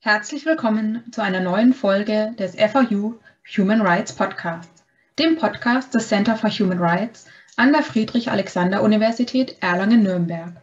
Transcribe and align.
Herzlich 0.00 0.46
willkommen 0.46 1.02
zu 1.10 1.22
einer 1.22 1.40
neuen 1.40 1.74
Folge 1.74 2.32
des 2.38 2.54
FAU 2.54 3.14
Human 3.56 3.80
Rights 3.80 4.12
Podcast, 4.12 4.84
dem 5.18 5.36
Podcast 5.36 5.92
des 5.92 6.06
Center 6.06 6.36
for 6.36 6.48
Human 6.50 6.78
Rights 6.78 7.26
an 7.56 7.72
der 7.72 7.82
Friedrich-Alexander-Universität 7.82 9.56
Erlangen-Nürnberg. 9.60 10.62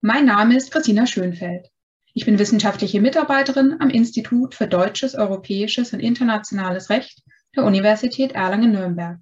Mein 0.00 0.24
Name 0.24 0.56
ist 0.56 0.72
Christina 0.72 1.06
Schönfeld. 1.06 1.70
Ich 2.14 2.24
bin 2.24 2.40
wissenschaftliche 2.40 3.00
Mitarbeiterin 3.00 3.76
am 3.78 3.90
Institut 3.90 4.56
für 4.56 4.66
Deutsches, 4.66 5.14
Europäisches 5.14 5.92
und 5.92 6.00
Internationales 6.00 6.90
Recht 6.90 7.22
der 7.54 7.62
Universität 7.62 8.32
Erlangen-Nürnberg. 8.32 9.20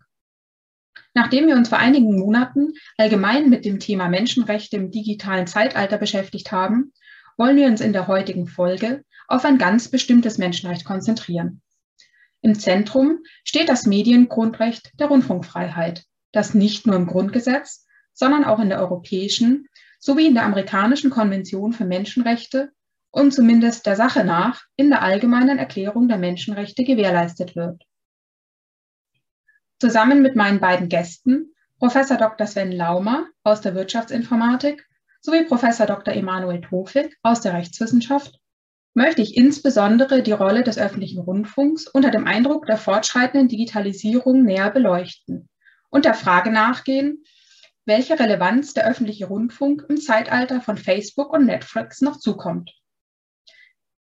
Nachdem 1.13 1.47
wir 1.47 1.57
uns 1.57 1.69
vor 1.69 1.79
einigen 1.79 2.19
Monaten 2.19 2.73
allgemein 2.97 3.51
mit 3.51 3.67
dem 3.67 3.81
Thema 3.81 4.09
Menschenrechte 4.09 4.77
im 4.77 4.91
digitalen 4.91 5.47
Zeitalter 5.47 5.99
beschäftigt 5.99 6.53
haben, 6.53 6.95
wollen 7.37 7.57
wir 7.57 7.67
uns 7.67 7.81
in 7.81 7.93
der 7.93 8.07
heutigen 8.07 8.47
Folge 8.47 9.05
auf 9.29 9.45
ein 9.45 9.59
ganz 9.59 9.89
bestimmtes 9.89 10.39
Menschenrecht 10.39 10.85
konzentrieren. 10.85 11.63
Im 12.41 12.59
Zentrum 12.59 13.21
steht 13.43 13.69
das 13.69 13.87
Mediengrundrecht 13.87 14.93
der 15.01 15.07
Rundfunkfreiheit, 15.09 16.05
das 16.33 16.55
nicht 16.55 16.87
nur 16.87 16.97
im 16.97 17.07
Grundgesetz, 17.07 17.87
sondern 18.13 18.45
auch 18.45 18.59
in 18.61 18.69
der 18.69 18.81
europäischen 18.81 19.67
sowie 19.99 20.27
in 20.27 20.35
der 20.35 20.45
amerikanischen 20.45 21.11
Konvention 21.11 21.73
für 21.73 21.87
Menschenrechte 21.87 22.71
und 23.11 23.33
zumindest 23.33 23.87
der 23.87 23.97
Sache 23.97 24.25
nach 24.25 24.65
in 24.77 24.91
der 24.91 25.03
allgemeinen 25.03 25.59
Erklärung 25.59 26.09
der 26.09 26.19
Menschenrechte 26.19 26.85
gewährleistet 26.85 27.57
wird. 27.57 27.83
Zusammen 29.79 30.21
mit 30.21 30.37
meinen 30.37 30.61
beiden 30.61 30.89
Gästen, 30.89 31.55
Professor 31.79 32.19
Dr. 32.19 32.47
Sven 32.47 32.73
Laumer 32.73 33.27
aus 33.43 33.61
der 33.61 33.75
Wirtschaftsinformatik 33.75 34.87
sowie 35.25 35.45
Professor 35.45 35.87
Dr. 35.87 36.13
Emanuel 36.13 36.61
Tofik 36.61 37.17
aus 37.23 37.41
der 37.41 37.55
Rechtswissenschaft 37.55 38.39
möchte 38.93 39.23
ich 39.23 39.39
insbesondere 39.39 40.23
die 40.23 40.33
Rolle 40.33 40.63
des 40.63 40.77
öffentlichen 40.77 41.19
Rundfunks 41.19 41.89
unter 41.89 42.11
dem 42.11 42.27
Eindruck 42.27 42.67
der 42.67 42.77
fortschreitenden 42.77 43.49
Digitalisierung 43.49 44.43
näher 44.43 44.71
beleuchten 44.71 45.49
und 45.89 46.05
der 46.05 46.13
Frage 46.13 46.51
nachgehen, 46.51 47.25
welche 47.87 48.19
Relevanz 48.19 48.75
der 48.75 48.87
öffentliche 48.87 49.27
Rundfunk 49.27 49.87
im 49.89 49.97
Zeitalter 49.97 50.61
von 50.61 50.77
Facebook 50.77 51.33
und 51.33 51.47
Netflix 51.47 52.03
noch 52.03 52.19
zukommt. 52.19 52.73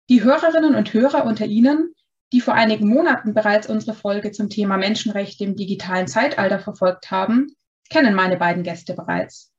Die 0.08 0.24
Hörerinnen 0.24 0.74
und 0.74 0.92
Hörer 0.94 1.26
unter 1.26 1.44
Ihnen, 1.44 1.94
die 2.32 2.40
vor 2.40 2.54
einigen 2.54 2.88
Monaten 2.88 3.34
bereits 3.34 3.68
unsere 3.68 3.94
Folge 3.94 4.32
zum 4.32 4.48
Thema 4.48 4.78
Menschenrechte 4.78 5.44
im 5.44 5.54
digitalen 5.54 6.08
Zeitalter 6.08 6.60
verfolgt 6.60 7.10
haben, 7.10 7.48
kennen 7.90 8.14
meine 8.14 8.38
beiden 8.38 8.62
Gäste 8.62 8.94
bereits. 8.94 9.52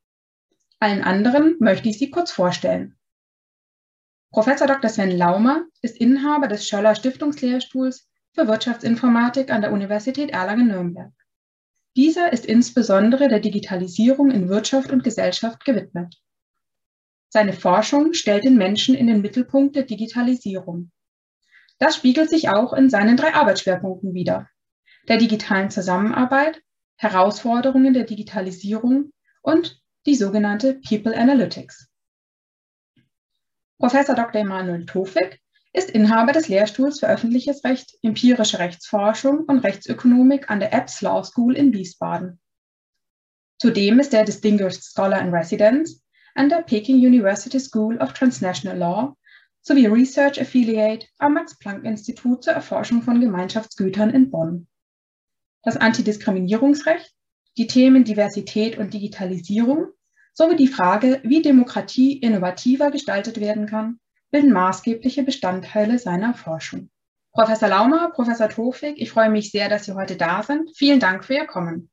Allen 0.82 1.04
anderen 1.04 1.58
möchte 1.60 1.90
ich 1.90 2.00
sie 2.00 2.10
kurz 2.10 2.32
vorstellen. 2.32 2.98
Professor 4.32 4.66
Dr. 4.66 4.90
Sven 4.90 5.16
Laumer 5.16 5.66
ist 5.84 5.96
Inhaber 5.96 6.48
des 6.48 6.68
Schöller 6.68 6.96
Stiftungslehrstuhls 6.96 8.10
für 8.34 8.48
Wirtschaftsinformatik 8.48 9.52
an 9.52 9.62
der 9.62 9.74
Universität 9.74 10.32
Erlangen-Nürnberg. 10.32 11.14
Dieser 11.96 12.34
ist 12.34 12.48
insbesondere 12.48 13.28
der 13.28 13.42
Digitalisierung 13.42 14.32
in 14.32 14.50
Wirtschaft 14.50 14.90
und 14.90 15.04
Gesellschaft 15.04 15.66
gewidmet. 15.66 16.16
Seine 17.30 17.54
Forschung 17.54 18.14
stellt 18.14 18.44
den 18.44 18.58
Menschen 18.58 18.96
in 18.96 19.06
den 19.06 19.22
Mittelpunkt 19.22 19.76
der 19.76 19.84
Digitalisierung. 19.84 20.92
Das 21.78 21.96
spiegelt 21.96 22.32
sich 22.32 22.50
auch 22.50 22.74
in 22.74 22.90
seinen 22.90 23.18
drei 23.18 23.36
Arbeitsschwerpunkten 23.36 24.16
wider. 24.16 24.50
Der 25.08 25.18
digitalen 25.18 25.70
Zusammenarbeit, 25.70 26.60
Herausforderungen 26.96 27.94
der 27.94 28.06
Digitalisierung 28.06 29.12
und 29.44 29.81
die 30.06 30.16
sogenannte 30.16 30.80
People 30.88 31.16
Analytics. 31.16 31.88
Professor 33.80 34.16
Dr. 34.16 34.42
Emanuel 34.42 34.86
Tofik 34.86 35.42
ist 35.74 35.90
Inhaber 35.90 36.34
des 36.34 36.48
Lehrstuhls 36.48 37.00
für 37.00 37.08
öffentliches 37.08 37.64
Recht, 37.64 37.98
empirische 38.02 38.60
Rechtsforschung 38.60 39.46
und 39.46 39.60
Rechtsökonomik 39.60 40.50
an 40.50 40.60
der 40.60 40.74
Epps 40.74 41.02
Law 41.02 41.24
School 41.24 41.56
in 41.56 41.74
Wiesbaden. 41.74 42.40
Zudem 43.60 44.00
ist 44.00 44.14
er 44.14 44.26
Distinguished 44.26 44.84
Scholar 44.84 45.22
in 45.22 45.34
Residence 45.34 46.04
an 46.36 46.50
der 46.50 46.64
Peking 46.64 46.98
University 46.98 47.60
School 47.60 47.98
of 47.98 48.14
Transnational 48.14 48.78
Law 48.78 49.18
sowie 49.62 49.86
Research 49.86 50.42
Affiliate 50.42 51.08
am 51.20 51.36
Max-Planck-Institut 51.36 52.44
zur 52.44 52.54
Erforschung 52.54 53.02
von 53.04 53.22
Gemeinschaftsgütern 53.22 54.10
in 54.10 54.32
Bonn. 54.32 54.68
Das 55.64 55.78
Antidiskriminierungsrecht 55.78 57.14
die 57.58 57.68
Themen 57.68 58.04
Diversität 58.04 58.78
und 58.78 58.94
Digitalisierung 58.94 59.88
sowie 60.34 60.56
die 60.56 60.68
Frage, 60.68 61.20
wie 61.24 61.42
Demokratie 61.42 62.18
innovativer 62.18 62.92
gestaltet 62.92 63.40
werden 63.40 63.66
kann, 63.66 64.00
bilden 64.32 64.54
maßgebliche 64.54 65.24
Bestandteile 65.24 66.00
seiner 66.00 66.34
Forschung. 66.34 66.90
Professor 67.34 67.70
Laumer, 67.70 68.12
Professor 68.12 68.50
Tofik, 68.50 68.96
ich 68.98 69.12
freue 69.12 69.30
mich 69.30 69.52
sehr, 69.52 69.70
dass 69.70 69.86
Sie 69.86 69.94
heute 69.94 70.16
da 70.16 70.44
sind. 70.44 70.72
Vielen 70.76 71.00
Dank 71.00 71.24
für 71.24 71.36
Ihr 71.36 71.48
Kommen. 71.48 71.90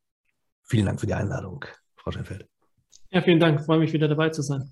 Vielen 0.64 0.86
Dank 0.86 1.00
für 1.00 1.06
die 1.06 1.14
Einladung, 1.14 1.64
Frau 1.96 2.10
Schenfeld. 2.10 2.48
Ja, 3.10 3.22
vielen 3.22 3.40
Dank. 3.40 3.60
Ich 3.60 3.66
freue 3.66 3.78
mich 3.78 3.92
wieder 3.92 4.08
dabei 4.08 4.30
zu 4.30 4.42
sein. 4.42 4.70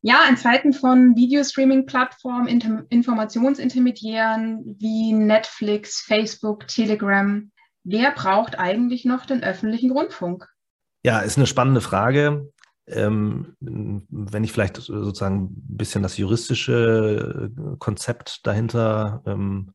Ja, 0.00 0.26
in 0.28 0.36
Zeiten 0.36 0.72
von 0.72 1.16
Videostreaming-Plattformen, 1.16 2.86
Informationsintermediären 2.88 4.76
wie 4.78 5.12
Netflix, 5.12 6.00
Facebook, 6.02 6.68
Telegram 6.68 7.50
wer 7.88 8.12
braucht 8.12 8.58
eigentlich 8.58 9.04
noch 9.04 9.26
den 9.26 9.42
öffentlichen 9.42 9.90
Rundfunk? 9.90 10.48
Ja, 11.04 11.20
ist 11.20 11.36
eine 11.36 11.46
spannende 11.46 11.80
Frage. 11.80 12.52
Ähm, 12.86 13.54
wenn 13.60 14.44
ich 14.44 14.52
vielleicht 14.52 14.76
sozusagen 14.76 15.44
ein 15.44 15.76
bisschen 15.76 16.02
das 16.02 16.16
juristische 16.16 17.50
äh, 17.56 17.76
Konzept 17.78 18.46
dahinter 18.46 19.22
ähm, 19.26 19.72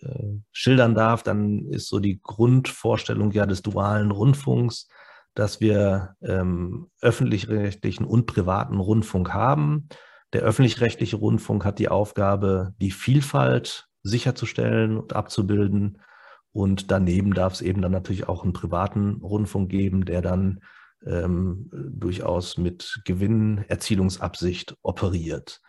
äh, 0.00 0.38
schildern 0.52 0.94
darf, 0.94 1.22
dann 1.22 1.66
ist 1.70 1.88
so 1.88 1.98
die 1.98 2.20
Grundvorstellung 2.22 3.30
ja 3.32 3.46
des 3.46 3.62
dualen 3.62 4.10
Rundfunks, 4.10 4.88
dass 5.34 5.60
wir 5.60 6.16
ähm, 6.22 6.90
öffentlich-rechtlichen 7.00 8.04
und 8.04 8.26
privaten 8.26 8.78
Rundfunk 8.78 9.32
haben. 9.32 9.88
Der 10.32 10.42
öffentlich-rechtliche 10.42 11.16
Rundfunk 11.16 11.64
hat 11.64 11.78
die 11.78 11.88
Aufgabe, 11.88 12.74
die 12.80 12.90
Vielfalt 12.90 13.86
sicherzustellen 14.02 14.98
und 14.98 15.14
abzubilden 15.14 15.98
und 16.54 16.92
daneben 16.92 17.34
darf 17.34 17.54
es 17.54 17.62
eben 17.62 17.82
dann 17.82 17.90
natürlich 17.90 18.28
auch 18.28 18.44
einen 18.44 18.52
privaten 18.52 19.20
Rundfunk 19.22 19.68
geben, 19.70 20.04
der 20.04 20.22
dann 20.22 20.60
ähm, 21.04 21.68
durchaus 21.72 22.58
mit 22.58 23.00
Gewinnerzielungsabsicht 23.04 24.76
operiert. 24.82 25.60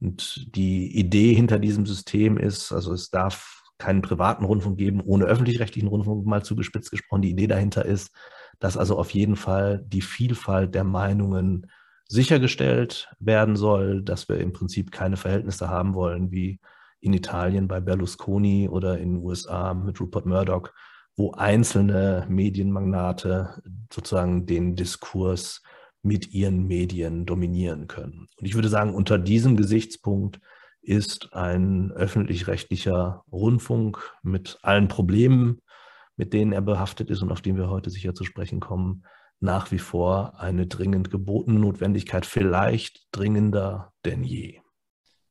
Und 0.00 0.54
die 0.54 0.96
Idee 0.96 1.34
hinter 1.34 1.58
diesem 1.58 1.86
System 1.86 2.38
ist, 2.38 2.70
also 2.70 2.92
es 2.92 3.10
darf 3.10 3.64
keinen 3.78 4.00
privaten 4.00 4.44
Rundfunk 4.44 4.78
geben, 4.78 5.00
ohne 5.00 5.24
öffentlich-rechtlichen 5.24 5.88
Rundfunk 5.88 6.24
mal 6.24 6.44
zugespitzt 6.44 6.92
gesprochen. 6.92 7.22
Die 7.22 7.30
Idee 7.30 7.48
dahinter 7.48 7.84
ist, 7.84 8.12
dass 8.60 8.76
also 8.76 8.96
auf 8.96 9.10
jeden 9.10 9.34
Fall 9.34 9.84
die 9.88 10.02
Vielfalt 10.02 10.72
der 10.72 10.84
Meinungen 10.84 11.66
sichergestellt 12.06 13.12
werden 13.18 13.56
soll, 13.56 14.02
dass 14.02 14.28
wir 14.28 14.38
im 14.38 14.52
Prinzip 14.52 14.92
keine 14.92 15.16
Verhältnisse 15.16 15.68
haben 15.68 15.94
wollen 15.94 16.30
wie 16.30 16.60
in 17.00 17.12
Italien 17.12 17.68
bei 17.68 17.80
Berlusconi 17.80 18.68
oder 18.68 18.98
in 18.98 19.14
den 19.14 19.24
USA 19.24 19.74
mit 19.74 20.00
Rupert 20.00 20.26
Murdoch, 20.26 20.70
wo 21.16 21.32
einzelne 21.32 22.26
Medienmagnate 22.28 23.62
sozusagen 23.92 24.46
den 24.46 24.76
Diskurs 24.76 25.62
mit 26.02 26.32
ihren 26.32 26.66
Medien 26.66 27.26
dominieren 27.26 27.88
können. 27.88 28.28
Und 28.38 28.46
ich 28.46 28.54
würde 28.54 28.68
sagen, 28.68 28.94
unter 28.94 29.18
diesem 29.18 29.56
Gesichtspunkt 29.56 30.40
ist 30.80 31.32
ein 31.32 31.90
öffentlich-rechtlicher 31.90 33.24
Rundfunk 33.30 33.98
mit 34.22 34.58
allen 34.62 34.88
Problemen, 34.88 35.60
mit 36.16 36.32
denen 36.32 36.52
er 36.52 36.62
behaftet 36.62 37.10
ist 37.10 37.22
und 37.22 37.32
auf 37.32 37.42
die 37.42 37.56
wir 37.56 37.68
heute 37.68 37.90
sicher 37.90 38.14
zu 38.14 38.24
sprechen 38.24 38.60
kommen, 38.60 39.04
nach 39.40 39.70
wie 39.70 39.78
vor 39.78 40.40
eine 40.40 40.66
dringend 40.66 41.10
gebotene 41.10 41.58
Notwendigkeit, 41.58 42.26
vielleicht 42.26 43.06
dringender 43.12 43.92
denn 44.04 44.24
je 44.24 44.60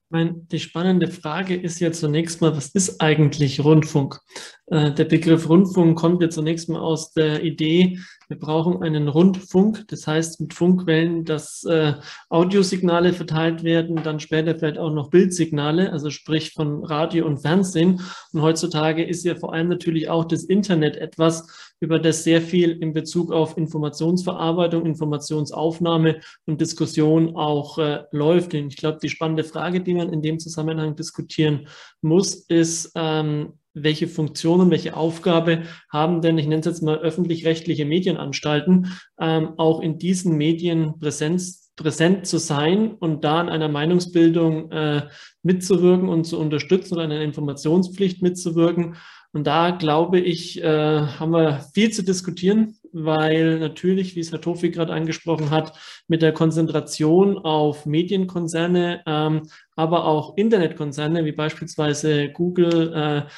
meine, 0.10 0.36
die 0.52 0.60
spannende 0.60 1.08
Frage 1.08 1.56
ist 1.56 1.80
ja 1.80 1.92
zunächst 1.92 2.42
mal, 2.42 2.56
was 2.56 2.70
ist 2.70 3.02
eigentlich 3.02 3.64
Rundfunk? 3.64 4.20
Äh, 4.68 4.94
der 4.94 5.06
Begriff 5.06 5.50
Rundfunk 5.50 5.98
kommt 5.98 6.22
ja 6.22 6.30
zunächst 6.30 6.70
mal 6.70 6.80
aus 6.80 7.14
der 7.14 7.44
Idee, 7.44 8.00
wir 8.28 8.38
brauchen 8.38 8.84
einen 8.84 9.08
Rundfunk, 9.08 9.88
das 9.88 10.06
heißt 10.06 10.42
mit 10.42 10.54
Funkwellen, 10.54 11.24
dass 11.24 11.64
äh, 11.64 11.94
Audiosignale 12.30 13.14
verteilt 13.14 13.64
werden, 13.64 14.04
dann 14.04 14.20
später 14.20 14.56
vielleicht 14.56 14.78
auch 14.78 14.92
noch 14.92 15.10
Bildsignale, 15.10 15.92
also 15.94 16.10
sprich 16.10 16.52
von 16.52 16.84
Radio 16.84 17.26
und 17.26 17.38
Fernsehen. 17.38 18.02
Und 18.34 18.42
heutzutage 18.42 19.04
ist 19.04 19.24
ja 19.24 19.36
vor 19.36 19.54
allem 19.54 19.70
natürlich 19.70 20.10
auch 20.10 20.26
das 20.26 20.44
Internet 20.44 20.98
etwas, 20.98 21.74
über 21.80 22.00
das 22.00 22.24
sehr 22.24 22.42
viel 22.42 22.72
in 22.72 22.94
Bezug 22.94 23.32
auf 23.32 23.58
Informationsverarbeitung, 23.58 24.86
Informationsaufnahme 24.86 26.20
und 26.46 26.60
Diskussion 26.60 27.36
auch 27.36 27.78
äh, 27.78 28.04
läuft. 28.12 28.54
Und 28.54 28.68
ich 28.68 28.78
glaube, 28.78 29.00
die 29.02 29.10
spannende 29.10 29.44
Frage, 29.44 29.82
die 29.82 29.94
man 29.94 30.12
in 30.12 30.22
dem 30.22 30.40
Zusammenhang 30.40 30.96
diskutieren 30.96 31.68
muss, 32.02 32.36
ist, 32.36 32.92
ähm, 32.96 33.54
welche 33.84 34.08
Funktionen, 34.08 34.72
welche 34.72 34.96
Aufgabe 34.96 35.64
haben 35.90 36.22
denn, 36.22 36.38
ich 36.38 36.48
nenne 36.48 36.60
es 36.60 36.66
jetzt 36.66 36.84
mal 36.84 36.98
öffentlich-rechtliche 36.98 37.86
Medienanstalten, 37.86 38.94
ähm, 39.20 39.54
auch 39.58 39.82
in 39.82 39.98
diesen 39.98 40.38
Medien 40.38 41.00
Präsenz 41.00 41.68
präsent 41.78 42.26
zu 42.26 42.40
sein 42.40 42.96
und 42.96 43.24
da 43.24 43.40
an 43.40 43.50
einer 43.50 43.70
Meinungsbildung 43.70 44.72
äh, 44.72 45.04
mitzuwirken 45.44 46.10
und 46.10 46.26
zu 46.26 46.40
unterstützen 46.40 46.96
oder 46.96 47.04
an 47.04 47.12
einer 47.12 47.22
Informationspflicht 47.22 48.22
mitzuwirken. 48.22 48.96
Und 49.32 49.46
da 49.46 49.70
glaube 49.70 50.20
ich, 50.20 50.62
äh, 50.64 51.02
haben 51.02 51.32
wir 51.32 51.64
viel 51.74 51.92
zu 51.92 52.04
diskutieren, 52.04 52.78
weil 52.92 53.60
natürlich, 53.60 54.16
wie 54.16 54.22
es 54.22 54.32
Herr 54.32 54.42
Tofi 54.42 54.72
gerade 54.72 54.94
angesprochen 54.94 55.52
hat, 55.52 55.78
mit 56.08 56.24
der 56.24 56.32
Konzentration 56.32 57.38
auf 57.38 57.86
Medienkonzerne, 57.86 59.04
ähm, 59.06 59.44
aber 59.76 60.06
auch 60.06 60.36
Internetkonzerne 60.38 61.26
wie 61.26 61.34
beispielsweise 61.34 62.30
Google, 62.30 62.94
äh, 62.94 63.30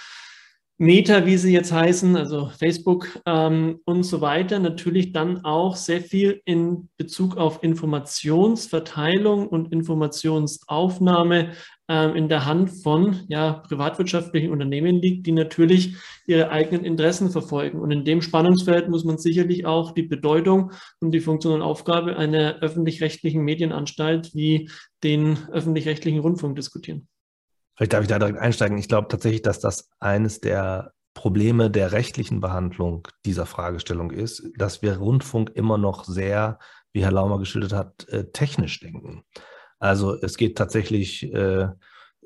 Meta, 0.81 1.25
wie 1.25 1.35
sie 1.35 1.51
jetzt 1.51 1.73
heißen, 1.73 2.15
also 2.15 2.51
Facebook 2.57 3.19
ähm, 3.25 3.81
und 3.83 4.03
so 4.03 4.21
weiter, 4.21 4.59
natürlich 4.59 5.11
dann 5.11 5.43
auch 5.43 5.75
sehr 5.75 5.99
viel 5.99 6.41
in 6.45 6.87
Bezug 6.95 7.35
auf 7.35 7.61
Informationsverteilung 7.63 9.49
und 9.49 9.73
Informationsaufnahme 9.73 11.51
ähm, 11.89 12.15
in 12.15 12.29
der 12.29 12.45
Hand 12.45 12.69
von 12.81 13.25
ja, 13.27 13.51
privatwirtschaftlichen 13.67 14.51
Unternehmen 14.51 15.01
liegt, 15.01 15.27
die 15.27 15.33
natürlich 15.33 15.97
ihre 16.27 16.49
eigenen 16.49 16.85
Interessen 16.85 17.29
verfolgen. 17.29 17.81
Und 17.81 17.91
in 17.91 18.05
dem 18.05 18.21
Spannungsfeld 18.21 18.87
muss 18.87 19.03
man 19.03 19.17
sicherlich 19.17 19.65
auch 19.65 19.91
die 19.91 20.03
Bedeutung 20.03 20.71
und 21.01 21.11
die 21.11 21.19
Funktion 21.19 21.55
und 21.55 21.61
Aufgabe 21.61 22.15
einer 22.15 22.59
öffentlich-rechtlichen 22.61 23.41
Medienanstalt 23.43 24.33
wie 24.33 24.69
den 25.03 25.39
öffentlich-rechtlichen 25.51 26.19
Rundfunk 26.19 26.55
diskutieren. 26.55 27.09
Vielleicht 27.79 27.93
darf 27.93 28.01
ich 28.01 28.09
da 28.09 28.19
direkt 28.19 28.39
einsteigen. 28.39 28.77
Ich 28.77 28.89
glaube 28.89 29.07
tatsächlich, 29.07 29.41
dass 29.41 29.61
das 29.61 29.89
eines 30.01 30.41
der 30.41 30.91
Probleme 31.13 31.71
der 31.71 31.93
rechtlichen 31.93 32.41
Behandlung 32.41 33.07
dieser 33.23 33.45
Fragestellung 33.45 34.11
ist, 34.11 34.43
dass 34.57 34.81
wir 34.81 34.97
Rundfunk 34.97 35.51
immer 35.55 35.77
noch 35.77 36.03
sehr, 36.03 36.59
wie 36.91 37.05
Herr 37.05 37.13
Laumer 37.13 37.39
geschildert 37.39 37.71
hat, 37.71 38.05
äh, 38.09 38.25
technisch 38.33 38.81
denken. 38.81 39.23
Also 39.79 40.13
es 40.13 40.35
geht 40.35 40.57
tatsächlich 40.57 41.33
äh, 41.33 41.69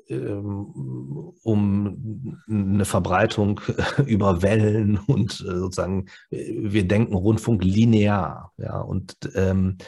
ähm, 0.08 1.32
um 1.44 2.42
eine 2.48 2.84
Verbreitung 2.84 3.60
über 4.06 4.42
Wellen 4.42 4.98
und 5.06 5.34
äh, 5.34 5.56
sozusagen, 5.56 6.06
wir 6.30 6.88
denken 6.88 7.14
Rundfunk 7.14 7.62
linear. 7.62 8.52
Ja, 8.56 8.80
und 8.80 9.14
ähm, 9.36 9.78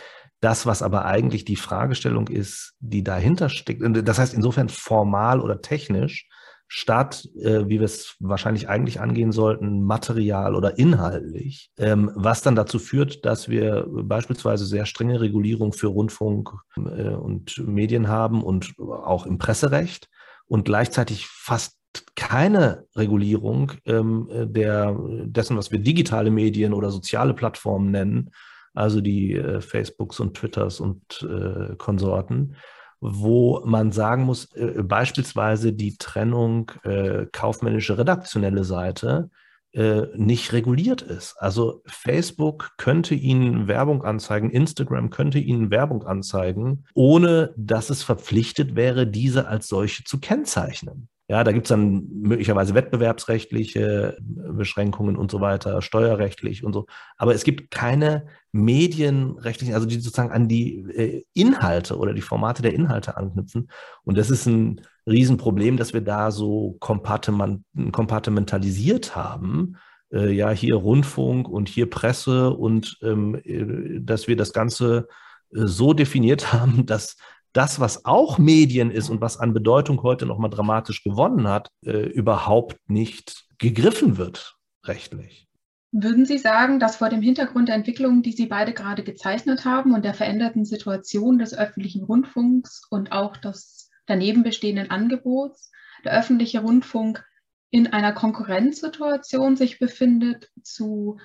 das, 0.41 0.67
was 0.67 0.83
aber 0.83 1.05
eigentlich 1.05 1.45
die 1.45 1.57
Fragestellung 1.57 2.29
ist, 2.29 2.75
die 2.81 3.03
dahinter 3.03 3.49
steckt, 3.49 3.83
das 4.07 4.19
heißt 4.19 4.35
insofern 4.35 4.69
formal 4.69 5.41
oder 5.41 5.61
technisch, 5.61 6.29
statt, 6.69 7.29
äh, 7.41 7.69
wie 7.69 7.79
wir 7.79 7.83
es 7.83 8.17
wahrscheinlich 8.19 8.69
eigentlich 8.69 9.01
angehen 9.01 9.33
sollten, 9.33 9.85
material 9.85 10.55
oder 10.55 10.79
inhaltlich, 10.79 11.71
ähm, 11.79 12.11
was 12.15 12.43
dann 12.43 12.57
dazu 12.57 12.79
führt, 12.79 13.25
dass 13.25 13.49
wir 13.49 13.87
beispielsweise 13.89 14.67
sehr 14.67 14.87
strenge 14.87 15.21
Regulierung 15.21 15.73
für 15.73 15.87
Rundfunk 15.89 16.51
äh, 16.77 17.11
und 17.11 17.59
Medien 17.67 18.09
haben 18.09 18.43
und 18.43 18.75
auch 18.79 19.27
im 19.27 19.39
Presserecht 19.39 20.09
und 20.47 20.65
gleichzeitig 20.65 21.27
fast 21.27 21.77
keine 22.15 22.85
Regulierung 22.95 23.73
ähm, 23.87 24.29
der, 24.31 24.95
dessen, 25.25 25.57
was 25.57 25.71
wir 25.71 25.79
digitale 25.79 26.31
Medien 26.31 26.75
oder 26.75 26.91
soziale 26.91 27.33
Plattformen 27.33 27.91
nennen, 27.91 28.31
also 28.77 29.01
die 29.01 29.35
äh, 29.35 29.61
Facebooks 29.61 30.21
und 30.21 30.35
Twitters 30.35 30.81
und 30.81 31.03
äh, 31.23 31.75
Konsorten, 31.77 32.57
wo 33.01 33.63
man 33.65 33.93
sagen 33.93 34.25
muss, 34.25 34.53
äh, 34.55 34.83
beispielsweise 34.83 35.73
die 35.73 35.97
Trennung 35.97 36.73
äh, 36.83 37.27
kaufmännische 37.33 37.99
redaktionelle 37.99 38.65
Seite 38.65 39.31
äh, 39.73 40.07
nicht 40.15 40.53
reguliert 40.53 41.03
ist. 41.03 41.37
Also 41.39 41.83
Facebook 41.87 42.73
könnte 42.79 43.15
Ihnen 43.15 43.69
Werbung 43.69 44.05
anzeigen, 44.05 44.51
Instagram 44.51 45.11
könnte 45.11 45.39
Ihnen 45.39 45.71
Werbung 45.71 46.07
anzeigen, 46.07 46.85
ohne 46.95 47.53
dass 47.57 47.91
es 47.91 48.03
verpflichtet 48.03 48.75
wäre, 48.75 49.07
diese 49.07 49.49
als 49.49 49.69
solche 49.69 50.05
zu 50.05 50.19
kennzeichnen. 50.19 51.09
Ja, 51.29 51.43
da 51.43 51.51
gibt 51.51 51.67
es 51.67 51.71
dann 51.71 52.07
möglicherweise 52.09 52.75
wettbewerbsrechtliche 52.75 54.17
Beschränkungen 54.21 55.17
und 55.17 55.33
so 55.33 55.41
weiter, 55.41 55.83
steuerrechtlich 55.83 56.63
und 56.63 56.73
so. 56.73 56.87
Aber 57.17 57.35
es 57.35 57.43
gibt 57.43 57.73
keine 57.73 58.29
medienrechtlichen, 58.53 59.75
also 59.75 59.89
die 59.89 59.97
sozusagen 59.97 60.31
an 60.31 60.47
die 60.47 60.77
äh, 60.95 61.25
Inhalte 61.35 61.99
oder 61.99 62.15
die 62.15 62.23
Formate 62.23 62.63
der 62.63 62.75
Inhalte 62.75 63.17
anknüpfen. 63.17 63.69
Und 64.05 64.17
das 64.17 64.31
ist 64.31 64.47
ein 64.47 64.83
Riesenproblem, 65.09 65.77
dass 65.77 65.93
wir 65.93 66.01
da 66.01 66.31
so 66.31 66.77
kompartimentalisiert 66.79 69.17
haben. 69.17 69.79
Äh, 70.13 70.31
ja, 70.31 70.51
hier 70.51 70.77
Rundfunk 70.77 71.49
und 71.49 71.69
hier 71.69 71.91
Presse 71.91 72.51
und 72.51 72.99
ähm, 73.03 73.35
äh, 73.43 73.99
dass 74.01 74.29
wir 74.29 74.37
das 74.37 74.53
Ganze 74.53 75.09
so 75.51 75.93
definiert 75.93 76.53
haben, 76.53 76.87
dass 76.87 77.17
das, 77.57 77.81
was 77.81 78.05
auch 78.05 78.39
Medien 78.39 78.91
ist 78.91 79.09
und 79.09 79.21
was 79.21 79.39
an 79.39 79.55
Bedeutung 79.55 80.03
heute 80.03 80.27
nochmal 80.27 80.51
dramatisch 80.51 81.03
gewonnen 81.03 81.49
hat, 81.49 81.69
äh, 81.85 82.07
überhaupt 82.09 82.77
nicht 82.89 83.47
gegriffen 83.59 84.19
wird 84.19 84.57
rechtlich. 84.85 85.49
Würden 85.93 86.27
Sie 86.27 86.39
sagen, 86.39 86.79
dass 86.79 86.97
vor 86.97 87.09
dem 87.09 87.23
Hintergrund 87.23 87.69
der 87.69 87.77
Entwicklungen, 87.77 88.23
die 88.23 88.33
Sie 88.33 88.47
beide 88.47 88.73
gerade 88.75 89.03
gezeichnet 89.03 89.65
haben 89.65 89.95
und 89.95 90.05
der 90.05 90.15
veränderten 90.15 90.65
Situation 90.65 91.39
des 91.39 91.57
öffentlichen 91.57 92.05
Rundfunks 92.05 92.83
und 92.91 93.13
auch 93.13 93.37
des 93.37 93.91
daneben 94.07 94.43
bestehenden 94.43 94.91
Angebots, 94.91 95.71
der 96.05 96.13
öffentliche 96.19 96.61
Rundfunk 96.61 97.25
in 97.71 97.93
einer 97.93 98.13
Konkurrenzsituation 98.13 99.57
sich 99.57 99.79
befindet 99.79 100.51
zu 100.63 101.19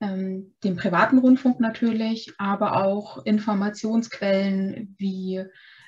ähm, 0.00 0.54
dem 0.62 0.76
privaten 0.76 1.18
Rundfunk 1.18 1.60
natürlich, 1.60 2.34
aber 2.38 2.84
auch 2.84 3.24
Informationsquellen 3.24 4.94
wie 4.98 5.44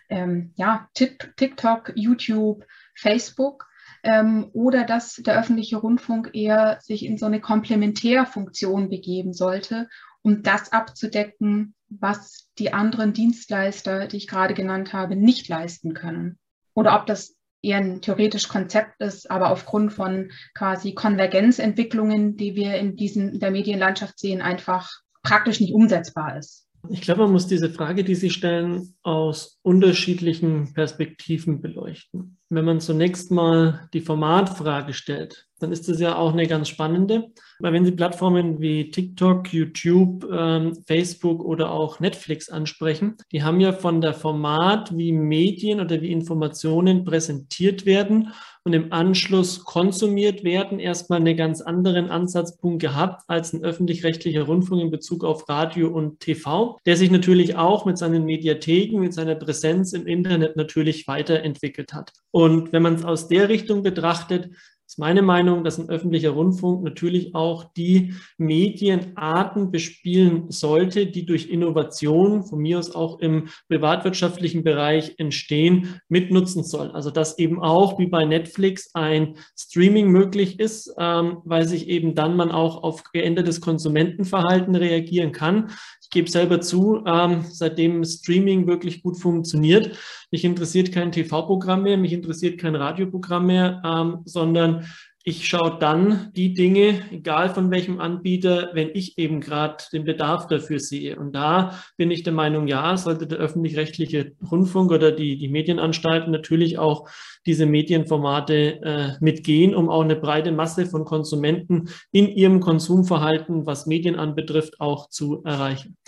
ähm, 0.09 0.53
ja, 0.57 0.89
TikTok, 0.95 1.93
YouTube, 1.95 2.65
Facebook 2.95 3.69
ähm, 4.03 4.51
oder 4.53 4.85
dass 4.85 5.15
der 5.17 5.39
öffentliche 5.39 5.77
Rundfunk 5.77 6.31
eher 6.35 6.79
sich 6.81 7.05
in 7.05 7.19
so 7.19 7.27
eine 7.27 7.41
Komplementärfunktion 7.41 8.89
begeben 8.89 9.33
sollte, 9.33 9.89
um 10.23 10.43
das 10.43 10.73
abzudecken, 10.73 11.75
was 11.89 12.49
die 12.59 12.73
anderen 12.73 13.13
Dienstleister, 13.13 14.07
die 14.07 14.19
ich 14.19 14.29
gerade 14.29 14.55
genannt 14.55 14.93
habe, 14.93 15.17
nicht 15.17 15.49
leisten 15.49 15.95
können. 15.95 16.39
Oder 16.75 16.99
ob 16.99 17.07
das 17.07 17.35
eher 17.63 17.79
ein 17.79 18.03
theoretisch 18.03 18.49
Konzept 18.49 19.01
ist, 19.01 19.31
aber 19.31 19.51
aufgrund 19.51 19.93
von 19.93 20.31
quasi 20.55 20.95
Konvergenzentwicklungen, 20.95 22.37
die 22.37 22.55
wir 22.55 22.77
in 22.77 22.95
diesen 22.95 23.35
in 23.35 23.41
der 23.41 23.51
Medienlandschaft 23.51 24.19
sehen, 24.19 24.43
einfach 24.43 24.91
praktisch 25.23 25.61
nicht 25.61 25.75
umsetzbar 25.75 26.37
ist. 26.37 26.68
Ich 26.91 27.03
glaube, 27.03 27.23
man 27.23 27.33
muss 27.33 27.47
diese 27.47 27.71
Frage, 27.71 28.05
die 28.05 28.15
Sie 28.15 28.31
stellen, 28.31 28.95
aus 29.03 29.59
unterschiedlichen 29.63 30.73
Perspektiven 30.73 31.61
beleuchten. 31.61 32.39
Wenn 32.51 32.65
man 32.65 32.81
zunächst 32.81 33.31
mal 33.31 33.89
die 33.93 34.01
Formatfrage 34.01 34.95
stellt, 34.95 35.47
dann 35.59 35.73
ist 35.73 35.89
das 35.89 36.01
ja 36.01 36.17
auch 36.17 36.33
eine 36.33 36.47
ganz 36.47 36.69
spannende. 36.69 37.27
Weil 37.59 37.73
wenn 37.73 37.85
Sie 37.85 37.93
Plattformen 37.93 38.61
wie 38.61 38.91
TikTok, 38.91 39.53
YouTube, 39.53 40.27
ähm, 40.33 40.79
Facebook 40.87 41.45
oder 41.45 41.71
auch 41.71 42.01
Netflix 42.01 42.49
ansprechen, 42.49 43.17
die 43.33 43.43
haben 43.43 43.61
ja 43.61 43.73
von 43.73 44.01
der 44.01 44.15
Format, 44.15 44.97
wie 44.97 45.13
Medien 45.13 45.81
oder 45.81 46.01
wie 46.01 46.13
Informationen 46.13 47.05
präsentiert 47.05 47.85
werden 47.85 48.33
und 48.65 48.73
im 48.73 48.93
Anschluss 48.93 49.65
konsumiert 49.65 50.45
werden, 50.45 50.79
erstmal 50.79 51.21
einen 51.21 51.37
ganz 51.37 51.61
anderen 51.61 52.11
Ansatzpunkt 52.11 52.81
gehabt 52.81 53.23
als 53.29 53.53
ein 53.53 53.65
öffentlich-rechtlicher 53.65 54.43
Rundfunk 54.43 54.83
in 54.83 54.91
Bezug 54.91 55.25
auf 55.25 55.49
Radio 55.49 55.89
und 55.89 56.21
TV, 56.21 56.79
der 56.87 56.97
sich 56.97 57.11
natürlich 57.11 57.57
auch 57.57 57.85
mit 57.85 57.99
seinen 57.99 58.25
Mediatheken, 58.25 58.99
mit 59.01 59.15
seiner 59.15 59.35
Präsenz 59.35 59.93
im 59.93 60.07
Internet 60.07 60.57
natürlich 60.57 61.07
weiterentwickelt 61.09 61.93
hat. 61.93 62.13
Und 62.31 62.73
wenn 62.73 62.83
man 62.83 62.95
es 62.95 63.05
aus 63.05 63.29
der 63.29 63.49
Richtung 63.49 63.83
betrachtet, 63.83 64.51
meine 64.99 65.23
Meinung, 65.23 65.65
dass 65.65 65.79
ein 65.79 65.89
öffentlicher 65.89 66.31
Rundfunk 66.31 66.83
natürlich 66.83 67.35
auch 67.35 67.65
die 67.77 68.15
Medienarten 68.37 69.71
bespielen 69.71 70.51
sollte, 70.51 71.07
die 71.07 71.25
durch 71.25 71.49
Innovation, 71.49 72.45
von 72.45 72.59
mir 72.59 72.79
aus 72.79 72.95
auch 72.95 73.21
im 73.21 73.49
privatwirtschaftlichen 73.69 74.65
Bereich 74.65 75.15
entstehen, 75.19 76.01
mitnutzen 76.09 76.65
soll. 76.65 76.91
Also 76.91 77.11
dass 77.11 77.39
eben 77.39 77.61
auch 77.61 77.99
wie 77.99 78.07
bei 78.07 78.25
Netflix 78.25 78.95
ein 78.95 79.35
Streaming 79.57 80.09
möglich 80.09 80.59
ist, 80.61 80.95
ähm, 80.99 81.39
weil 81.45 81.67
sich 81.67 81.89
eben 81.89 82.15
dann 82.15 82.37
man 82.37 82.51
auch 82.51 82.83
auf 82.83 83.05
geändertes 83.13 83.61
Konsumentenverhalten 83.61 84.75
reagieren 84.75 85.33
kann. 85.33 85.71
Ich 86.09 86.15
gebe 86.15 86.31
selber 86.31 86.63
zu, 86.63 87.05
ähm, 87.07 87.45
seitdem 87.51 88.03
Streaming 88.03 88.67
wirklich 88.67 89.03
gut 89.03 89.21
funktioniert, 89.21 89.95
mich 90.31 90.43
interessiert 90.43 90.91
kein 90.91 91.13
TV-Programm 91.13 91.83
mehr, 91.83 91.99
mich 91.99 92.15
interessiert 92.15 92.59
kein 92.59 92.75
Radioprogramm 92.75 93.45
mehr, 93.45 93.83
ähm, 93.85 94.21
sondern 94.25 94.87
ich 95.29 95.47
schaue 95.47 95.77
dann 95.79 96.33
die 96.35 96.55
Dinge, 96.55 97.03
egal 97.11 97.51
von 97.51 97.71
welchem 97.71 98.01
Anbieter, 98.01 98.71
wenn 98.73 98.89
ich 98.95 99.19
eben 99.19 99.43
gerade 99.43 99.85
den 99.93 100.05
Bedarf 100.05 100.47
dafür 100.47 100.81
sehe. 100.81 101.19
Und 101.19 101.33
da 101.33 101.79
bin 101.99 102.11
ich 102.11 102.23
der 102.23 102.33
Meinung, 102.33 102.67
ja, 102.67 102.97
sollte 102.97 103.27
der 103.27 103.37
öffentlich-rechtliche 103.37 104.33
Rundfunk 104.51 104.91
oder 104.91 105.13
die, 105.13 105.37
die 105.37 105.49
Medienanstalten 105.49 106.33
natürlich 106.33 106.79
auch 106.79 107.11
diese 107.45 107.67
Medienformate 107.67 108.81
äh, 108.83 109.09
mitgehen, 109.21 109.75
um 109.75 109.91
auch 109.91 110.03
eine 110.03 110.17
breite 110.17 110.51
Masse 110.51 110.87
von 110.87 111.05
Konsumenten 111.05 111.91
in 112.11 112.29
ihrem 112.29 112.61
Konsumverhalten, 112.61 113.67
was 113.67 113.85
Medien 113.85 114.17
anbetrifft, 114.17 114.81
auch 114.81 115.11
zu 115.11 115.43
erreichen. 115.45 115.99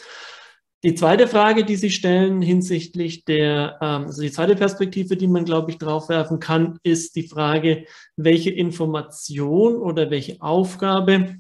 Die 0.83 0.95
zweite 0.95 1.29
Frage, 1.29 1.65
die 1.65 1.77
Sie 1.77 1.91
stellen 1.91 2.41
hinsichtlich 2.41 3.27
der, 3.27 3.79
ähm, 3.83 4.05
also 4.07 4.23
die 4.23 4.33
zweite 4.33 4.57
Perspektive, 4.57 5.17
die 5.17 5.29
man, 5.29 5.45
glaube 5.45 5.71
ich, 5.71 5.79
draufwerfen 5.79 6.41
kann, 6.41 6.79
ist 6.83 7.17
die 7.17 7.29
Frage, 7.29 7.85
welche 8.17 8.51
Information 8.51 9.77
oder 9.77 10.11
welche 10.11 10.41
Aufgabe 10.41 11.37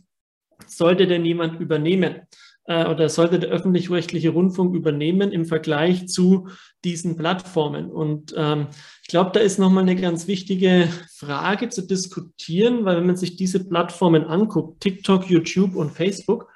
sollte 0.66 1.06
denn 1.06 1.24
jemand 1.24 1.58
übernehmen? 1.58 2.20
Äh, 2.64 2.86
oder 2.86 3.08
sollte 3.08 3.38
der 3.38 3.48
öffentlich-rechtliche 3.48 4.28
Rundfunk 4.28 4.74
übernehmen 4.74 5.32
im 5.32 5.46
Vergleich 5.46 6.06
zu 6.06 6.48
diesen 6.84 7.16
Plattformen? 7.16 7.90
Und 7.90 8.34
ähm, 8.36 8.66
ich 9.02 9.08
glaube, 9.08 9.30
da 9.32 9.40
ist 9.40 9.58
nochmal 9.58 9.84
eine 9.84 9.96
ganz 9.96 10.26
wichtige 10.26 10.86
Frage 11.16 11.70
zu 11.70 11.86
diskutieren, 11.86 12.84
weil 12.84 12.98
wenn 12.98 13.06
man 13.06 13.16
sich 13.16 13.36
diese 13.36 13.66
Plattformen 13.66 14.24
anguckt, 14.24 14.82
TikTok, 14.82 15.30
YouTube 15.30 15.76
und 15.76 15.92
Facebook, 15.92 16.49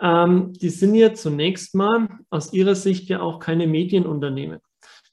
ähm, 0.00 0.52
die 0.54 0.70
sind 0.70 0.94
ja 0.94 1.14
zunächst 1.14 1.74
mal 1.74 2.08
aus 2.30 2.52
ihrer 2.52 2.74
Sicht 2.74 3.08
ja 3.08 3.20
auch 3.20 3.38
keine 3.38 3.66
Medienunternehmen. 3.66 4.60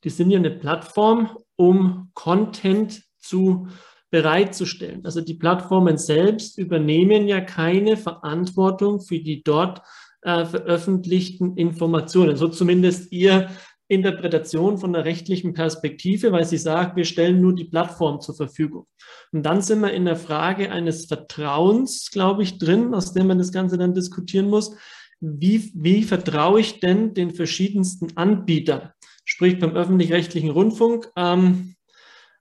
Die 0.04 0.10
sind 0.10 0.30
ja 0.30 0.38
eine 0.38 0.52
Plattform, 0.52 1.38
um 1.56 2.12
Content 2.14 3.04
zu 3.18 3.68
bereitzustellen. 4.12 5.04
Also 5.04 5.22
die 5.22 5.34
Plattformen 5.34 5.98
selbst 5.98 6.58
übernehmen 6.58 7.28
ja 7.28 7.42
keine 7.42 7.98
Verantwortung 7.98 9.02
für 9.02 9.20
die 9.20 9.44
dort 9.44 9.82
äh, 10.22 10.46
veröffentlichten 10.46 11.58
Informationen. 11.58 12.36
So 12.36 12.48
zumindest 12.48 13.12
ihr 13.12 13.50
Interpretation 13.88 14.78
von 14.78 14.94
der 14.94 15.06
rechtlichen 15.06 15.54
Perspektive, 15.54 16.32
weil 16.32 16.46
sie 16.46 16.58
sagt, 16.58 16.96
wir 16.96 17.06
stellen 17.06 17.42
nur 17.42 17.54
die 17.54 17.66
Plattform 17.66 18.20
zur 18.20 18.36
Verfügung. 18.36 18.88
Und 19.32 19.44
dann 19.44 19.62
sind 19.62 19.82
wir 19.82 19.94
in 19.94 20.06
der 20.06 20.16
Frage 20.16 20.72
eines 20.72 21.06
Vertrauens, 21.06 22.10
glaube 22.12 22.44
ich, 22.44 22.58
drin, 22.58 22.94
aus 22.96 23.14
dem 23.14 23.28
man 23.28 23.38
das 23.38 23.52
Ganze 23.52 23.78
dann 23.78 23.94
diskutieren 23.94 24.50
muss. 24.50 24.76
Wie, 25.20 25.72
wie 25.76 26.04
vertraue 26.04 26.60
ich 26.60 26.80
denn 26.80 27.14
den 27.14 27.32
verschiedensten 27.32 28.18
Anbietern? 28.18 28.90
Sprich 29.24 29.60
beim 29.60 29.76
öffentlich-rechtlichen 29.76 30.50
Rundfunk, 30.50 31.10
ähm, 31.16 31.76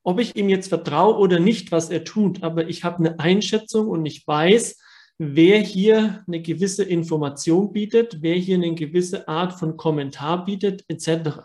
ob 0.03 0.21
ich 0.21 0.37
ihm 0.37 0.49
jetzt 0.49 0.69
vertraue 0.69 1.17
oder 1.17 1.41
nicht, 1.41 1.73
was 1.73 1.89
er 1.89 2.05
tut, 2.05 2.43
aber 2.43 2.69
ich 2.69 2.85
habe 2.85 2.99
eine 2.99 3.19
Einschätzung 3.19 3.89
und 3.89 4.05
ich 4.05 4.27
weiß, 4.27 4.79
wer 5.19 5.61
hier 5.61 6.25
eine 6.27 6.43
gewisse 6.43 6.85
Information 6.85 7.73
bietet, 7.73 8.19
wer 8.21 8.35
hier 8.35 8.57
eine 8.57 8.75
gewisse 8.75 9.29
Art 9.29 9.59
von 9.59 9.77
Kommentar 9.77 10.45
bietet, 10.45 10.85
etc. 10.89 11.41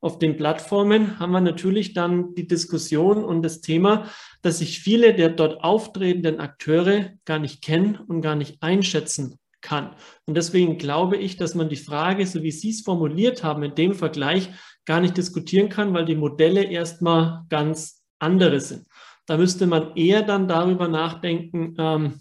Auf 0.00 0.18
den 0.18 0.36
Plattformen 0.36 1.18
haben 1.18 1.32
wir 1.32 1.40
natürlich 1.40 1.94
dann 1.94 2.34
die 2.34 2.46
Diskussion 2.46 3.24
und 3.24 3.42
das 3.42 3.62
Thema, 3.62 4.10
dass 4.42 4.58
sich 4.58 4.80
viele 4.80 5.14
der 5.14 5.30
dort 5.30 5.64
auftretenden 5.64 6.40
Akteure 6.40 7.12
gar 7.24 7.38
nicht 7.38 7.62
kennen 7.62 7.96
und 7.96 8.20
gar 8.20 8.36
nicht 8.36 8.62
einschätzen 8.62 9.38
kann. 9.62 9.96
Und 10.26 10.36
deswegen 10.36 10.76
glaube 10.76 11.16
ich, 11.16 11.38
dass 11.38 11.54
man 11.54 11.70
die 11.70 11.76
Frage, 11.76 12.26
so 12.26 12.42
wie 12.42 12.50
Sie 12.50 12.70
es 12.70 12.82
formuliert 12.82 13.42
haben, 13.42 13.62
in 13.62 13.74
dem 13.74 13.94
Vergleich 13.94 14.50
gar 14.84 15.00
nicht 15.00 15.16
diskutieren 15.16 15.70
kann, 15.70 15.94
weil 15.94 16.04
die 16.04 16.16
Modelle 16.16 16.64
erstmal 16.64 17.44
ganz 17.48 18.04
andere 18.18 18.60
sind. 18.60 18.86
Da 19.24 19.38
müsste 19.38 19.66
man 19.66 19.96
eher 19.96 20.20
dann 20.20 20.48
darüber 20.48 20.86
nachdenken, 20.86 21.74
ähm, 21.78 22.20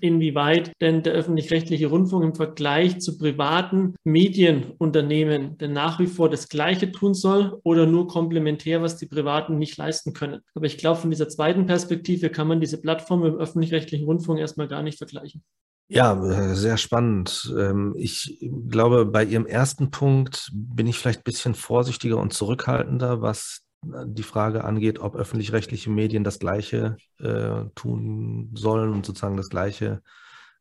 inwieweit 0.00 0.72
denn 0.80 1.02
der 1.02 1.12
öffentlich-rechtliche 1.12 1.86
Rundfunk 1.86 2.24
im 2.24 2.34
Vergleich 2.34 3.00
zu 3.00 3.18
privaten 3.18 3.94
Medienunternehmen 4.04 5.58
denn 5.58 5.72
nach 5.72 5.98
wie 5.98 6.06
vor 6.06 6.30
das 6.30 6.48
Gleiche 6.48 6.92
tun 6.92 7.14
soll 7.14 7.60
oder 7.64 7.86
nur 7.86 8.08
komplementär, 8.08 8.82
was 8.82 8.96
die 8.96 9.06
Privaten 9.06 9.58
nicht 9.58 9.76
leisten 9.76 10.12
können. 10.12 10.40
Aber 10.54 10.66
ich 10.66 10.78
glaube, 10.78 11.00
von 11.00 11.10
dieser 11.10 11.28
zweiten 11.28 11.66
Perspektive 11.66 12.30
kann 12.30 12.48
man 12.48 12.60
diese 12.60 12.80
Plattform 12.80 13.24
im 13.24 13.36
öffentlich-rechtlichen 13.36 14.06
Rundfunk 14.06 14.38
erstmal 14.38 14.68
gar 14.68 14.82
nicht 14.82 14.98
vergleichen. 14.98 15.42
Ja, 15.90 16.54
sehr 16.54 16.76
spannend. 16.76 17.52
Ähm, 17.58 17.94
ich 17.96 18.46
glaube, 18.68 19.06
bei 19.06 19.24
Ihrem 19.24 19.46
ersten 19.46 19.90
Punkt 19.90 20.50
bin 20.52 20.86
ich 20.86 20.98
vielleicht 20.98 21.20
ein 21.20 21.24
bisschen 21.24 21.54
vorsichtiger 21.54 22.18
und 22.18 22.34
zurückhaltender, 22.34 23.22
was 23.22 23.62
die 23.82 24.22
Frage 24.22 24.64
angeht, 24.64 24.98
ob 24.98 25.14
öffentlich-rechtliche 25.14 25.90
Medien 25.90 26.24
das 26.24 26.38
Gleiche 26.38 26.96
äh, 27.18 27.64
tun 27.74 28.50
sollen 28.54 28.92
und 28.92 29.06
sozusagen 29.06 29.36
das 29.36 29.48
gleiche 29.48 30.02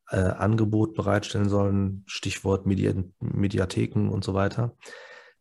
äh, 0.10 0.18
Angebot 0.18 0.94
bereitstellen 0.94 1.50
sollen, 1.50 2.04
Stichwort 2.06 2.66
Medi 2.66 2.94
Mediatheken 3.20 4.10
und 4.10 4.24
so 4.24 4.34
weiter. 4.34 4.76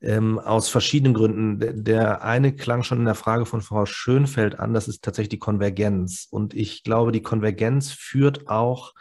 Ähm, 0.01 0.39
aus 0.39 0.69
verschiedenen 0.69 1.15
Gründen. 1.15 1.59
Der, 1.59 1.73
der 1.73 2.23
eine 2.23 2.55
klang 2.55 2.83
schon 2.83 2.99
in 2.99 3.05
der 3.05 3.15
Frage 3.15 3.47
von 3.47 3.63
Frau 3.63 3.87
Schönfeld 3.87 4.59
an, 4.59 4.75
das 4.75 4.89
ist 4.89 5.03
tatsächlich 5.03 5.31
die 5.31 5.39
Konvergenz. 5.39 6.27
Und 6.31 6.55
ich 6.55 6.83
glaube, 6.83 7.13
die 7.13 7.23
Konvergenz 7.23 7.93
führt 7.93 8.49
auch 8.49 8.95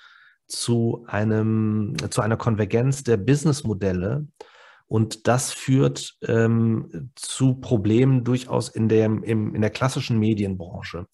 zu 0.48 1.06
einem, 1.08 1.96
zu 2.10 2.22
einer 2.22 2.38
Konvergenz 2.38 3.04
der 3.04 3.18
Businessmodelle 3.18 4.28
und 4.88 5.28
das 5.28 5.52
führt 5.52 6.16
ähm, 6.22 7.12
zu 7.16 7.56
Problemen 7.56 8.24
durchaus 8.24 8.70
in 8.70 8.88
der, 8.88 9.06
im, 9.06 9.56
in 9.56 9.62
der 9.62 9.72
klassischen 9.72 10.20
Medienbranche. 10.20 11.08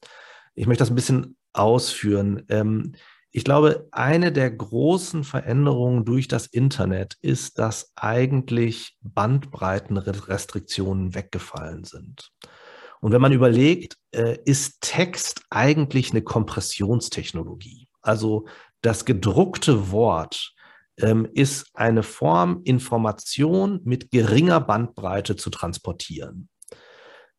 Ich 0.56 0.68
möchte 0.68 0.82
das 0.82 0.92
ein 0.92 0.96
bisschen 0.96 1.38
ausführen. 1.54 2.44
Ähm, 2.50 2.92
ich 3.32 3.46
glaube, 3.46 3.88
eine 3.92 4.34
der 4.34 4.51
großen 4.51 5.24
Veränderungen 5.24 6.04
durch 6.04 6.28
das 6.28 6.48
Internet 6.48 7.16
ist, 7.22 7.60
dass 7.60 7.94
eigentlich 7.96 8.98
Bandbreitenrestriktionen 9.01 11.16
weggefallen 11.16 11.86
sind. 11.86 12.30
Und 13.00 13.13
wenn 13.13 13.22
man 13.22 13.32
überlegt, 13.32 13.96
äh, 14.12 14.38
ist 14.44 14.82
Text 14.82 15.44
eigentlich 15.50 16.12
eine 16.12 16.24
Kompressionstechnologie? 16.24 17.88
Also 18.01 18.48
das 18.82 19.06
gedruckte 19.06 19.92
Wort 19.92 20.54
ähm, 21.01 21.27
ist 21.34 21.70
eine 21.74 22.03
Form, 22.03 22.62
Information 22.63 23.81
mit 23.84 24.12
geringer 24.12 24.60
Bandbreite 24.62 25.36
zu 25.36 25.50
transportieren. 25.50 26.50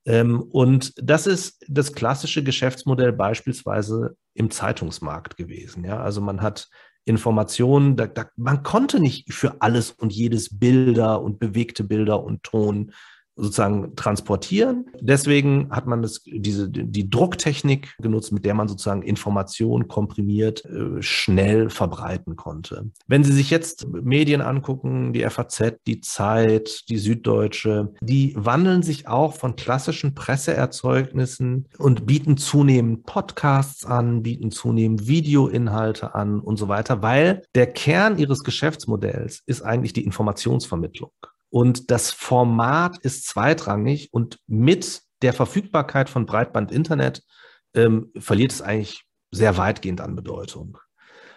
Ähm, 0.05 0.43
und 0.43 0.93
das 0.97 1.27
ist 1.27 1.65
das 1.69 1.93
klassische 1.93 2.43
Geschäftsmodell 2.43 3.13
beispielsweise 3.13 4.17
im 4.35 4.51
Zeitungsmarkt 4.51 5.37
gewesen. 5.37 5.85
Ja? 5.85 6.03
Also 6.03 6.21
man 6.21 6.43
hat 6.43 6.69
Informationen, 7.05 7.97
da, 7.97 8.07
da, 8.07 8.27
man 8.37 8.63
konnte 8.63 9.01
nicht 9.01 9.33
für 9.33 9.61
alles 9.61 9.91
und 9.91 10.13
jedes 10.13 10.59
Bilder 10.59 11.21
und 11.21 11.39
bewegte 11.39 11.85
Bilder 11.85 12.23
und 12.23 12.43
Ton 12.43 12.93
sozusagen 13.37 13.97
transportieren. 13.97 14.87
Deswegen 15.01 15.71
hat 15.71 15.87
man 15.87 16.03
das, 16.03 16.23
diese, 16.27 16.69
die 16.69 17.09
Drucktechnik 17.09 17.95
genutzt, 17.99 18.33
mit 18.33 18.45
der 18.45 18.55
man 18.55 18.69
sozusagen 18.69 19.03
Informationen 19.03 19.89
komprimiert 19.89 20.65
äh, 20.65 21.01
schnell 21.03 21.71
verbreiten 21.71 22.37
konnte. 22.37 22.91
Wenn 23.07 23.25
Sie 23.25 23.33
sich 23.33 23.51
jetzt 23.51 23.89
Medien 23.89 24.43
angucken, 24.43 25.13
die 25.13 25.23
FAZ, 25.23 25.77
die 25.87 26.01
Zeit, 26.01 26.89
die 26.89 26.99
Süddeutsche, 26.99 27.95
die 28.01 28.35
wandeln 28.37 28.83
sich 28.83 29.09
auch 29.09 29.35
von 29.35 29.57
klassischen 29.57 30.15
Presseerzeugnissen 30.15 31.69
und 31.79 32.07
bieten 32.07 32.37
zunehmend 32.37 33.07
Podcasts 33.07 33.85
an, 33.85 34.23
bieten 34.23 34.51
zunehmend 34.51 35.07
Videoinhalte 35.07 36.15
an 36.15 36.41
und 36.41 36.57
so 36.57 36.69
weiter, 36.69 37.03
weil 37.03 37.43
der 37.55 37.67
Kern 37.67 38.19
ihres 38.19 38.45
Geschäftsmodells 38.45 39.43
ist 39.47 39.63
eigentlich 39.63 39.93
die 39.93 40.05
Informationsvermittlung. 40.05 41.11
Und 41.53 41.91
das 41.91 42.11
Format 42.11 42.97
ist 43.03 43.27
zweitrangig 43.27 44.09
und 44.11 44.39
mit 44.47 45.03
der 45.21 45.35
Verfügbarkeit 45.35 46.09
von 46.09 46.25
Breitband-Internet 46.25 47.23
ähm, 47.75 48.11
verliert 48.19 48.53
es 48.53 48.63
eigentlich 48.63 49.05
sehr 49.31 49.59
weitgehend 49.59 50.01
an 50.01 50.17
Bedeutung. 50.17 50.79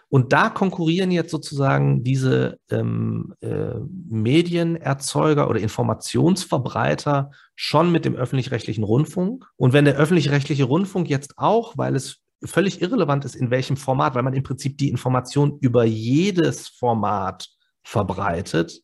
Und 0.07 0.31
da 0.31 0.50
konkurrieren 0.50 1.12
jetzt 1.12 1.31
sozusagen 1.31 2.05
diese 2.05 2.57
ähm, 2.72 3.34
äh, 3.41 3.75
Medienerzeuger 4.07 5.50
oder 5.50 5.60
Informationsverbreiter 5.60 7.31
schon 7.55 7.91
mit 7.91 8.05
dem 8.05 8.15
öffentlich-rechtlichen 8.15 8.86
Rundfunk. 8.86 9.45
Und 9.57 9.74
wenn 9.74 9.84
der 9.84 9.98
öffentlich-rechtliche 9.98 10.63
Rundfunk 10.63 11.10
jetzt 11.10 11.38
auch, 11.38 11.77
weil 11.77 11.93
es 11.93 12.22
völlig 12.41 12.81
irrelevant 12.81 13.25
ist, 13.25 13.36
in 13.36 13.51
welchem 13.51 13.75
Format, 13.75 14.15
weil 14.15 14.24
man 14.24 14.34
im 14.34 14.43
Prinzip 14.43 14.77
die 14.77 14.89
Information 14.89 15.57
über 15.60 15.84
jedes 15.84 16.69
Format 16.69 17.50
verbreitet, 17.84 18.81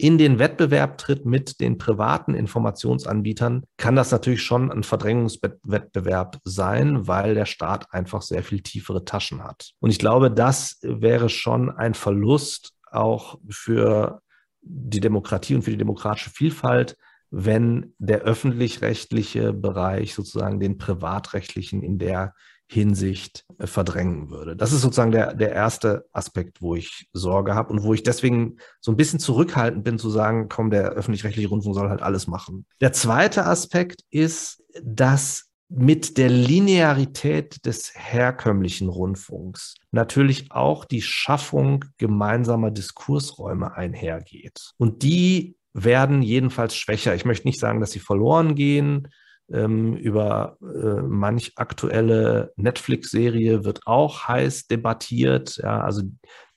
in 0.00 0.16
den 0.16 0.38
Wettbewerb 0.38 0.96
tritt 0.96 1.26
mit 1.26 1.60
den 1.60 1.76
privaten 1.76 2.34
Informationsanbietern, 2.34 3.64
kann 3.76 3.96
das 3.96 4.10
natürlich 4.10 4.42
schon 4.42 4.72
ein 4.72 4.82
Verdrängungswettbewerb 4.82 6.38
sein, 6.44 7.06
weil 7.06 7.34
der 7.34 7.44
Staat 7.44 7.92
einfach 7.92 8.22
sehr 8.22 8.42
viel 8.42 8.62
tiefere 8.62 9.04
Taschen 9.04 9.44
hat. 9.44 9.72
Und 9.78 9.90
ich 9.90 9.98
glaube, 9.98 10.30
das 10.30 10.78
wäre 10.82 11.28
schon 11.28 11.70
ein 11.70 11.94
Verlust 11.94 12.72
auch 12.90 13.38
für 13.48 14.22
die 14.62 15.00
Demokratie 15.00 15.54
und 15.54 15.62
für 15.62 15.70
die 15.70 15.76
demokratische 15.76 16.30
Vielfalt, 16.30 16.96
wenn 17.30 17.94
der 17.98 18.22
öffentlich-rechtliche 18.22 19.52
Bereich 19.52 20.14
sozusagen 20.14 20.60
den 20.60 20.78
privatrechtlichen 20.78 21.82
in 21.82 21.98
der 21.98 22.34
Hinsicht 22.72 23.44
äh, 23.58 23.66
verdrängen 23.66 24.30
würde. 24.30 24.54
Das 24.54 24.72
ist 24.72 24.82
sozusagen 24.82 25.10
der, 25.10 25.34
der 25.34 25.52
erste 25.52 26.06
Aspekt, 26.12 26.62
wo 26.62 26.76
ich 26.76 27.08
Sorge 27.12 27.54
habe 27.56 27.72
und 27.72 27.82
wo 27.82 27.94
ich 27.94 28.04
deswegen 28.04 28.58
so 28.80 28.92
ein 28.92 28.96
bisschen 28.96 29.18
zurückhaltend 29.18 29.82
bin 29.82 29.98
zu 29.98 30.08
sagen, 30.08 30.48
komm, 30.48 30.70
der 30.70 30.90
öffentlich-rechtliche 30.90 31.48
Rundfunk 31.48 31.74
soll 31.74 31.88
halt 31.88 32.00
alles 32.00 32.28
machen. 32.28 32.66
Der 32.80 32.92
zweite 32.92 33.44
Aspekt 33.46 34.04
ist, 34.10 34.62
dass 34.84 35.50
mit 35.68 36.16
der 36.16 36.28
Linearität 36.28 37.64
des 37.66 37.92
herkömmlichen 37.94 38.88
Rundfunks 38.88 39.74
natürlich 39.90 40.52
auch 40.52 40.84
die 40.84 41.02
Schaffung 41.02 41.84
gemeinsamer 41.98 42.70
Diskursräume 42.70 43.74
einhergeht. 43.74 44.72
Und 44.78 45.02
die 45.02 45.56
werden 45.72 46.22
jedenfalls 46.22 46.76
schwächer. 46.76 47.14
Ich 47.16 47.24
möchte 47.24 47.48
nicht 47.48 47.60
sagen, 47.60 47.80
dass 47.80 47.90
sie 47.90 48.00
verloren 48.00 48.54
gehen. 48.54 49.08
Ähm, 49.52 49.96
über 49.96 50.56
äh, 50.62 51.02
manch 51.02 51.52
aktuelle 51.56 52.52
Netflix-Serie 52.56 53.64
wird 53.64 53.86
auch 53.86 54.28
heiß 54.28 54.66
debattiert. 54.66 55.56
Ja, 55.56 55.80
also 55.80 56.02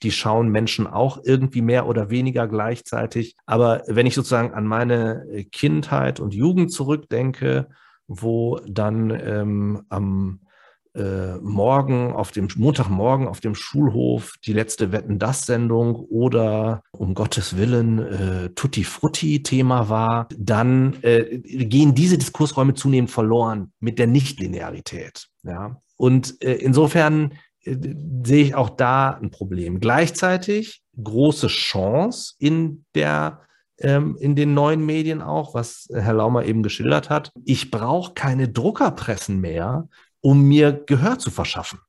die 0.03 0.11
schauen 0.11 0.49
Menschen 0.49 0.85
auch 0.85 1.19
irgendwie 1.23 1.61
mehr 1.61 1.87
oder 1.87 2.09
weniger 2.09 2.47
gleichzeitig. 2.47 3.35
Aber 3.45 3.83
wenn 3.87 4.05
ich 4.05 4.15
sozusagen 4.15 4.53
an 4.53 4.67
meine 4.67 5.45
Kindheit 5.51 6.19
und 6.19 6.33
Jugend 6.33 6.71
zurückdenke, 6.71 7.69
wo 8.07 8.59
dann 8.67 9.09
ähm, 9.09 9.83
am 9.89 10.41
äh, 10.95 11.37
Morgen 11.37 12.13
auf 12.13 12.31
dem 12.31 12.47
Montagmorgen 12.55 13.27
auf 13.27 13.39
dem 13.39 13.55
Schulhof 13.55 14.35
die 14.45 14.53
letzte 14.53 14.91
Wetten 14.91 15.19
das 15.19 15.45
Sendung 15.45 15.95
oder 15.95 16.83
um 16.91 17.13
Gottes 17.13 17.57
Willen 17.57 17.99
äh, 17.99 18.49
Tutti 18.49 18.83
Frutti 18.83 19.43
Thema 19.43 19.89
war, 19.89 20.27
dann 20.37 20.97
äh, 21.01 21.39
gehen 21.39 21.95
diese 21.95 22.17
Diskursräume 22.17 22.73
zunehmend 22.73 23.11
verloren 23.11 23.71
mit 23.79 23.99
der 23.99 24.07
Nichtlinearität. 24.07 25.29
Ja, 25.43 25.81
und 25.97 26.41
äh, 26.43 26.53
insofern 26.53 27.33
äh, 27.63 27.75
sehe 28.23 28.45
ich 28.45 28.55
auch 28.55 28.69
da 28.69 29.11
ein 29.11 29.31
Problem. 29.31 29.79
Gleichzeitig 29.79 30.83
große 31.01 31.47
Chance 31.47 32.35
in 32.37 32.85
der 32.93 33.39
ähm, 33.79 34.17
in 34.19 34.35
den 34.35 34.53
neuen 34.53 34.85
Medien 34.85 35.21
auch, 35.21 35.53
was 35.55 35.87
Herr 35.91 36.13
Laumer 36.13 36.45
eben 36.45 36.63
geschildert 36.63 37.09
hat. 37.09 37.31
Ich 37.43 37.71
brauche 37.71 38.13
keine 38.13 38.47
Druckerpressen 38.47 39.41
mehr, 39.41 39.87
um 40.23 40.41
mir 40.41 40.71
Gehör 40.71 41.19
zu 41.19 41.29
verschaffen. 41.29 41.79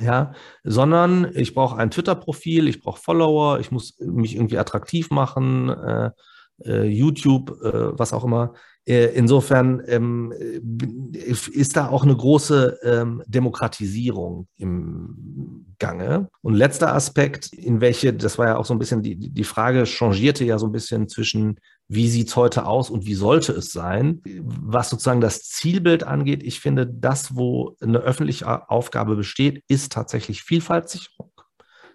Ja, 0.00 0.32
sondern 0.62 1.30
ich 1.34 1.54
brauche 1.54 1.76
ein 1.76 1.90
Twitter-Profil, 1.90 2.68
ich 2.68 2.82
brauche 2.82 3.00
Follower, 3.00 3.60
ich 3.60 3.70
muss 3.70 3.98
mich 3.98 4.34
irgendwie 4.34 4.58
attraktiv 4.58 5.10
machen, 5.10 5.70
äh, 5.70 6.10
äh, 6.64 6.84
YouTube, 6.84 7.50
äh, 7.62 7.98
was 7.98 8.12
auch 8.12 8.24
immer. 8.24 8.52
Äh, 8.84 9.06
insofern 9.14 9.82
ähm, 9.86 10.32
ist 11.12 11.76
da 11.76 11.88
auch 11.88 12.04
eine 12.04 12.16
große 12.16 12.78
ähm, 12.82 13.22
Demokratisierung 13.26 14.48
im 14.56 15.74
Gange. 15.78 16.28
Und 16.42 16.54
letzter 16.54 16.94
Aspekt, 16.94 17.52
in 17.52 17.80
welche, 17.80 18.12
das 18.12 18.38
war 18.38 18.46
ja 18.48 18.56
auch 18.56 18.64
so 18.64 18.74
ein 18.74 18.78
bisschen, 18.78 19.02
die, 19.02 19.16
die 19.16 19.44
Frage 19.44 19.86
changierte 19.86 20.44
ja 20.44 20.58
so 20.58 20.66
ein 20.66 20.72
bisschen 20.72 21.08
zwischen, 21.08 21.58
wie 21.88 22.08
sieht 22.08 22.28
es 22.28 22.36
heute 22.36 22.66
aus 22.66 22.90
und 22.90 23.06
wie 23.06 23.14
sollte 23.14 23.52
es 23.52 23.70
sein. 23.70 24.22
Was 24.24 24.90
sozusagen 24.90 25.20
das 25.20 25.42
Zielbild 25.42 26.04
angeht, 26.04 26.42
ich 26.42 26.60
finde, 26.60 26.86
das, 26.86 27.36
wo 27.36 27.76
eine 27.80 27.98
öffentliche 27.98 28.68
Aufgabe 28.68 29.16
besteht, 29.16 29.62
ist 29.68 29.92
tatsächlich 29.92 30.42
Vielfaltssicherung. 30.42 31.30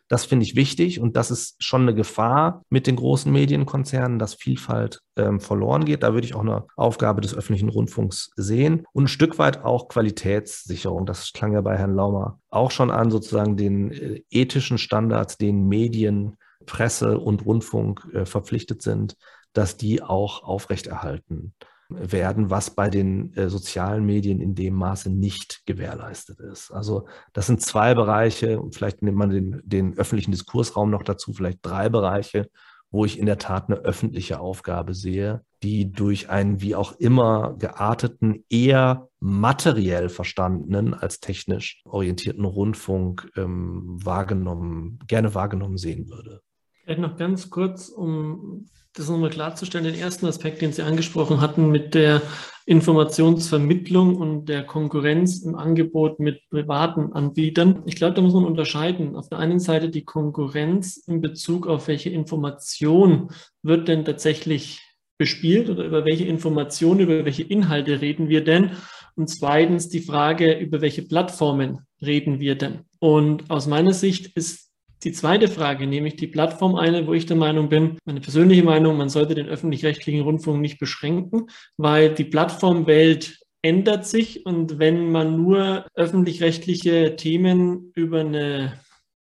Das 0.07 0.25
finde 0.25 0.43
ich 0.43 0.57
wichtig 0.57 0.99
und 0.99 1.15
das 1.15 1.31
ist 1.31 1.63
schon 1.63 1.83
eine 1.83 1.95
Gefahr 1.95 2.63
mit 2.69 2.85
den 2.85 2.97
großen 2.97 3.31
Medienkonzernen, 3.31 4.19
dass 4.19 4.33
Vielfalt 4.33 4.99
ähm, 5.15 5.39
verloren 5.39 5.85
geht. 5.85 6.03
Da 6.03 6.13
würde 6.13 6.27
ich 6.27 6.35
auch 6.35 6.41
eine 6.41 6.65
Aufgabe 6.75 7.21
des 7.21 7.33
öffentlichen 7.33 7.69
Rundfunks 7.69 8.29
sehen 8.35 8.85
und 8.91 9.05
ein 9.05 9.07
Stück 9.07 9.39
weit 9.39 9.63
auch 9.63 9.87
Qualitätssicherung. 9.87 11.05
Das 11.05 11.31
klang 11.31 11.53
ja 11.53 11.61
bei 11.61 11.77
Herrn 11.77 11.95
Laumer 11.95 12.39
auch 12.49 12.71
schon 12.71 12.91
an, 12.91 13.09
sozusagen 13.09 13.55
den 13.55 13.91
äh, 13.91 14.21
ethischen 14.29 14.77
Standards, 14.77 15.37
den 15.37 15.69
Medien, 15.69 16.35
Presse 16.65 17.17
und 17.17 17.45
Rundfunk 17.45 18.05
äh, 18.13 18.25
verpflichtet 18.25 18.81
sind, 18.81 19.15
dass 19.53 19.77
die 19.77 20.01
auch 20.01 20.43
aufrechterhalten 20.43 21.53
werden, 21.89 22.49
was 22.49 22.71
bei 22.71 22.89
den 22.89 23.33
äh, 23.35 23.49
sozialen 23.49 24.05
Medien 24.05 24.39
in 24.39 24.55
dem 24.55 24.75
Maße 24.75 25.09
nicht 25.09 25.65
gewährleistet 25.65 26.39
ist. 26.39 26.71
Also 26.71 27.07
das 27.33 27.47
sind 27.47 27.61
zwei 27.61 27.93
Bereiche, 27.93 28.61
vielleicht 28.71 29.01
nimmt 29.01 29.17
man 29.17 29.29
den, 29.29 29.61
den 29.63 29.97
öffentlichen 29.97 30.31
Diskursraum 30.31 30.89
noch 30.89 31.03
dazu, 31.03 31.33
vielleicht 31.33 31.59
drei 31.61 31.89
Bereiche, 31.89 32.49
wo 32.91 33.05
ich 33.05 33.17
in 33.17 33.25
der 33.25 33.37
Tat 33.37 33.69
eine 33.69 33.79
öffentliche 33.79 34.39
Aufgabe 34.39 34.93
sehe, 34.93 35.41
die 35.63 35.91
durch 35.91 36.29
einen 36.29 36.61
wie 36.61 36.75
auch 36.75 36.93
immer 36.99 37.55
gearteten, 37.57 38.43
eher 38.49 39.07
materiell 39.19 40.09
verstandenen 40.09 40.93
als 40.93 41.19
technisch 41.19 41.81
orientierten 41.85 42.43
Rundfunk 42.43 43.31
ähm, 43.37 43.97
wahrgenommen, 44.03 44.99
gerne 45.07 45.33
wahrgenommen 45.33 45.77
sehen 45.77 46.09
würde. 46.09 46.41
Vielleicht 46.83 46.99
noch 46.99 47.15
ganz 47.15 47.49
kurz, 47.49 47.87
um 47.87 48.65
das 48.93 49.09
nochmal 49.09 49.29
klarzustellen, 49.29 49.85
den 49.85 49.99
ersten 49.99 50.25
Aspekt, 50.25 50.61
den 50.61 50.73
Sie 50.73 50.81
angesprochen 50.81 51.39
hatten, 51.41 51.69
mit 51.69 51.93
der 51.93 52.21
Informationsvermittlung 52.65 54.15
und 54.15 54.45
der 54.45 54.63
Konkurrenz 54.63 55.43
im 55.43 55.55
Angebot 55.55 56.19
mit 56.19 56.41
privaten 56.49 57.11
Anbietern. 57.13 57.83
Ich 57.85 57.95
glaube, 57.95 58.15
da 58.15 58.21
muss 58.21 58.33
man 58.33 58.45
unterscheiden. 58.45 59.15
Auf 59.15 59.29
der 59.29 59.39
einen 59.39 59.59
Seite 59.59 59.89
die 59.89 60.03
Konkurrenz 60.03 60.97
in 60.97 61.21
Bezug 61.21 61.67
auf 61.67 61.87
welche 61.87 62.09
Information 62.09 63.29
wird 63.63 63.87
denn 63.87 64.05
tatsächlich 64.05 64.81
bespielt 65.17 65.69
oder 65.69 65.85
über 65.85 66.05
welche 66.05 66.25
Informationen, 66.25 67.01
über 67.01 67.25
welche 67.25 67.43
Inhalte 67.43 68.01
reden 68.01 68.29
wir 68.29 68.43
denn? 68.43 68.71
Und 69.15 69.27
zweitens 69.27 69.89
die 69.89 70.01
Frage, 70.01 70.53
über 70.57 70.81
welche 70.81 71.03
Plattformen 71.03 71.79
reden 72.01 72.39
wir 72.39 72.55
denn? 72.55 72.81
Und 72.99 73.49
aus 73.49 73.67
meiner 73.67 73.93
Sicht 73.93 74.35
ist 74.35 74.70
die 75.03 75.11
zweite 75.11 75.47
Frage, 75.47 75.87
nämlich 75.87 76.15
die 76.15 76.27
Plattform 76.27 76.75
eine, 76.75 77.07
wo 77.07 77.13
ich 77.13 77.25
der 77.25 77.37
Meinung 77.37 77.69
bin, 77.69 77.97
meine 78.05 78.21
persönliche 78.21 78.63
Meinung, 78.63 78.97
man 78.97 79.09
sollte 79.09 79.35
den 79.35 79.47
öffentlich-rechtlichen 79.47 80.21
Rundfunk 80.21 80.61
nicht 80.61 80.79
beschränken, 80.79 81.47
weil 81.77 82.13
die 82.13 82.23
Plattformwelt 82.23 83.39
ändert 83.63 84.05
sich 84.05 84.45
und 84.45 84.79
wenn 84.79 85.11
man 85.11 85.37
nur 85.37 85.85
öffentlich-rechtliche 85.95 87.15
Themen 87.15 87.91
über 87.95 88.21
eine 88.21 88.79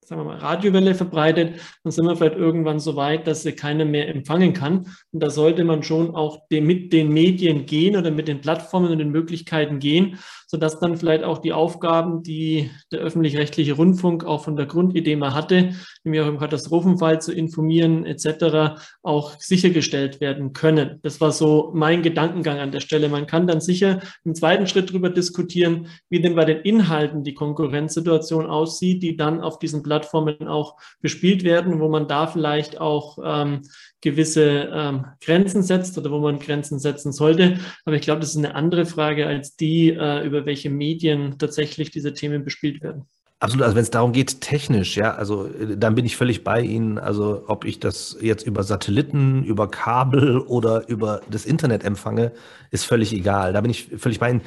sagen 0.09 0.21
wir 0.21 0.25
mal, 0.25 0.37
Radiowelle 0.37 0.95
verbreitet, 0.95 1.61
dann 1.83 1.91
sind 1.91 2.05
wir 2.05 2.15
vielleicht 2.15 2.35
irgendwann 2.35 2.79
so 2.79 2.95
weit, 2.95 3.27
dass 3.27 3.43
sie 3.43 3.51
keiner 3.51 3.85
mehr 3.85 4.09
empfangen 4.09 4.53
kann. 4.53 4.87
Und 5.11 5.21
da 5.21 5.29
sollte 5.29 5.63
man 5.63 5.83
schon 5.83 6.15
auch 6.15 6.47
mit 6.49 6.91
den 6.91 7.09
Medien 7.09 7.67
gehen 7.67 7.95
oder 7.95 8.09
mit 8.09 8.27
den 8.27 8.41
Plattformen 8.41 8.91
und 8.91 8.97
den 8.97 9.11
Möglichkeiten 9.11 9.77
gehen, 9.77 10.17
sodass 10.51 10.79
dann 10.79 10.97
vielleicht 10.97 11.23
auch 11.23 11.37
die 11.37 11.53
Aufgaben, 11.53 12.23
die 12.23 12.71
der 12.91 13.01
öffentlich-rechtliche 13.01 13.73
Rundfunk 13.73 14.25
auch 14.25 14.43
von 14.43 14.55
der 14.55 14.65
Grundidee 14.65 15.15
mal 15.15 15.35
hatte, 15.35 15.75
nämlich 16.03 16.21
auch 16.23 16.27
im 16.27 16.39
Katastrophenfall 16.39 17.21
zu 17.21 17.31
informieren 17.31 18.03
etc., 18.03 18.81
auch 19.03 19.39
sichergestellt 19.39 20.19
werden 20.21 20.53
können. 20.53 20.97
Das 21.03 21.21
war 21.21 21.31
so 21.31 21.69
mein 21.75 22.01
Gedankengang 22.01 22.57
an 22.57 22.71
der 22.71 22.79
Stelle. 22.79 23.09
Man 23.09 23.27
kann 23.27 23.45
dann 23.45 23.61
sicher 23.61 24.01
im 24.23 24.33
zweiten 24.33 24.65
Schritt 24.65 24.89
darüber 24.89 25.11
diskutieren, 25.11 25.87
wie 26.09 26.19
denn 26.19 26.33
bei 26.33 26.45
den 26.45 26.61
Inhalten 26.61 27.23
die 27.23 27.35
Konkurrenzsituation 27.35 28.47
aussieht, 28.47 29.03
die 29.03 29.15
dann 29.15 29.41
auf 29.41 29.59
diesen 29.59 29.83
Plattformen 29.83 30.47
auch 30.47 30.77
bespielt 30.99 31.43
werden, 31.43 31.79
wo 31.79 31.89
man 31.89 32.07
da 32.07 32.25
vielleicht 32.25 32.81
auch 32.81 33.19
ähm, 33.23 33.61
gewisse 34.01 34.69
ähm, 34.73 35.05
Grenzen 35.21 35.63
setzt 35.63 35.97
oder 35.97 36.11
wo 36.11 36.19
man 36.19 36.39
Grenzen 36.39 36.79
setzen 36.79 37.11
sollte. 37.11 37.59
Aber 37.85 37.95
ich 37.95 38.01
glaube, 38.01 38.21
das 38.21 38.29
ist 38.29 38.37
eine 38.37 38.55
andere 38.55 38.85
Frage 38.85 39.27
als 39.27 39.55
die, 39.55 39.89
äh, 39.89 40.25
über 40.25 40.45
welche 40.45 40.69
Medien 40.69 41.37
tatsächlich 41.37 41.91
diese 41.91 42.13
Themen 42.13 42.43
bespielt 42.43 42.81
werden. 42.81 43.09
Absolut, 43.41 43.63
also 43.63 43.75
wenn 43.77 43.83
es 43.83 43.89
darum 43.89 44.11
geht, 44.11 44.41
technisch, 44.41 44.97
ja, 44.97 45.13
also 45.13 45.47
äh, 45.47 45.77
dann 45.77 45.95
bin 45.95 46.05
ich 46.05 46.17
völlig 46.17 46.43
bei 46.43 46.59
Ihnen. 46.61 46.97
Also 46.97 47.45
ob 47.47 47.63
ich 47.63 47.79
das 47.79 48.17
jetzt 48.19 48.45
über 48.45 48.63
Satelliten, 48.63 49.45
über 49.45 49.71
Kabel 49.71 50.39
oder 50.39 50.89
über 50.89 51.21
das 51.29 51.45
Internet 51.45 51.85
empfange, 51.85 52.33
ist 52.71 52.83
völlig 52.83 53.13
egal. 53.13 53.53
Da 53.53 53.61
bin 53.61 53.71
ich 53.71 53.91
völlig 53.97 54.19
bei 54.19 54.31
Ihnen. 54.31 54.41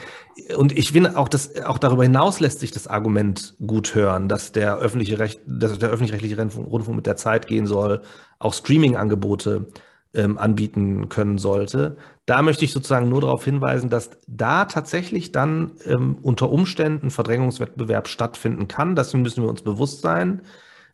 Und 0.58 0.76
ich 0.76 0.92
finde 0.92 1.16
auch, 1.16 1.30
dass 1.30 1.56
auch 1.62 1.78
darüber 1.78 2.02
hinaus 2.02 2.38
lässt 2.38 2.60
sich 2.60 2.70
das 2.70 2.86
Argument 2.86 3.54
gut 3.66 3.94
hören, 3.94 4.28
dass 4.28 4.52
der 4.52 4.76
öffentliche 4.76 5.18
Recht, 5.18 5.40
dass 5.46 5.78
der 5.78 5.88
öffentlich-rechtliche 5.88 6.36
Rundfunk 6.36 6.96
mit 6.96 7.06
der 7.06 7.16
Zeit 7.16 7.46
gehen 7.46 7.66
soll, 7.66 8.02
auch 8.38 8.52
Streaming-Angebote 8.52 9.68
ähm, 10.14 10.38
anbieten 10.38 11.08
können 11.08 11.38
sollte. 11.38 11.96
Da 12.26 12.42
möchte 12.42 12.64
ich 12.64 12.72
sozusagen 12.72 13.08
nur 13.08 13.22
darauf 13.22 13.44
hinweisen, 13.44 13.90
dass 13.90 14.10
da 14.26 14.66
tatsächlich 14.66 15.32
dann 15.32 15.72
ähm, 15.86 16.18
unter 16.22 16.50
Umständen 16.50 17.10
Verdrängungswettbewerb 17.10 18.08
stattfinden 18.08 18.68
kann. 18.68 18.94
Dessen 18.94 19.22
müssen 19.22 19.42
wir 19.42 19.50
uns 19.50 19.62
bewusst 19.62 20.02
sein, 20.02 20.42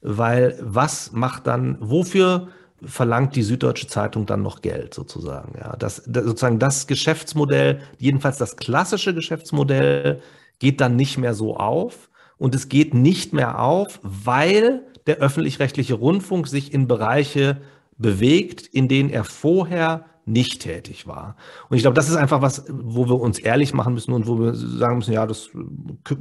weil 0.01 0.59
was 0.63 1.13
macht 1.13 1.47
dann, 1.47 1.77
wofür 1.81 2.49
verlangt 2.83 3.35
die 3.35 3.43
Süddeutsche 3.43 3.89
Zeitung 3.89 4.25
dann 4.25 4.43
noch 4.43 4.63
Geld 4.63 4.95
sozusagen? 4.95 5.59
Ja, 5.59 5.77
das, 5.77 6.03
das 6.07 6.25
sozusagen 6.25 6.61
das 6.61 6.87
Geschäftsmodell, 6.87 7.81
jedenfalls 7.99 8.39
das 8.39 8.57
klassische 8.57 9.15
Geschäftsmodell, 9.15 10.21
geht 10.61 10.81
dann 10.81 10.97
nicht 10.97 11.19
mehr 11.19 11.35
so 11.35 11.57
auf. 11.57 12.09
Und 12.37 12.55
es 12.55 12.69
geht 12.69 12.95
nicht 12.95 13.33
mehr 13.33 13.61
auf, 13.61 13.99
weil 14.03 14.83
der 15.09 15.17
öffentlich-rechtliche 15.17 15.95
Rundfunk 15.95 16.47
sich 16.47 16.73
in 16.73 16.87
Bereiche 16.87 17.61
bewegt, 17.99 18.67
in 18.67 18.89
denen 18.89 19.11
er 19.11 19.25
vorher 19.25 20.05
nicht 20.25 20.61
tätig 20.63 21.07
war. 21.07 21.37
Und 21.69 21.77
ich 21.77 21.83
glaube, 21.83 21.95
das 21.95 22.09
ist 22.09 22.17
einfach 22.17 22.43
was, 22.43 22.65
wo 22.69 23.09
wir 23.09 23.21
uns 23.21 23.39
ehrlich 23.39 23.73
machen 23.75 23.95
müssen 23.95 24.13
und 24.13 24.27
wo 24.27 24.39
wir 24.39 24.55
sagen 24.55 24.99
müssen, 24.99 25.15
ja, 25.15 25.27
das 25.27 25.51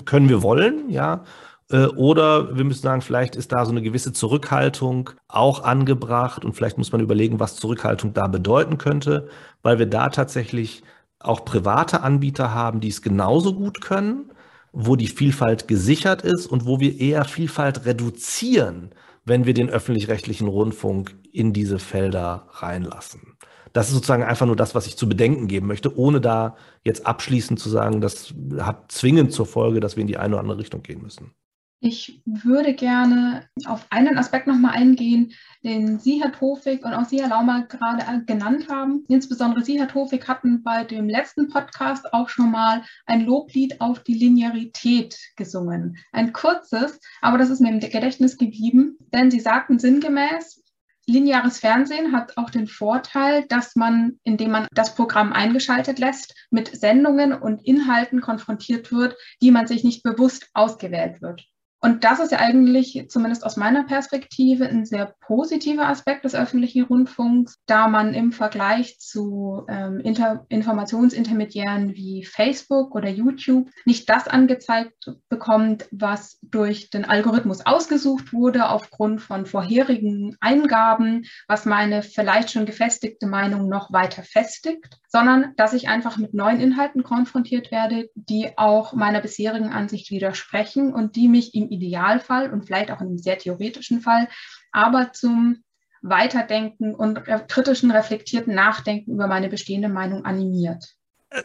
können 0.06 0.30
wir 0.30 0.42
wollen, 0.42 0.90
ja. 0.90 1.24
Äh, 1.70 1.88
oder 1.88 2.56
wir 2.58 2.64
müssen 2.64 2.82
sagen, 2.82 3.02
vielleicht 3.02 3.36
ist 3.36 3.52
da 3.52 3.66
so 3.66 3.72
eine 3.72 3.82
gewisse 3.82 4.14
Zurückhaltung 4.14 5.12
auch 5.28 5.64
angebracht 5.64 6.46
und 6.46 6.54
vielleicht 6.54 6.78
muss 6.78 6.92
man 6.92 7.02
überlegen, 7.02 7.40
was 7.40 7.58
Zurückhaltung 7.58 8.14
da 8.14 8.28
bedeuten 8.28 8.78
könnte, 8.78 9.28
weil 9.62 9.80
wir 9.80 9.88
da 9.88 10.10
tatsächlich 10.10 10.84
auch 11.20 11.46
private 11.46 12.02
Anbieter 12.02 12.54
haben, 12.54 12.80
die 12.80 12.90
es 12.90 13.02
genauso 13.02 13.54
gut 13.54 13.82
können, 13.82 14.32
wo 14.72 14.96
die 14.96 15.08
Vielfalt 15.08 15.68
gesichert 15.68 16.22
ist 16.22 16.48
und 16.48 16.66
wo 16.66 16.80
wir 16.80 17.00
eher 17.00 17.26
Vielfalt 17.26 17.86
reduzieren, 17.86 18.92
wenn 19.28 19.46
wir 19.46 19.54
den 19.54 19.70
öffentlich-rechtlichen 19.70 20.48
Rundfunk 20.48 21.16
in 21.34 21.52
diese 21.52 21.80
Felder 21.80 22.48
reinlassen. 22.52 23.38
Das 23.74 23.90
ist 23.90 23.96
sozusagen 23.96 24.24
einfach 24.24 24.46
nur 24.46 24.56
das, 24.56 24.74
was 24.74 24.88
ich 24.88 24.96
zu 24.98 25.10
bedenken 25.10 25.48
geben 25.48 25.68
möchte, 25.68 25.96
ohne 25.98 26.22
da 26.22 26.56
jetzt 26.84 27.06
abschließend 27.06 27.60
zu 27.60 27.70
sagen, 27.70 28.00
das 28.00 28.34
hat 28.58 28.90
zwingend 28.92 29.34
zur 29.34 29.46
Folge, 29.46 29.82
dass 29.82 29.98
wir 29.98 30.02
in 30.02 30.08
die 30.08 30.18
eine 30.18 30.36
oder 30.36 30.42
andere 30.42 30.60
Richtung 30.60 30.82
gehen 30.82 31.02
müssen. 31.02 31.34
Ich 31.80 32.24
würde 32.26 32.74
gerne 32.74 33.48
auf 33.66 33.86
einen 33.92 34.18
Aspekt 34.18 34.48
nochmal 34.48 34.74
eingehen, 34.74 35.34
den 35.64 36.00
Sie, 36.00 36.20
Herr 36.24 36.32
Tofik, 36.32 36.84
und 36.84 36.94
auch 36.96 37.06
Sie, 37.06 37.22
Herr 37.22 37.30
Laumer, 37.30 37.68
gerade 37.68 38.26
genannt 38.26 38.68
haben. 38.68 39.06
Insbesondere 39.10 39.64
Sie, 39.64 39.78
Herr 39.80 39.88
Tofik, 39.88 40.28
hatten 40.28 40.64
bei 40.64 40.84
dem 40.84 41.08
letzten 41.08 41.50
Podcast 41.50 42.12
auch 42.14 42.30
schon 42.30 42.50
mal 42.50 42.84
ein 43.06 43.22
Loblied 43.22 43.80
auf 43.80 44.02
die 44.04 44.16
Linearität 44.16 45.20
gesungen. 45.36 45.98
Ein 46.12 46.34
kurzes, 46.34 47.00
aber 47.22 47.38
das 47.38 47.52
ist 47.52 47.62
mir 47.62 47.70
im 47.70 47.80
Gedächtnis 47.80 48.38
geblieben, 48.38 48.98
denn 49.14 49.30
Sie 49.30 49.40
sagten 49.40 49.78
sinngemäß, 49.78 50.64
Lineares 51.10 51.60
Fernsehen 51.60 52.12
hat 52.12 52.38
auch 52.38 52.50
den 52.50 52.68
Vorteil, 52.68 53.46
dass 53.48 53.78
man, 53.78 54.20
indem 54.24 54.52
man 54.52 54.68
das 54.74 54.94
Programm 54.94 55.32
eingeschaltet 55.32 56.00
lässt, 56.00 56.36
mit 56.52 56.76
Sendungen 56.76 57.32
und 57.32 57.66
Inhalten 57.66 58.20
konfrontiert 58.20 58.92
wird, 58.92 59.16
die 59.42 59.52
man 59.52 59.68
sich 59.68 59.86
nicht 59.86 60.04
bewusst 60.04 60.50
ausgewählt 60.54 61.22
wird. 61.22 61.46
Und 61.80 62.04
das 62.04 62.20
ist 62.20 62.32
ja 62.32 62.40
eigentlich, 62.40 63.06
zumindest 63.10 63.46
aus 63.46 63.56
meiner 63.56 63.84
Perspektive, 63.84 64.66
ein 64.68 64.86
sehr 64.86 65.14
positiver 65.22 65.88
Aspekt 65.88 66.26
des 66.26 66.34
öffentlichen 66.34 66.84
Rundfunks, 66.84 67.60
da 67.68 67.88
man 67.88 68.16
im 68.16 68.32
Vergleich 68.32 69.00
zu 69.00 69.64
ähm, 69.70 70.00
Inter 70.00 70.46
Informationsintermediären 70.50 71.94
wie 71.94 72.24
Facebook 72.24 72.96
oder 72.96 73.10
YouTube 73.10 73.70
nicht 73.86 74.10
das 74.10 74.28
angezeigt 74.28 75.14
bekommt, 75.30 75.88
was 75.92 76.40
durch 76.42 76.90
den 76.90 77.06
Algorithmus 77.06 77.66
ausgesucht 77.66 78.34
wurde 78.34 78.70
aufgrund 78.70 79.22
von 79.22 79.46
vorherigen 79.46 80.36
Eingaben, 80.40 81.26
was 81.48 81.66
meine 81.66 82.02
vielleicht 82.02 82.52
schon 82.52 82.66
gefestigte 82.66 83.28
Meinung 83.28 83.70
noch 83.70 83.94
weiter 83.94 84.24
festigt, 84.24 85.00
sondern 85.10 85.54
dass 85.58 85.74
ich 85.74 85.90
einfach 85.90 86.18
mit 86.18 86.34
neuen 86.34 86.60
Inhalten 86.60 87.04
konfrontiert 87.04 87.72
werde, 87.72 88.10
die 88.16 88.58
auch 88.58 88.94
meiner 88.94 89.22
bisherigen 89.22 89.70
Ansicht 89.70 90.10
widersprechen 90.10 90.94
und 90.94 91.16
die 91.16 91.28
mich 91.28 91.54
im 91.54 91.67
Idealfall 91.70 92.52
und 92.52 92.66
vielleicht 92.66 92.92
auch 92.92 93.02
in 93.02 93.08
einem 93.08 93.18
sehr 93.18 93.38
theoretischen 93.38 94.02
Fall, 94.02 94.28
aber 94.72 95.12
zum 95.14 95.64
Weiterdenken 96.02 96.94
und 96.96 97.24
kritischen, 97.48 97.92
reflektierten 97.92 98.54
Nachdenken 98.54 99.14
über 99.14 99.28
meine 99.28 99.50
bestehende 99.50 99.90
Meinung 99.90 100.26
animiert. 100.26 100.96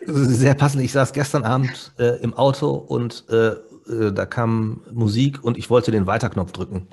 Sehr 0.06 0.54
passend. 0.54 0.82
Ich 0.84 0.92
saß 0.92 1.12
gestern 1.12 1.44
Abend 1.44 1.92
äh, 1.98 2.20
im 2.22 2.34
Auto 2.34 2.70
und 2.70 3.24
äh, 3.28 3.54
äh, 3.90 4.12
da 4.12 4.26
kam 4.26 4.82
Musik 4.92 5.42
und 5.42 5.58
ich 5.58 5.70
wollte 5.70 5.90
den 5.90 6.06
Weiterknopf 6.06 6.52
drücken. 6.52 6.86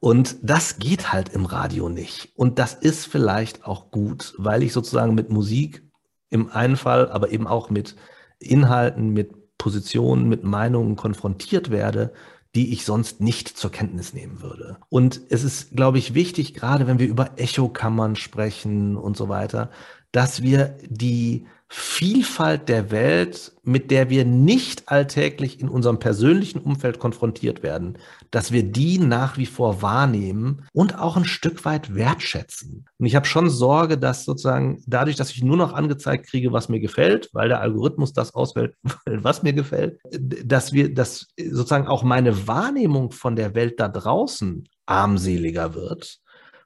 Und 0.00 0.36
das 0.42 0.78
geht 0.78 1.12
halt 1.12 1.30
im 1.30 1.46
Radio 1.46 1.88
nicht. 1.88 2.32
Und 2.36 2.58
das 2.58 2.74
ist 2.74 3.06
vielleicht 3.06 3.64
auch 3.64 3.90
gut, 3.90 4.34
weil 4.38 4.62
ich 4.62 4.72
sozusagen 4.72 5.14
mit 5.14 5.30
Musik 5.30 5.82
im 6.30 6.50
einen 6.50 6.76
Fall, 6.76 7.10
aber 7.10 7.30
eben 7.30 7.46
auch 7.46 7.70
mit 7.70 7.96
Inhalten, 8.38 9.10
mit 9.10 9.56
Positionen, 9.56 10.28
mit 10.28 10.44
Meinungen 10.44 10.96
konfrontiert 10.96 11.70
werde, 11.70 12.12
die 12.54 12.72
ich 12.72 12.84
sonst 12.84 13.20
nicht 13.20 13.48
zur 13.48 13.70
Kenntnis 13.72 14.12
nehmen 14.12 14.40
würde. 14.40 14.78
Und 14.88 15.20
es 15.28 15.42
ist, 15.42 15.74
glaube 15.74 15.98
ich, 15.98 16.14
wichtig, 16.14 16.54
gerade 16.54 16.86
wenn 16.86 16.98
wir 16.98 17.08
über 17.08 17.32
Echokammern 17.36 18.16
sprechen 18.16 18.96
und 18.96 19.16
so 19.16 19.28
weiter, 19.28 19.70
dass 20.14 20.42
wir 20.42 20.78
die 20.88 21.44
Vielfalt 21.68 22.68
der 22.68 22.92
Welt, 22.92 23.52
mit 23.64 23.90
der 23.90 24.08
wir 24.08 24.24
nicht 24.24 24.88
alltäglich 24.88 25.58
in 25.58 25.68
unserem 25.68 25.98
persönlichen 25.98 26.60
Umfeld 26.60 27.00
konfrontiert 27.00 27.64
werden, 27.64 27.98
dass 28.30 28.52
wir 28.52 28.62
die 28.62 29.00
nach 29.00 29.38
wie 29.38 29.46
vor 29.46 29.82
wahrnehmen 29.82 30.66
und 30.72 31.00
auch 31.00 31.16
ein 31.16 31.24
Stück 31.24 31.64
weit 31.64 31.96
wertschätzen. 31.96 32.86
Und 32.98 33.06
ich 33.06 33.16
habe 33.16 33.26
schon 33.26 33.50
Sorge, 33.50 33.98
dass 33.98 34.24
sozusagen 34.24 34.84
dadurch, 34.86 35.16
dass 35.16 35.32
ich 35.32 35.42
nur 35.42 35.56
noch 35.56 35.72
angezeigt 35.72 36.28
kriege, 36.28 36.52
was 36.52 36.68
mir 36.68 36.78
gefällt, 36.78 37.30
weil 37.32 37.48
der 37.48 37.60
Algorithmus 37.60 38.12
das 38.12 38.34
auswählt, 38.34 38.76
was 39.06 39.42
mir 39.42 39.52
gefällt, 39.52 39.98
dass 40.12 40.72
wir, 40.72 40.94
dass 40.94 41.26
sozusagen 41.36 41.88
auch 41.88 42.04
meine 42.04 42.46
Wahrnehmung 42.46 43.10
von 43.10 43.34
der 43.34 43.56
Welt 43.56 43.80
da 43.80 43.88
draußen 43.88 44.68
armseliger 44.86 45.74
wird 45.74 46.20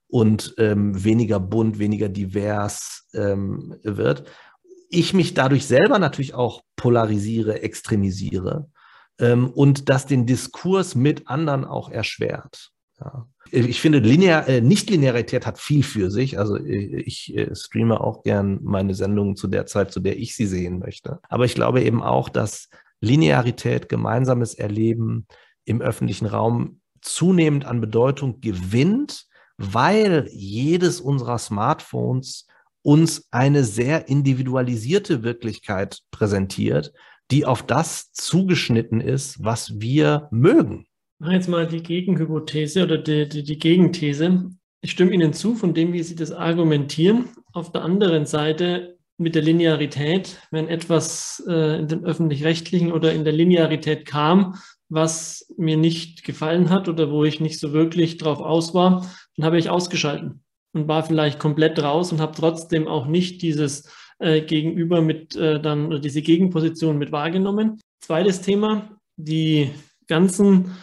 und 0.09 0.55
ähm, 0.59 1.05
weniger 1.05 1.39
bunt, 1.39 1.79
weniger 1.79 2.09
divers 2.09 3.07
ähm, 3.15 3.77
wird 3.83 4.25
ich 4.91 5.15
mich 5.15 5.35
dadurch 5.35 5.67
selber 5.67 5.99
natürlich 5.99 6.35
auch 6.35 6.63
polarisiere, 6.77 7.63
extremisiere 7.63 8.69
ähm, 9.19 9.51
und 9.51 9.89
das 9.89 10.07
den 10.07 10.27
Diskurs 10.27 10.95
mit 10.95 11.29
anderen 11.29 11.65
auch 11.65 11.91
erschwert. 11.91 12.71
Ja. 13.01 13.27
Ich 13.51 13.81
finde, 13.81 14.01
linear, 14.01 14.47
äh, 14.47 14.61
Nicht-Linearität 14.61 15.47
hat 15.47 15.59
viel 15.59 15.83
für 15.83 16.11
sich. 16.11 16.39
Also 16.39 16.57
äh, 16.57 17.03
ich 17.03 17.35
äh, 17.35 17.55
streame 17.55 18.01
auch 18.01 18.23
gern 18.23 18.59
meine 18.63 18.95
Sendungen 18.95 19.37
zu 19.37 19.47
der 19.47 19.67
Zeit, 19.67 19.93
zu 19.93 20.01
der 20.01 20.19
ich 20.19 20.37
sie 20.37 20.47
sehen 20.47 20.81
möchte. 20.81 21.21
Aber 21.29 21.45
ich 21.45 21.55
glaube 21.55 21.83
eben 21.83 22.03
auch, 22.03 22.29
dass 22.29 22.69
Linearität, 23.01 23.89
gemeinsames 23.89 24.55
Erleben 24.55 25.27
im 25.65 25.81
öffentlichen 25.81 26.27
Raum 26.27 26.81
zunehmend 27.01 27.65
an 27.65 27.81
Bedeutung 27.81 28.41
gewinnt, 28.41 29.28
weil 29.59 30.29
jedes 30.33 31.01
unserer 31.01 31.39
Smartphones 31.39 32.47
uns 32.83 33.29
eine 33.31 33.65
sehr 33.65 34.09
individualisierte 34.09 35.23
Wirklichkeit 35.23 36.01
präsentiert, 36.11 36.93
die 37.31 37.45
auf 37.45 37.63
das 37.67 38.13
zugeschnitten 38.13 39.01
ist, 39.01 39.45
was 39.45 39.81
wir 39.81 40.29
mögen. 40.31 40.87
Jetzt 41.21 41.49
mal 41.49 41.67
die 41.67 41.83
Gegenhypothese 41.83 42.85
oder 42.85 42.97
die, 42.97 43.29
die, 43.29 43.43
die 43.43 43.59
Gegenthese. 43.59 44.51
Ich 44.81 44.93
stimme 44.93 45.13
Ihnen 45.13 45.33
zu 45.33 45.57
von 45.57 45.75
dem, 45.75 45.93
wie 45.93 46.03
Sie 46.03 46.15
das 46.15 46.31
argumentieren. 46.31 47.29
Auf 47.53 47.73
der 47.73 47.83
anderen 47.83 48.25
Seite 48.25 48.97
mit 49.19 49.35
der 49.35 49.43
Linearität, 49.43 50.41
wenn 50.53 50.69
etwas 50.69 51.43
äh, 51.49 51.81
in 51.81 51.89
den 51.89 52.05
öffentlich-rechtlichen 52.05 52.93
oder 52.93 53.13
in 53.13 53.25
der 53.25 53.33
Linearität 53.33 54.07
kam, 54.07 54.55
was 54.89 55.53
mir 55.59 55.77
nicht 55.77 56.25
gefallen 56.25 56.71
hat 56.71 56.89
oder 56.89 57.11
wo 57.11 57.25
ich 57.25 57.41
nicht 57.41 57.59
so 57.59 57.73
wirklich 57.73 58.17
drauf 58.17 58.39
aus 58.39 58.73
war, 58.75 59.05
dann 59.39 59.47
habe 59.47 59.59
ich 59.59 59.71
ausgeschalten 59.71 60.43
und 60.75 60.89
war 60.89 61.05
vielleicht 61.05 61.39
komplett 61.39 61.81
raus 61.81 62.11
und 62.13 62.21
habe 62.21 62.35
trotzdem 62.37 62.89
auch 62.89 63.07
nicht 63.07 63.41
dieses 63.41 63.89
äh, 64.19 64.41
Gegenüber 64.43 65.01
mit 65.01 65.37
äh, 65.37 65.61
dann 65.61 66.03
diese 66.03 66.23
Gegenposition 66.23 66.99
mit 66.99 67.13
wahrgenommen. 67.13 67.81
Zweites 68.01 68.41
Thema, 68.43 68.99
die 69.17 69.71
ganzen 70.09 70.77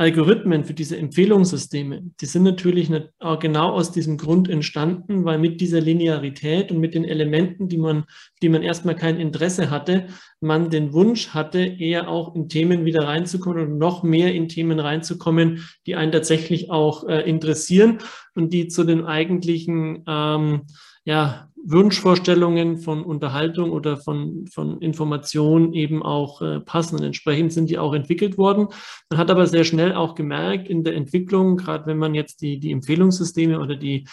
Algorithmen 0.00 0.64
für 0.64 0.72
diese 0.72 0.96
Empfehlungssysteme, 0.96 2.02
die 2.22 2.24
sind 2.24 2.44
natürlich 2.44 2.88
nicht, 2.88 3.10
genau 3.40 3.72
aus 3.72 3.92
diesem 3.92 4.16
Grund 4.16 4.48
entstanden, 4.48 5.26
weil 5.26 5.38
mit 5.38 5.60
dieser 5.60 5.82
Linearität 5.82 6.72
und 6.72 6.78
mit 6.78 6.94
den 6.94 7.04
Elementen, 7.04 7.68
die 7.68 7.76
man, 7.76 8.04
die 8.40 8.48
man 8.48 8.62
erstmal 8.62 8.96
kein 8.96 9.20
Interesse 9.20 9.68
hatte, 9.68 10.06
man 10.40 10.70
den 10.70 10.94
Wunsch 10.94 11.28
hatte, 11.34 11.58
eher 11.58 12.08
auch 12.08 12.34
in 12.34 12.48
Themen 12.48 12.86
wieder 12.86 13.06
reinzukommen 13.06 13.72
und 13.72 13.78
noch 13.78 14.02
mehr 14.02 14.32
in 14.32 14.48
Themen 14.48 14.80
reinzukommen, 14.80 15.68
die 15.86 15.96
einen 15.96 16.12
tatsächlich 16.12 16.70
auch 16.70 17.06
äh, 17.06 17.20
interessieren 17.28 17.98
und 18.34 18.54
die 18.54 18.68
zu 18.68 18.84
den 18.84 19.04
eigentlichen 19.04 20.02
ähm, 20.08 20.62
ja, 21.04 21.49
Wunschvorstellungen 21.64 22.78
von 22.78 23.04
Unterhaltung 23.04 23.70
oder 23.70 23.96
von, 23.96 24.46
von 24.46 24.80
Information 24.80 25.72
eben 25.72 26.02
auch 26.02 26.42
äh, 26.42 26.60
passen. 26.60 26.96
Und 26.96 27.04
entsprechend 27.04 27.52
sind 27.52 27.70
die 27.70 27.78
auch 27.78 27.94
entwickelt 27.94 28.38
worden. 28.38 28.68
Man 29.10 29.18
hat 29.18 29.30
aber 29.30 29.46
sehr 29.46 29.64
schnell 29.64 29.94
auch 29.94 30.14
gemerkt 30.14 30.68
in 30.68 30.84
der 30.84 30.94
Entwicklung, 30.94 31.56
gerade 31.56 31.86
wenn 31.86 31.98
man 31.98 32.14
jetzt 32.14 32.42
die, 32.42 32.58
die 32.58 32.72
Empfehlungssysteme 32.72 33.60
oder 33.60 33.76
die 33.76 34.06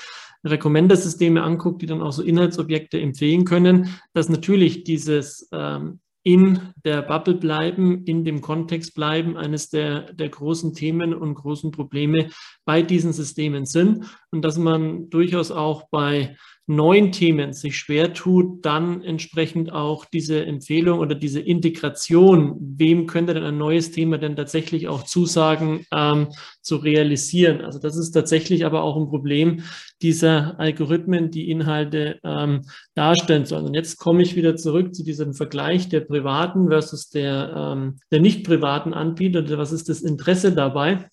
Recommender-Systeme 0.45 1.41
anguckt, 1.43 1.81
die 1.81 1.87
dann 1.87 2.01
auch 2.01 2.11
so 2.11 2.21
Inhaltsobjekte 2.21 2.99
empfehlen 2.99 3.45
können, 3.45 3.89
dass 4.13 4.29
natürlich 4.29 4.83
dieses 4.83 5.49
ähm, 5.51 5.99
in 6.27 6.73
der 6.83 7.03
Bubble 7.03 7.35
bleiben, 7.35 8.03
in 8.03 8.25
dem 8.25 8.41
Kontext 8.41 8.95
bleiben, 8.95 9.37
eines 9.37 9.69
der, 9.69 10.11
der 10.11 10.27
großen 10.27 10.73
Themen 10.73 11.13
und 11.13 11.35
großen 11.35 11.71
Probleme 11.71 12.29
bei 12.65 12.81
diesen 12.81 13.13
Systemen 13.13 13.65
sind 13.65 14.05
und 14.29 14.41
dass 14.41 14.57
man 14.57 15.09
durchaus 15.09 15.51
auch 15.51 15.87
bei 15.89 16.35
neuen 16.67 17.13
Themen 17.13 17.53
sich 17.53 17.77
schwer 17.77 18.13
tut, 18.13 18.65
dann 18.65 19.01
entsprechend 19.01 19.71
auch 19.71 20.03
diese 20.03 20.45
Empfehlung 20.45 20.99
oder 20.99 21.15
diese 21.15 21.39
Integration, 21.39 22.57
wem 22.59 23.07
könnte 23.07 23.33
denn 23.33 23.43
ein 23.43 23.57
neues 23.57 23.91
Thema 23.91 24.17
denn 24.17 24.35
tatsächlich 24.35 24.89
auch 24.89 25.03
zusagen, 25.03 25.85
ähm, 25.93 26.27
zu 26.61 26.75
realisieren. 26.75 27.61
Also 27.61 27.79
das 27.79 27.95
ist 27.95 28.11
tatsächlich 28.11 28.65
aber 28.65 28.83
auch 28.83 28.97
ein 28.97 29.07
Problem 29.07 29.63
dieser 30.01 30.59
Algorithmen, 30.59 31.31
die 31.31 31.49
Inhalte 31.49 32.19
ähm, 32.25 32.63
darstellen 32.95 33.45
sollen. 33.45 33.65
Und 33.65 33.73
jetzt 33.73 33.97
komme 33.97 34.21
ich 34.21 34.35
wieder 34.35 34.57
zurück 34.57 34.93
zu 34.93 35.05
diesem 35.05 35.33
Vergleich 35.33 35.87
der 35.87 36.01
privaten 36.01 36.67
versus 36.67 37.09
der, 37.09 37.53
ähm, 37.55 37.99
der 38.11 38.19
nicht 38.19 38.45
privaten 38.45 38.93
Anbieter. 38.93 39.57
Was 39.57 39.71
ist 39.71 39.87
das 39.87 40.01
Interesse 40.01 40.51
dabei? 40.51 41.09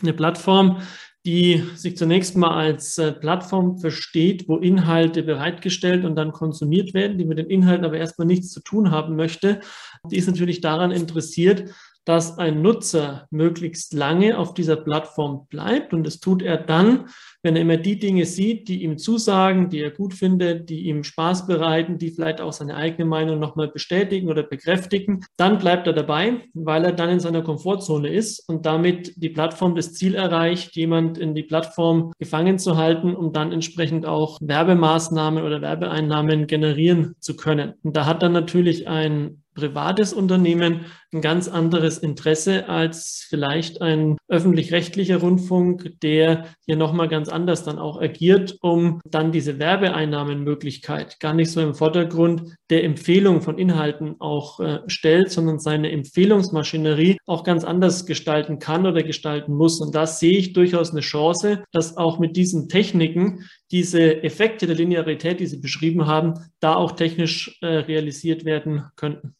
Eine 0.00 0.12
Plattform, 0.12 0.78
die 1.26 1.64
sich 1.74 1.96
zunächst 1.96 2.36
mal 2.36 2.52
als 2.52 2.98
äh, 2.98 3.12
Plattform 3.12 3.78
versteht, 3.78 4.48
wo 4.48 4.58
Inhalte 4.58 5.24
bereitgestellt 5.24 6.04
und 6.04 6.14
dann 6.14 6.30
konsumiert 6.30 6.94
werden, 6.94 7.18
die 7.18 7.24
mit 7.24 7.38
den 7.38 7.50
Inhalten 7.50 7.84
aber 7.84 7.96
erstmal 7.96 8.28
nichts 8.28 8.50
zu 8.52 8.60
tun 8.60 8.92
haben 8.92 9.16
möchte, 9.16 9.60
die 10.08 10.16
ist 10.16 10.28
natürlich 10.28 10.60
daran 10.60 10.92
interessiert, 10.92 11.74
dass 12.04 12.38
ein 12.38 12.62
Nutzer 12.62 13.26
möglichst 13.30 13.92
lange 13.92 14.38
auf 14.38 14.54
dieser 14.54 14.76
Plattform 14.76 15.48
bleibt. 15.48 15.92
Und 15.92 16.04
das 16.04 16.20
tut 16.20 16.40
er 16.40 16.56
dann, 16.56 17.08
wenn 17.46 17.54
er 17.54 17.62
immer 17.62 17.76
die 17.76 17.96
Dinge 17.96 18.26
sieht, 18.26 18.66
die 18.66 18.82
ihm 18.82 18.98
zusagen, 18.98 19.70
die 19.70 19.80
er 19.80 19.92
gut 19.92 20.14
findet, 20.14 20.68
die 20.68 20.88
ihm 20.88 21.04
Spaß 21.04 21.46
bereiten, 21.46 21.96
die 21.96 22.10
vielleicht 22.10 22.40
auch 22.40 22.52
seine 22.52 22.74
eigene 22.74 23.04
Meinung 23.04 23.38
nochmal 23.38 23.68
bestätigen 23.68 24.28
oder 24.28 24.42
bekräftigen. 24.42 25.24
Dann 25.36 25.58
bleibt 25.58 25.86
er 25.86 25.92
dabei, 25.92 26.40
weil 26.54 26.84
er 26.84 26.92
dann 26.92 27.08
in 27.08 27.20
seiner 27.20 27.42
Komfortzone 27.42 28.08
ist 28.08 28.48
und 28.48 28.66
damit 28.66 29.12
die 29.16 29.28
Plattform 29.28 29.76
das 29.76 29.92
Ziel 29.92 30.16
erreicht, 30.16 30.74
jemand 30.74 31.18
in 31.18 31.36
die 31.36 31.44
Plattform 31.44 32.12
gefangen 32.18 32.58
zu 32.58 32.76
halten, 32.76 33.14
um 33.14 33.32
dann 33.32 33.52
entsprechend 33.52 34.06
auch 34.06 34.38
Werbemaßnahmen 34.40 35.44
oder 35.44 35.62
Werbeeinnahmen 35.62 36.48
generieren 36.48 37.14
zu 37.20 37.36
können. 37.36 37.74
Und 37.84 37.94
da 37.96 38.06
hat 38.06 38.24
dann 38.24 38.32
natürlich 38.32 38.88
ein 38.88 39.42
privates 39.56 40.12
Unternehmen 40.12 40.86
ein 41.12 41.22
ganz 41.22 41.48
anderes 41.48 41.98
Interesse 41.98 42.68
als 42.68 43.26
vielleicht 43.28 43.80
ein 43.80 44.18
öffentlich-rechtlicher 44.28 45.16
Rundfunk, 45.16 45.98
der 46.02 46.46
hier 46.66 46.76
nochmal 46.76 47.08
ganz 47.08 47.28
anders 47.36 47.62
dann 47.62 47.78
auch 47.78 48.00
agiert, 48.00 48.56
um 48.62 49.00
dann 49.04 49.30
diese 49.30 49.58
Werbeeinnahmenmöglichkeit 49.58 51.20
gar 51.20 51.34
nicht 51.34 51.50
so 51.50 51.60
im 51.60 51.74
Vordergrund 51.74 52.56
der 52.70 52.82
Empfehlung 52.82 53.42
von 53.42 53.58
Inhalten 53.58 54.16
auch 54.20 54.58
äh, 54.58 54.80
stellt, 54.86 55.30
sondern 55.30 55.60
seine 55.60 55.92
Empfehlungsmaschinerie 55.92 57.18
auch 57.26 57.44
ganz 57.44 57.62
anders 57.62 58.06
gestalten 58.06 58.58
kann 58.58 58.86
oder 58.86 59.02
gestalten 59.02 59.54
muss. 59.54 59.80
Und 59.80 59.94
da 59.94 60.06
sehe 60.06 60.38
ich 60.38 60.54
durchaus 60.54 60.92
eine 60.92 61.02
Chance, 61.02 61.62
dass 61.72 61.96
auch 61.96 62.18
mit 62.18 62.36
diesen 62.36 62.68
Techniken 62.68 63.44
diese 63.70 64.22
Effekte 64.22 64.66
der 64.66 64.76
Linearität, 64.76 65.40
die 65.40 65.46
Sie 65.46 65.60
beschrieben 65.60 66.06
haben, 66.06 66.34
da 66.60 66.74
auch 66.74 66.92
technisch 66.92 67.58
äh, 67.60 67.66
realisiert 67.66 68.44
werden 68.44 68.84
könnten. 68.96 69.36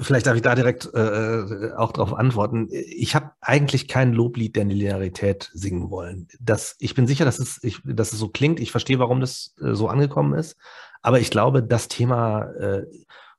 Vielleicht 0.00 0.26
darf 0.26 0.36
ich 0.36 0.42
da 0.42 0.54
direkt 0.54 0.88
äh, 0.94 1.72
auch 1.76 1.92
darauf 1.92 2.14
antworten. 2.14 2.68
Ich 2.70 3.14
habe 3.14 3.32
eigentlich 3.40 3.88
kein 3.88 4.12
Loblied 4.12 4.54
der 4.54 4.64
Linearität 4.64 5.50
singen 5.52 5.90
wollen. 5.90 6.28
Das, 6.38 6.76
ich 6.78 6.94
bin 6.94 7.06
sicher, 7.06 7.24
dass 7.24 7.38
es, 7.38 7.62
ich, 7.62 7.80
dass 7.84 8.12
es 8.12 8.18
so 8.18 8.28
klingt. 8.28 8.60
Ich 8.60 8.70
verstehe, 8.70 8.98
warum 8.98 9.20
das 9.20 9.54
äh, 9.60 9.74
so 9.74 9.88
angekommen 9.88 10.34
ist. 10.34 10.56
Aber 11.02 11.18
ich 11.20 11.30
glaube, 11.30 11.62
das 11.62 11.88
Thema, 11.88 12.42
äh, 12.52 12.86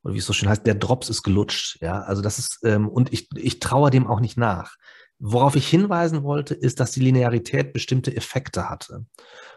oder 0.03 0.13
wie 0.13 0.17
es 0.17 0.25
so 0.25 0.33
schön 0.33 0.49
heißt, 0.49 0.65
der 0.65 0.75
Drops 0.75 1.09
ist 1.09 1.23
gelutscht. 1.23 1.77
Ja, 1.81 2.01
also 2.01 2.21
das 2.21 2.39
ist, 2.39 2.59
ähm, 2.63 2.89
und 2.89 3.13
ich, 3.13 3.29
ich 3.35 3.59
traue 3.59 3.91
dem 3.91 4.07
auch 4.07 4.19
nicht 4.19 4.37
nach. 4.37 4.75
Worauf 5.19 5.55
ich 5.55 5.67
hinweisen 5.67 6.23
wollte, 6.23 6.55
ist, 6.55 6.79
dass 6.79 6.91
die 6.91 7.01
Linearität 7.01 7.73
bestimmte 7.73 8.15
Effekte 8.15 8.69
hatte. 8.69 9.05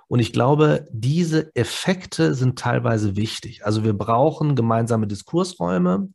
Und 0.09 0.21
ich 0.21 0.33
glaube, 0.33 0.87
diese 0.93 1.55
Effekte 1.57 2.35
sind 2.35 2.59
teilweise 2.59 3.17
wichtig. 3.17 3.65
Also 3.65 3.83
wir 3.85 3.95
brauchen 3.95 4.55
gemeinsame 4.55 5.07
Diskursräume 5.07 6.11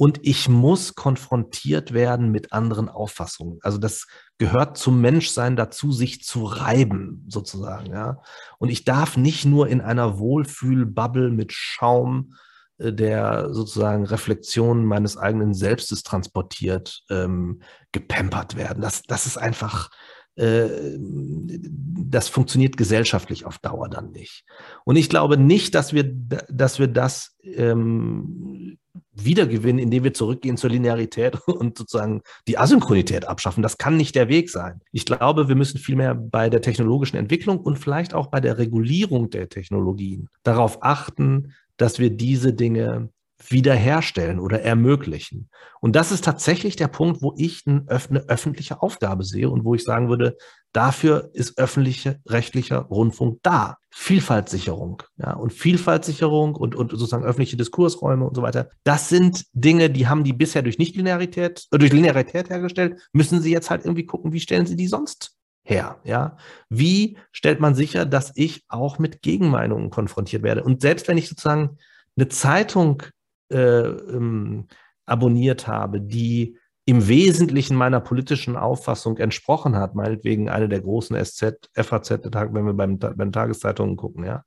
und 0.00 0.20
ich 0.22 0.48
muss 0.48 0.94
konfrontiert 0.94 1.92
werden 1.92 2.32
mit 2.32 2.54
anderen 2.54 2.88
Auffassungen. 2.88 3.58
Also 3.60 3.76
das 3.76 4.06
gehört 4.38 4.78
zum 4.78 5.02
Menschsein 5.02 5.56
dazu, 5.56 5.92
sich 5.92 6.24
zu 6.24 6.44
reiben, 6.46 7.26
sozusagen, 7.28 7.92
ja. 7.92 8.22
Und 8.56 8.70
ich 8.70 8.86
darf 8.86 9.18
nicht 9.18 9.44
nur 9.44 9.68
in 9.68 9.82
einer 9.82 10.18
Wohlfühlbubble 10.18 11.28
mit 11.28 11.52
Schaum, 11.52 12.32
äh, 12.78 12.94
der 12.94 13.52
sozusagen 13.52 14.06
Reflexionen 14.06 14.86
meines 14.86 15.18
eigenen 15.18 15.52
Selbstes 15.52 16.02
transportiert, 16.02 17.02
ähm, 17.10 17.60
gepampert 17.92 18.56
werden. 18.56 18.80
Das, 18.80 19.02
das 19.02 19.26
ist 19.26 19.36
einfach, 19.36 19.90
das 20.40 22.28
funktioniert 22.28 22.76
gesellschaftlich 22.76 23.44
auf 23.44 23.58
Dauer 23.58 23.88
dann 23.88 24.10
nicht. 24.12 24.44
Und 24.84 24.96
ich 24.96 25.08
glaube 25.08 25.36
nicht, 25.36 25.74
dass 25.74 25.92
wir, 25.92 26.04
dass 26.48 26.78
wir 26.78 26.86
das 26.88 27.36
ähm, 27.42 28.78
wiedergewinnen, 29.12 29.78
indem 29.78 30.04
wir 30.04 30.14
zurückgehen 30.14 30.56
zur 30.56 30.70
Linearität 30.70 31.36
und 31.46 31.76
sozusagen 31.76 32.22
die 32.48 32.58
Asynchronität 32.58 33.26
abschaffen. 33.26 33.62
Das 33.62 33.78
kann 33.78 33.96
nicht 33.96 34.14
der 34.14 34.28
Weg 34.28 34.50
sein. 34.50 34.80
Ich 34.92 35.04
glaube, 35.04 35.48
wir 35.48 35.56
müssen 35.56 35.78
vielmehr 35.78 36.14
bei 36.14 36.48
der 36.48 36.62
technologischen 36.62 37.16
Entwicklung 37.16 37.60
und 37.60 37.78
vielleicht 37.78 38.14
auch 38.14 38.28
bei 38.28 38.40
der 38.40 38.58
Regulierung 38.58 39.30
der 39.30 39.48
Technologien 39.48 40.28
darauf 40.42 40.82
achten, 40.82 41.52
dass 41.76 41.98
wir 41.98 42.10
diese 42.10 42.52
Dinge 42.52 43.10
wiederherstellen 43.48 44.38
oder 44.38 44.62
ermöglichen. 44.62 45.48
Und 45.80 45.96
das 45.96 46.12
ist 46.12 46.24
tatsächlich 46.24 46.76
der 46.76 46.88
Punkt, 46.88 47.22
wo 47.22 47.34
ich 47.36 47.64
eine 47.66 47.84
öffentliche 47.88 48.82
Aufgabe 48.82 49.24
sehe 49.24 49.48
und 49.48 49.64
wo 49.64 49.74
ich 49.74 49.82
sagen 49.82 50.08
würde, 50.08 50.36
dafür 50.72 51.30
ist 51.32 51.58
öffentliche 51.58 52.20
rechtlicher 52.26 52.80
Rundfunk 52.80 53.40
da. 53.42 53.78
Vielfaltssicherung, 53.92 55.02
ja, 55.16 55.32
und 55.32 55.52
Vielfaltssicherung 55.52 56.54
und, 56.54 56.76
und 56.76 56.92
sozusagen 56.92 57.24
öffentliche 57.24 57.56
Diskursräume 57.56 58.24
und 58.24 58.36
so 58.36 58.42
weiter. 58.42 58.68
Das 58.84 59.08
sind 59.08 59.46
Dinge, 59.52 59.90
die 59.90 60.06
haben 60.06 60.22
die 60.22 60.32
bisher 60.32 60.62
durch 60.62 60.78
Nichtlinearität, 60.78 61.66
äh, 61.72 61.78
durch 61.78 61.92
Linearität 61.92 62.50
hergestellt, 62.50 63.00
müssen 63.12 63.40
sie 63.40 63.50
jetzt 63.50 63.70
halt 63.70 63.84
irgendwie 63.84 64.06
gucken, 64.06 64.32
wie 64.32 64.40
stellen 64.40 64.66
sie 64.66 64.76
die 64.76 64.86
sonst 64.86 65.32
her, 65.64 66.00
ja? 66.04 66.36
Wie 66.68 67.18
stellt 67.32 67.60
man 67.60 67.74
sicher, 67.74 68.06
dass 68.06 68.32
ich 68.36 68.64
auch 68.68 68.98
mit 68.98 69.22
Gegenmeinungen 69.22 69.90
konfrontiert 69.90 70.42
werde? 70.42 70.62
Und 70.62 70.80
selbst 70.82 71.08
wenn 71.08 71.18
ich 71.18 71.28
sozusagen 71.28 71.78
eine 72.16 72.28
Zeitung 72.28 73.02
äh, 73.50 73.82
ähm, 73.82 74.66
abonniert 75.06 75.66
habe, 75.66 76.00
die 76.00 76.56
im 76.86 77.06
Wesentlichen 77.08 77.76
meiner 77.76 78.00
politischen 78.00 78.56
Auffassung 78.56 79.18
entsprochen 79.18 79.76
hat, 79.76 79.94
meinetwegen 79.94 80.48
eine 80.48 80.68
der 80.68 80.80
großen 80.80 81.16
SZ, 81.24 81.70
FAZ, 81.74 82.10
wenn 82.10 82.66
wir 82.66 82.72
beim, 82.72 82.98
bei 82.98 83.12
den 83.12 83.32
Tageszeitungen 83.32 83.96
gucken, 83.96 84.24
ja, 84.24 84.44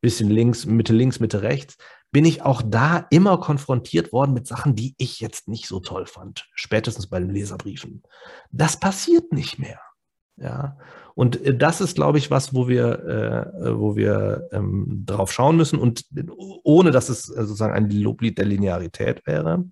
bisschen 0.00 0.30
links, 0.30 0.66
Mitte 0.66 0.92
links, 0.92 1.20
Mitte 1.20 1.42
rechts, 1.42 1.76
bin 2.10 2.24
ich 2.24 2.42
auch 2.42 2.62
da 2.64 3.06
immer 3.10 3.38
konfrontiert 3.38 4.12
worden 4.12 4.34
mit 4.34 4.46
Sachen, 4.46 4.74
die 4.74 4.94
ich 4.98 5.20
jetzt 5.20 5.48
nicht 5.48 5.66
so 5.66 5.80
toll 5.80 6.06
fand, 6.06 6.48
spätestens 6.54 7.06
bei 7.08 7.18
den 7.18 7.30
Leserbriefen. 7.30 8.02
Das 8.50 8.78
passiert 8.78 9.32
nicht 9.32 9.58
mehr. 9.58 9.80
Ja, 10.36 10.76
und 11.14 11.44
äh, 11.44 11.56
das 11.56 11.80
ist, 11.80 11.94
glaube 11.94 12.18
ich, 12.18 12.30
was, 12.30 12.54
wo 12.54 12.68
wir, 12.68 13.52
äh, 13.64 13.78
wo 13.78 13.96
wir 13.96 14.48
ähm, 14.52 15.02
drauf 15.06 15.32
schauen 15.32 15.56
müssen 15.56 15.78
und 15.78 16.04
ohne, 16.64 16.90
dass 16.90 17.08
es 17.08 17.28
äh, 17.28 17.42
sozusagen 17.44 17.74
ein 17.74 17.90
Loblied 17.90 18.38
der 18.38 18.46
Linearität 18.46 19.26
wäre. 19.26 19.64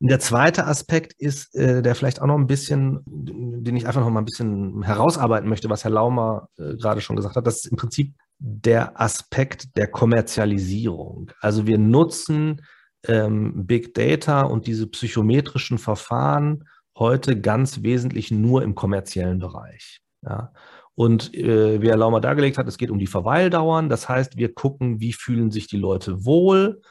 Der 0.00 0.20
zweite 0.20 0.66
Aspekt 0.66 1.14
ist, 1.18 1.54
äh, 1.56 1.82
der 1.82 1.94
vielleicht 1.96 2.22
auch 2.22 2.26
noch 2.26 2.38
ein 2.38 2.46
bisschen, 2.46 3.00
den 3.04 3.76
ich 3.76 3.86
einfach 3.86 4.00
noch 4.00 4.10
mal 4.10 4.20
ein 4.20 4.26
bisschen 4.26 4.82
herausarbeiten 4.82 5.48
möchte, 5.48 5.68
was 5.70 5.82
Herr 5.82 5.90
Laumer 5.90 6.48
äh, 6.56 6.76
gerade 6.76 7.00
schon 7.00 7.16
gesagt 7.16 7.34
hat. 7.34 7.46
Das 7.46 7.56
ist 7.56 7.66
im 7.66 7.76
Prinzip 7.76 8.14
der 8.38 9.00
Aspekt 9.00 9.76
der 9.76 9.88
Kommerzialisierung. 9.88 11.32
Also 11.40 11.66
wir 11.66 11.78
nutzen 11.78 12.62
ähm, 13.08 13.66
Big 13.66 13.94
Data 13.94 14.42
und 14.42 14.68
diese 14.68 14.86
psychometrischen 14.86 15.78
Verfahren 15.78 16.64
heute 16.96 17.40
ganz 17.40 17.82
wesentlich 17.82 18.30
nur 18.30 18.62
im 18.62 18.76
kommerziellen 18.76 19.40
Bereich. 19.40 20.00
Ja. 20.22 20.52
Und 20.98 21.32
äh, 21.32 21.80
wie 21.80 21.90
Herr 21.90 21.96
Laumer 21.96 22.20
dargelegt 22.20 22.58
hat, 22.58 22.66
es 22.66 22.76
geht 22.76 22.90
um 22.90 22.98
die 22.98 23.06
Verweildauern. 23.06 23.88
Das 23.88 24.08
heißt, 24.08 24.36
wir 24.36 24.52
gucken, 24.52 24.98
wie 25.00 25.12
fühlen 25.12 25.52
sich 25.52 25.68
die 25.68 25.76
Leute 25.76 26.24
wohl. 26.24 26.82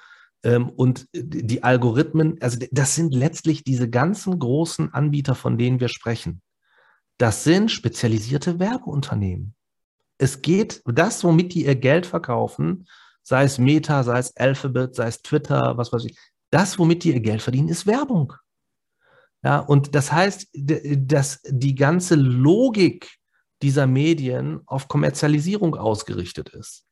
Ähm, 0.44 0.70
und 0.70 1.10
die 1.14 1.62
Algorithmen, 1.62 2.42
also 2.42 2.58
das 2.72 2.96
sind 2.96 3.14
letztlich 3.14 3.66
diese 3.66 3.90
ganzen 3.90 4.40
großen 4.40 4.94
Anbieter, 4.94 5.36
von 5.36 5.58
denen 5.58 5.82
wir 5.82 5.90
sprechen. 5.90 6.42
Das 7.18 7.44
sind 7.44 7.70
spezialisierte 7.70 8.60
Werbeunternehmen. 8.60 9.56
Es 10.18 10.42
geht, 10.42 10.82
das, 10.86 11.26
womit 11.26 11.54
die 11.54 11.66
ihr 11.66 11.76
Geld 11.76 12.06
verkaufen, 12.06 12.88
sei 13.24 13.44
es 13.44 13.58
Meta, 13.58 14.04
sei 14.04 14.20
es 14.20 14.38
Alphabet, 14.38 14.96
sei 14.96 15.08
es 15.08 15.22
Twitter, 15.22 15.78
was 15.78 15.92
weiß 15.92 16.06
ich, 16.06 16.18
das, 16.50 16.80
womit 16.80 17.04
die 17.04 17.12
ihr 17.12 17.20
Geld 17.20 17.42
verdienen, 17.42 17.68
ist 17.68 17.86
Werbung. 17.86 18.32
Ja, 19.44 19.60
und 19.60 19.96
das 19.96 20.14
heißt, 20.14 20.48
dass 20.54 21.42
die 21.44 21.76
ganze 21.76 22.16
Logik 22.16 23.18
dieser 23.62 23.88
Medien 23.88 24.62
auf 24.66 24.88
Kommerzialisierung 24.88 25.76
ausgerichtet 25.76 26.50
ist. 26.50 26.86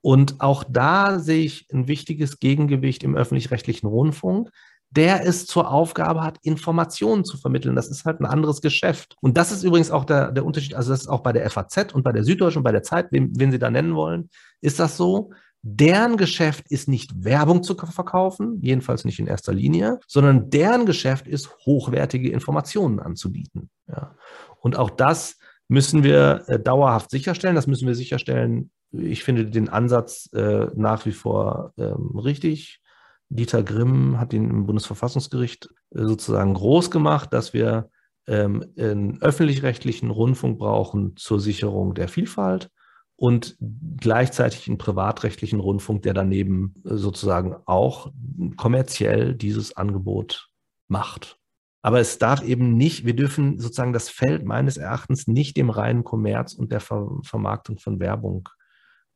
Und 0.00 0.40
auch 0.40 0.64
da 0.68 1.18
sehe 1.18 1.44
ich 1.44 1.66
ein 1.72 1.88
wichtiges 1.88 2.38
Gegengewicht 2.38 3.02
im 3.02 3.16
öffentlich-rechtlichen 3.16 3.88
Rundfunk, 3.88 4.50
der 4.90 5.26
es 5.26 5.46
zur 5.46 5.70
Aufgabe 5.70 6.22
hat, 6.22 6.38
Informationen 6.42 7.24
zu 7.24 7.36
vermitteln. 7.36 7.76
Das 7.76 7.88
ist 7.88 8.04
halt 8.04 8.20
ein 8.20 8.26
anderes 8.26 8.62
Geschäft. 8.62 9.16
Und 9.20 9.36
das 9.36 9.52
ist 9.52 9.62
übrigens 9.62 9.90
auch 9.90 10.04
der, 10.04 10.32
der 10.32 10.44
Unterschied, 10.44 10.74
also 10.74 10.90
das 10.90 11.02
ist 11.02 11.08
auch 11.08 11.20
bei 11.20 11.32
der 11.32 11.48
FAZ 11.50 11.92
und 11.92 12.04
bei 12.04 12.12
der 12.12 12.24
Süddeutschen 12.24 12.60
und 12.60 12.64
bei 12.64 12.72
der 12.72 12.82
Zeit, 12.82 13.08
wen, 13.10 13.32
wen 13.34 13.50
Sie 13.50 13.58
da 13.58 13.70
nennen 13.70 13.94
wollen, 13.94 14.30
ist 14.60 14.80
das 14.80 14.96
so. 14.96 15.30
Deren 15.62 16.16
Geschäft 16.16 16.70
ist 16.70 16.88
nicht 16.88 17.24
Werbung 17.24 17.62
zu 17.62 17.74
verkaufen, 17.74 18.60
jedenfalls 18.62 19.04
nicht 19.04 19.18
in 19.18 19.26
erster 19.26 19.52
Linie, 19.52 19.98
sondern 20.06 20.50
deren 20.50 20.86
Geschäft 20.86 21.26
ist, 21.26 21.50
hochwertige 21.66 22.30
Informationen 22.30 23.00
anzubieten. 23.00 23.68
Ja. 23.88 24.14
Und 24.60 24.78
auch 24.78 24.90
das 24.90 25.36
müssen 25.68 26.02
wir 26.02 26.44
äh, 26.46 26.58
dauerhaft 26.58 27.10
sicherstellen. 27.10 27.54
Das 27.54 27.66
müssen 27.66 27.86
wir 27.86 27.94
sicherstellen. 27.94 28.70
Ich 28.90 29.22
finde 29.22 29.46
den 29.46 29.68
Ansatz 29.68 30.30
äh, 30.32 30.66
nach 30.74 31.06
wie 31.06 31.12
vor 31.12 31.72
ähm, 31.78 32.18
richtig. 32.18 32.80
Dieter 33.28 33.62
Grimm 33.62 34.18
hat 34.18 34.32
ihn 34.32 34.48
im 34.48 34.66
Bundesverfassungsgericht 34.66 35.68
äh, 35.94 36.04
sozusagen 36.04 36.54
groß 36.54 36.90
gemacht, 36.90 37.32
dass 37.32 37.52
wir 37.52 37.90
ähm, 38.26 38.64
einen 38.78 39.20
öffentlich-rechtlichen 39.20 40.10
Rundfunk 40.10 40.58
brauchen 40.58 41.16
zur 41.16 41.38
Sicherung 41.38 41.94
der 41.94 42.08
Vielfalt 42.08 42.70
und 43.16 43.56
gleichzeitig 43.96 44.68
einen 44.68 44.78
privatrechtlichen 44.78 45.60
Rundfunk, 45.60 46.02
der 46.02 46.14
daneben 46.14 46.74
sozusagen 46.84 47.56
auch 47.66 48.12
kommerziell 48.56 49.34
dieses 49.34 49.76
Angebot 49.76 50.48
macht. 50.86 51.37
Aber 51.82 52.00
es 52.00 52.18
darf 52.18 52.42
eben 52.42 52.76
nicht, 52.76 53.06
wir 53.06 53.14
dürfen 53.14 53.58
sozusagen 53.58 53.92
das 53.92 54.08
Feld 54.08 54.44
meines 54.44 54.76
Erachtens 54.76 55.28
nicht 55.28 55.56
dem 55.56 55.70
reinen 55.70 56.04
Kommerz 56.04 56.54
und 56.54 56.72
der 56.72 56.80
Ver 56.80 57.08
Vermarktung 57.22 57.78
von 57.78 58.00
Werbung 58.00 58.48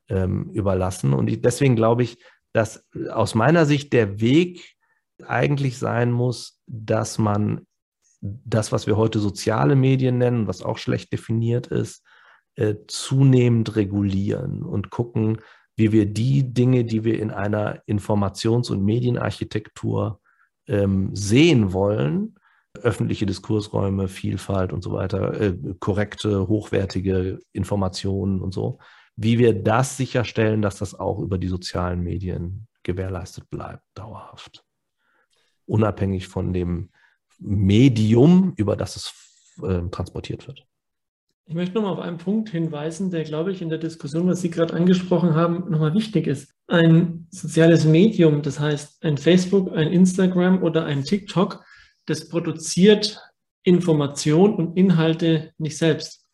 ähm, 0.09 0.51
überlassen. 0.51 1.13
Und 1.13 1.29
ich, 1.29 1.41
deswegen 1.41 1.77
glaube 1.77 2.05
ich, 2.05 2.19
dass 2.53 2.87
aus 3.11 3.35
meiner 3.35 3.67
Sicht 3.67 3.93
der 3.93 4.21
Weg 4.21 4.77
eigentlich 5.27 5.79
sein 5.79 6.13
muss, 6.13 6.61
dass 6.67 7.19
man 7.19 7.67
das, 8.21 8.71
was 8.71 8.87
wir 8.87 8.97
heute 8.97 9.19
soziale 9.19 9.75
Medien 9.75 10.19
nennen, 10.19 10.47
was 10.47 10.63
auch 10.63 10.79
schlecht 10.79 11.13
definiert 11.13 11.67
ist, 11.67 12.05
äh, 12.55 12.77
zunehmend 12.87 13.75
regulieren 13.77 14.63
und 14.63 14.91
gucken, 14.91 15.39
wie 15.75 15.91
wir 15.91 16.07
die 16.07 16.53
Dinge, 16.53 16.85
die 16.85 17.03
wir 17.03 17.19
in 17.19 17.31
einer 17.31 17.83
Informations- 17.87 18.71
und 18.71 18.85
Medienarchitektur 18.85 20.21
ähm, 20.69 21.11
sehen 21.15 21.73
wollen, 21.73 22.37
öffentliche 22.81 23.27
Diskursräume, 23.27 24.09
Vielfalt 24.09 24.73
und 24.73 24.83
so 24.83 24.93
weiter, 24.93 25.41
äh, 25.41 25.57
korrekte, 25.79 26.49
hochwertige 26.49 27.39
Informationen 27.53 28.41
und 28.41 28.53
so, 28.55 28.79
wie 29.17 29.39
wir 29.39 29.63
das 29.63 29.97
sicherstellen, 29.97 30.63
dass 30.63 30.77
das 30.77 30.99
auch 30.99 31.19
über 31.19 31.39
die 31.39 31.49
sozialen 31.49 32.01
Medien 32.03 32.67
gewährleistet 32.83 33.51
bleibt, 33.51 33.83
dauerhaft. 33.95 34.65
Unabhängig 35.67 36.29
von 36.29 36.53
dem 36.53 36.91
Medium, 37.39 38.55
über 38.57 38.77
das 38.77 38.97
es 38.97 39.59
äh, 39.63 39.89
transportiert 39.91 40.47
wird. 40.47 40.67
Ich 41.45 41.55
möchte 41.55 41.75
nochmal 41.75 41.93
auf 41.93 41.99
einen 41.99 42.19
Punkt 42.19 42.51
hinweisen, 42.51 43.11
der, 43.11 43.25
glaube 43.25 43.53
ich, 43.53 43.61
in 43.61 43.69
der 43.69 43.79
Diskussion, 43.79 44.29
was 44.29 44.41
Sie 44.41 44.51
gerade 44.51 44.75
angesprochen 44.75 45.35
haben, 45.35 45.71
nochmal 45.71 45.93
wichtig 45.93 46.27
ist. 46.27 46.55
Ein 46.69 47.27
soziales 47.31 47.85
Medium, 47.85 48.43
das 48.43 48.61
heißt 48.61 49.05
ein 49.05 49.19
Facebook, 49.19 49.77
ein 49.77 49.89
Instagram 49.89 50.63
oder 50.63 50.85
ein 50.85 51.05
TikTok, 51.05 51.65
das 52.07 52.29
produziert 52.29 53.21
Information 53.65 54.55
und 54.55 54.77
Inhalte 54.77 55.53
nicht 55.59 55.79
selbst. 55.79 56.27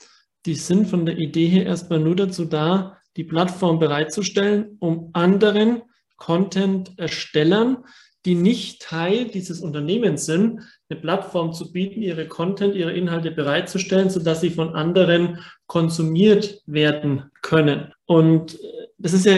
Die 0.46 0.54
sind 0.54 0.86
von 0.86 1.04
der 1.04 1.18
Idee 1.18 1.46
her 1.46 1.66
erstmal 1.66 2.00
nur 2.00 2.16
dazu 2.16 2.44
da, 2.44 2.98
die 3.16 3.24
Plattform 3.24 3.78
bereitzustellen, 3.78 4.76
um 4.78 5.10
anderen 5.12 5.82
Content-Erstellern, 6.16 7.84
die 8.24 8.34
nicht 8.34 8.82
Teil 8.82 9.26
dieses 9.26 9.60
Unternehmens 9.60 10.26
sind, 10.26 10.60
eine 10.88 11.00
Plattform 11.00 11.52
zu 11.52 11.72
bieten, 11.72 12.02
ihre 12.02 12.26
Content, 12.28 12.74
ihre 12.74 12.92
Inhalte 12.92 13.30
bereitzustellen, 13.30 14.10
sodass 14.10 14.40
sie 14.40 14.50
von 14.50 14.74
anderen 14.74 15.38
konsumiert 15.66 16.62
werden 16.66 17.30
können. 17.42 17.92
Und 18.06 18.54
äh, 18.54 18.88
das 18.98 19.12
ist 19.12 19.26
ja 19.26 19.36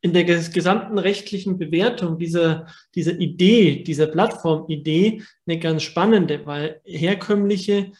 in 0.00 0.12
der 0.12 0.24
gesamten 0.24 0.98
rechtlichen 0.98 1.58
Bewertung 1.58 2.18
dieser, 2.18 2.66
dieser 2.94 3.18
Idee, 3.18 3.82
dieser 3.82 4.06
Plattformidee 4.06 5.22
eine 5.46 5.58
ganz 5.58 5.82
spannende, 5.82 6.46
weil 6.46 6.80
herkömmliche 6.84 7.92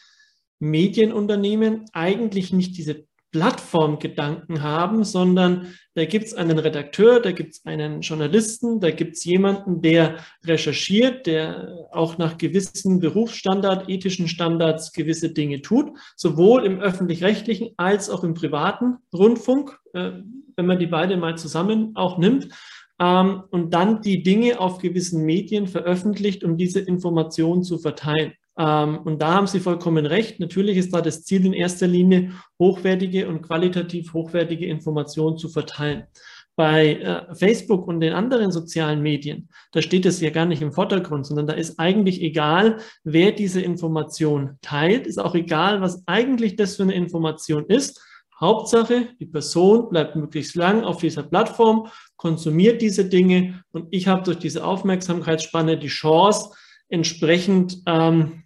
Medienunternehmen 0.60 1.86
eigentlich 1.92 2.52
nicht 2.52 2.76
diese 2.76 3.06
Plattformgedanken 3.30 4.62
haben, 4.62 5.04
sondern 5.04 5.74
da 5.94 6.04
gibt 6.04 6.26
es 6.26 6.34
einen 6.34 6.58
Redakteur, 6.58 7.20
da 7.20 7.32
gibt 7.32 7.54
es 7.54 7.66
einen 7.66 8.00
Journalisten, 8.00 8.80
da 8.80 8.90
gibt 8.90 9.16
es 9.16 9.24
jemanden, 9.24 9.82
der 9.82 10.16
recherchiert, 10.44 11.26
der 11.26 11.88
auch 11.92 12.16
nach 12.16 12.38
gewissen 12.38 13.00
Berufsstandard, 13.00 13.88
ethischen 13.88 14.28
Standards 14.28 14.92
gewisse 14.92 15.30
Dinge 15.30 15.60
tut, 15.60 15.90
sowohl 16.16 16.64
im 16.64 16.80
öffentlich-rechtlichen 16.80 17.74
als 17.76 18.08
auch 18.08 18.24
im 18.24 18.34
privaten 18.34 18.96
Rundfunk, 19.12 19.78
äh, 19.92 20.12
wenn 20.56 20.66
man 20.66 20.78
die 20.78 20.86
beide 20.86 21.16
mal 21.16 21.36
zusammen 21.36 21.92
auch 21.96 22.16
nimmt. 22.16 22.48
Ähm, 23.00 23.44
und 23.50 23.74
dann 23.74 24.00
die 24.00 24.22
Dinge 24.22 24.58
auf 24.58 24.78
gewissen 24.78 25.24
Medien 25.24 25.66
veröffentlicht, 25.66 26.44
um 26.44 26.56
diese 26.56 26.80
Informationen 26.80 27.62
zu 27.62 27.78
verteilen. 27.78 28.32
Ähm, 28.58 28.98
und 29.04 29.22
da 29.22 29.34
haben 29.34 29.46
Sie 29.46 29.60
vollkommen 29.60 30.04
recht. 30.04 30.40
Natürlich 30.40 30.76
ist 30.76 30.92
da 30.92 31.00
das 31.00 31.24
Ziel 31.24 31.46
in 31.46 31.52
erster 31.52 31.86
Linie, 31.86 32.32
hochwertige 32.58 33.28
und 33.28 33.42
qualitativ 33.42 34.12
hochwertige 34.12 34.66
Informationen 34.66 35.38
zu 35.38 35.48
verteilen. 35.48 36.04
Bei 36.56 36.94
äh, 36.96 37.34
Facebook 37.36 37.86
und 37.86 38.00
den 38.00 38.12
anderen 38.12 38.50
sozialen 38.50 39.00
Medien, 39.00 39.48
da 39.70 39.80
steht 39.80 40.06
es 40.06 40.20
ja 40.20 40.30
gar 40.30 40.44
nicht 40.44 40.60
im 40.60 40.72
Vordergrund, 40.72 41.24
sondern 41.24 41.46
da 41.46 41.52
ist 41.52 41.78
eigentlich 41.78 42.20
egal, 42.20 42.78
wer 43.04 43.30
diese 43.30 43.60
Information 43.60 44.58
teilt, 44.60 45.06
ist 45.06 45.18
auch 45.18 45.36
egal, 45.36 45.80
was 45.80 46.02
eigentlich 46.06 46.56
das 46.56 46.74
für 46.74 46.82
eine 46.82 46.94
Information 46.94 47.64
ist. 47.66 48.04
Hauptsache, 48.40 49.08
die 49.20 49.26
Person 49.26 49.88
bleibt 49.88 50.16
möglichst 50.16 50.56
lang 50.56 50.82
auf 50.82 50.98
dieser 50.98 51.22
Plattform, 51.22 51.88
konsumiert 52.16 52.82
diese 52.82 53.04
Dinge 53.04 53.62
und 53.70 53.86
ich 53.90 54.08
habe 54.08 54.22
durch 54.22 54.38
diese 54.38 54.64
Aufmerksamkeitsspanne 54.64 55.78
die 55.78 55.88
Chance, 55.88 56.50
entsprechend 56.88 57.82
ähm, 57.86 58.44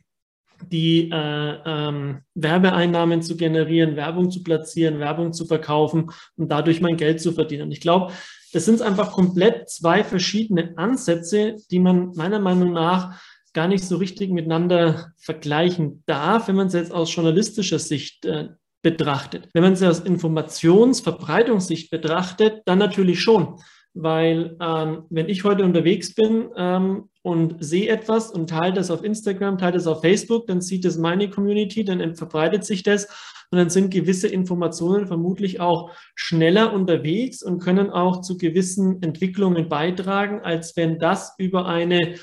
die 0.70 1.10
äh, 1.10 1.58
ähm, 1.64 2.20
Werbeeinnahmen 2.34 3.22
zu 3.22 3.36
generieren, 3.36 3.96
Werbung 3.96 4.30
zu 4.30 4.42
platzieren, 4.42 4.98
Werbung 4.98 5.32
zu 5.32 5.46
verkaufen 5.46 6.10
und 6.36 6.50
dadurch 6.50 6.80
mein 6.80 6.96
Geld 6.96 7.20
zu 7.20 7.32
verdienen. 7.32 7.70
Ich 7.72 7.80
glaube, 7.80 8.12
das 8.52 8.64
sind 8.64 8.82
einfach 8.82 9.12
komplett 9.12 9.70
zwei 9.70 10.04
verschiedene 10.04 10.76
Ansätze, 10.76 11.56
die 11.70 11.78
man 11.78 12.12
meiner 12.14 12.38
Meinung 12.38 12.72
nach 12.72 13.20
gar 13.54 13.68
nicht 13.68 13.84
so 13.84 13.96
richtig 13.96 14.30
miteinander 14.30 15.12
vergleichen 15.18 16.02
darf, 16.06 16.48
wenn 16.48 16.56
man 16.56 16.68
es 16.68 16.74
jetzt 16.74 16.92
aus 16.92 17.14
journalistischer 17.14 17.78
Sicht 17.78 18.24
äh, 18.24 18.48
betrachtet. 18.82 19.48
Wenn 19.52 19.62
man 19.62 19.74
es 19.74 19.82
aus 19.82 20.00
Informationsverbreitungssicht 20.00 21.90
betrachtet, 21.90 22.62
dann 22.66 22.78
natürlich 22.78 23.20
schon 23.20 23.58
weil 23.94 24.56
ähm, 24.60 25.04
wenn 25.10 25.28
ich 25.28 25.44
heute 25.44 25.64
unterwegs 25.64 26.14
bin 26.14 26.48
ähm, 26.56 27.08
und 27.22 27.56
sehe 27.64 27.88
etwas 27.88 28.30
und 28.30 28.50
teile 28.50 28.74
das 28.74 28.90
auf 28.90 29.04
Instagram, 29.04 29.58
teile 29.58 29.74
das 29.74 29.86
auf 29.86 30.00
Facebook, 30.00 30.46
dann 30.48 30.60
sieht 30.60 30.84
es 30.84 30.98
meine 30.98 31.30
Community, 31.30 31.84
dann 31.84 32.16
verbreitet 32.16 32.64
sich 32.64 32.82
das 32.82 33.06
und 33.50 33.58
dann 33.58 33.70
sind 33.70 33.90
gewisse 33.90 34.28
Informationen 34.28 35.06
vermutlich 35.06 35.60
auch 35.60 35.90
schneller 36.14 36.72
unterwegs 36.72 37.42
und 37.42 37.60
können 37.60 37.90
auch 37.90 38.22
zu 38.22 38.36
gewissen 38.38 39.02
Entwicklungen 39.02 39.68
beitragen, 39.68 40.40
als 40.40 40.76
wenn 40.76 40.98
das 40.98 41.34
über 41.38 41.66
eine 41.66 42.16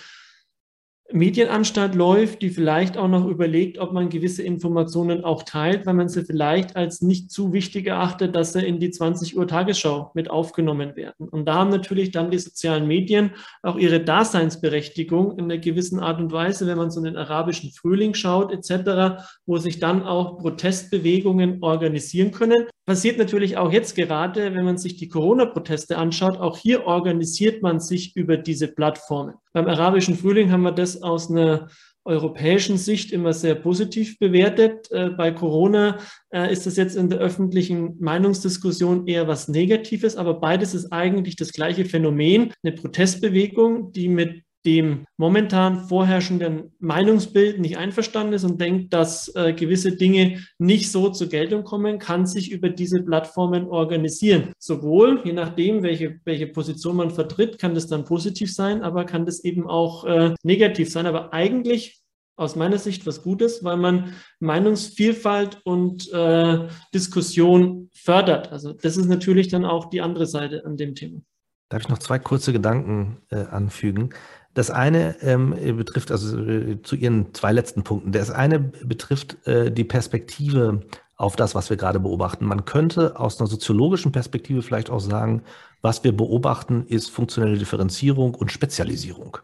Medienanstalt 1.11 1.95
läuft, 1.95 2.43
die 2.43 2.51
vielleicht 2.51 2.95
auch 2.95 3.07
noch 3.07 3.25
überlegt, 3.25 3.79
ob 3.79 3.93
man 3.93 4.09
gewisse 4.09 4.43
Informationen 4.43 5.23
auch 5.23 5.41
teilt, 5.41 5.87
weil 5.87 5.95
man 5.95 6.07
sie 6.07 6.23
vielleicht 6.23 6.75
als 6.75 7.01
nicht 7.01 7.31
zu 7.31 7.51
wichtig 7.51 7.87
erachtet, 7.87 8.35
dass 8.35 8.53
sie 8.53 8.63
in 8.63 8.79
die 8.79 8.91
20 8.91 9.35
Uhr 9.35 9.47
Tagesschau 9.47 10.11
mit 10.13 10.29
aufgenommen 10.29 10.95
werden. 10.95 11.27
Und 11.29 11.47
da 11.47 11.55
haben 11.55 11.71
natürlich 11.71 12.11
dann 12.11 12.29
die 12.29 12.37
sozialen 12.37 12.87
Medien 12.87 13.31
auch 13.63 13.77
ihre 13.77 13.99
Daseinsberechtigung 13.99 15.37
in 15.39 15.45
einer 15.45 15.57
gewissen 15.57 15.99
Art 15.99 16.19
und 16.19 16.31
Weise, 16.31 16.67
wenn 16.67 16.77
man 16.77 16.91
so 16.91 17.01
den 17.01 17.17
arabischen 17.17 17.71
Frühling 17.71 18.13
schaut 18.13 18.51
etc., 18.51 19.23
wo 19.47 19.57
sich 19.57 19.79
dann 19.79 20.03
auch 20.03 20.37
Protestbewegungen 20.37 21.63
organisieren 21.63 22.29
können. 22.31 22.67
Passiert 22.85 23.17
natürlich 23.17 23.57
auch 23.57 23.71
jetzt 23.71 23.95
gerade, 23.95 24.53
wenn 24.53 24.65
man 24.65 24.77
sich 24.77 24.95
die 24.97 25.09
Corona-Proteste 25.09 25.97
anschaut, 25.97 26.39
auch 26.39 26.57
hier 26.57 26.85
organisiert 26.85 27.63
man 27.63 27.79
sich 27.79 28.15
über 28.15 28.37
diese 28.37 28.67
Plattformen. 28.67 29.35
Beim 29.53 29.67
arabischen 29.67 30.15
Frühling 30.15 30.51
haben 30.51 30.63
wir 30.63 30.71
das 30.71 31.01
aus 31.01 31.29
einer 31.29 31.69
europäischen 32.05 32.77
Sicht 32.77 33.11
immer 33.11 33.33
sehr 33.33 33.55
positiv 33.55 34.17
bewertet. 34.19 34.91
Äh, 34.91 35.09
bei 35.09 35.31
Corona 35.31 35.97
äh, 36.33 36.51
ist 36.51 36.65
das 36.65 36.77
jetzt 36.77 36.95
in 36.95 37.09
der 37.09 37.19
öffentlichen 37.19 37.95
Meinungsdiskussion 37.99 39.07
eher 39.07 39.27
was 39.27 39.47
Negatives, 39.47 40.15
aber 40.15 40.39
beides 40.39 40.73
ist 40.73 40.91
eigentlich 40.91 41.35
das 41.35 41.51
gleiche 41.51 41.85
Phänomen, 41.85 42.53
eine 42.63 42.73
Protestbewegung, 42.73 43.91
die 43.91 44.07
mit 44.07 44.43
dem 44.65 45.05
momentan 45.17 45.87
vorherrschenden 45.87 46.73
Meinungsbild 46.79 47.59
nicht 47.59 47.77
einverstanden 47.77 48.33
ist 48.33 48.43
und 48.43 48.59
denkt, 48.59 48.93
dass 48.93 49.33
äh, 49.35 49.53
gewisse 49.53 49.95
Dinge 49.95 50.41
nicht 50.57 50.91
so 50.91 51.09
zur 51.09 51.27
Geltung 51.27 51.63
kommen, 51.63 51.99
kann 51.99 52.25
sich 52.25 52.51
über 52.51 52.69
diese 52.69 53.01
Plattformen 53.01 53.67
organisieren. 53.67 54.51
Sowohl, 54.59 55.21
je 55.23 55.33
nachdem, 55.33 55.81
welche, 55.81 56.19
welche 56.25 56.47
Position 56.47 56.97
man 56.97 57.11
vertritt, 57.11 57.57
kann 57.57 57.73
das 57.73 57.87
dann 57.87 58.05
positiv 58.05 58.53
sein, 58.53 58.81
aber 58.81 59.05
kann 59.05 59.25
das 59.25 59.43
eben 59.43 59.67
auch 59.67 60.03
äh, 60.05 60.35
negativ 60.43 60.91
sein. 60.91 61.05
Aber 61.05 61.33
eigentlich 61.33 62.01
aus 62.35 62.55
meiner 62.55 62.77
Sicht 62.77 63.05
was 63.05 63.21
Gutes, 63.21 63.63
weil 63.63 63.77
man 63.77 64.13
Meinungsvielfalt 64.39 65.59
und 65.65 66.11
äh, 66.13 66.67
Diskussion 66.93 67.89
fördert. 67.93 68.51
Also 68.51 68.71
das 68.73 68.95
ist 68.95 69.07
natürlich 69.07 69.49
dann 69.49 69.65
auch 69.65 69.89
die 69.89 70.01
andere 70.01 70.25
Seite 70.25 70.65
an 70.65 70.77
dem 70.77 70.95
Thema. 70.95 71.21
Darf 71.69 71.83
ich 71.83 71.89
noch 71.89 71.99
zwei 71.99 72.17
kurze 72.17 72.51
Gedanken 72.51 73.21
äh, 73.29 73.43
anfügen? 73.45 74.09
Das 74.59 74.71
eine 74.71 75.15
ähm, 75.21 75.55
betrifft, 75.77 76.11
also 76.11 76.37
äh, 76.37 76.81
zu 76.83 76.97
Ihren 76.97 77.33
zwei 77.33 77.53
letzten 77.53 77.83
Punkten, 77.83 78.11
das 78.11 78.29
eine 78.29 78.59
betrifft 78.59 79.47
äh, 79.47 79.71
die 79.71 79.85
Perspektive 79.85 80.81
auf 81.15 81.37
das, 81.37 81.55
was 81.55 81.69
wir 81.69 81.77
gerade 81.77 82.01
beobachten. 82.01 82.43
Man 82.43 82.65
könnte 82.65 83.17
aus 83.17 83.39
einer 83.39 83.47
soziologischen 83.47 84.11
Perspektive 84.11 84.61
vielleicht 84.61 84.89
auch 84.89 84.99
sagen, 84.99 85.43
was 85.81 86.03
wir 86.03 86.11
beobachten, 86.11 86.83
ist 86.89 87.09
funktionelle 87.09 87.57
Differenzierung 87.57 88.35
und 88.35 88.51
Spezialisierung. 88.51 89.37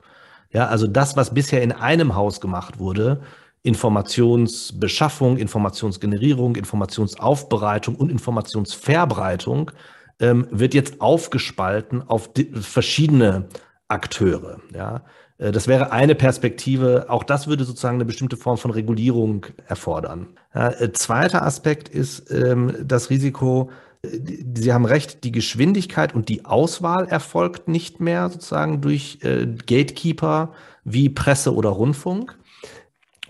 Ja, 0.51 0.67
also 0.67 0.85
das, 0.85 1.15
was 1.15 1.33
bisher 1.33 1.63
in 1.63 1.71
einem 1.71 2.13
Haus 2.15 2.41
gemacht 2.41 2.77
wurde, 2.77 3.21
Informationsbeschaffung, 3.63 5.37
Informationsgenerierung, 5.37 6.57
Informationsaufbereitung 6.57 7.95
und 7.95 8.11
Informationsverbreitung 8.11 9.71
ähm, 10.19 10.45
wird 10.51 10.73
jetzt 10.73 10.99
aufgespalten 10.99 12.03
auf 12.05 12.31
verschiedene 12.59 13.47
Akteure. 13.87 14.59
Ja. 14.73 15.03
Äh, 15.37 15.51
das 15.51 15.67
wäre 15.67 15.91
eine 15.91 16.15
Perspektive. 16.15 17.05
Auch 17.09 17.23
das 17.23 17.47
würde 17.47 17.63
sozusagen 17.63 17.95
eine 17.95 18.05
bestimmte 18.05 18.37
Form 18.37 18.57
von 18.57 18.71
Regulierung 18.71 19.45
erfordern. 19.67 20.27
Ja, 20.53 20.69
äh, 20.69 20.91
zweiter 20.93 21.43
Aspekt 21.43 21.89
ist 21.89 22.31
ähm, 22.31 22.75
das 22.83 23.09
Risiko, 23.09 23.69
äh, 24.03 24.19
Sie 24.55 24.73
haben 24.73 24.85
recht, 24.85 25.23
die 25.23 25.31
Geschwindigkeit 25.31 26.15
und 26.15 26.29
die 26.29 26.45
Auswahl 26.45 27.07
erfolgt 27.07 27.67
nicht 27.67 27.99
mehr 27.99 28.29
sozusagen 28.29 28.81
durch 28.81 29.19
äh, 29.21 29.45
Gatekeeper 29.45 30.53
wie 30.83 31.09
Presse 31.09 31.53
oder 31.53 31.69
Rundfunk. 31.69 32.37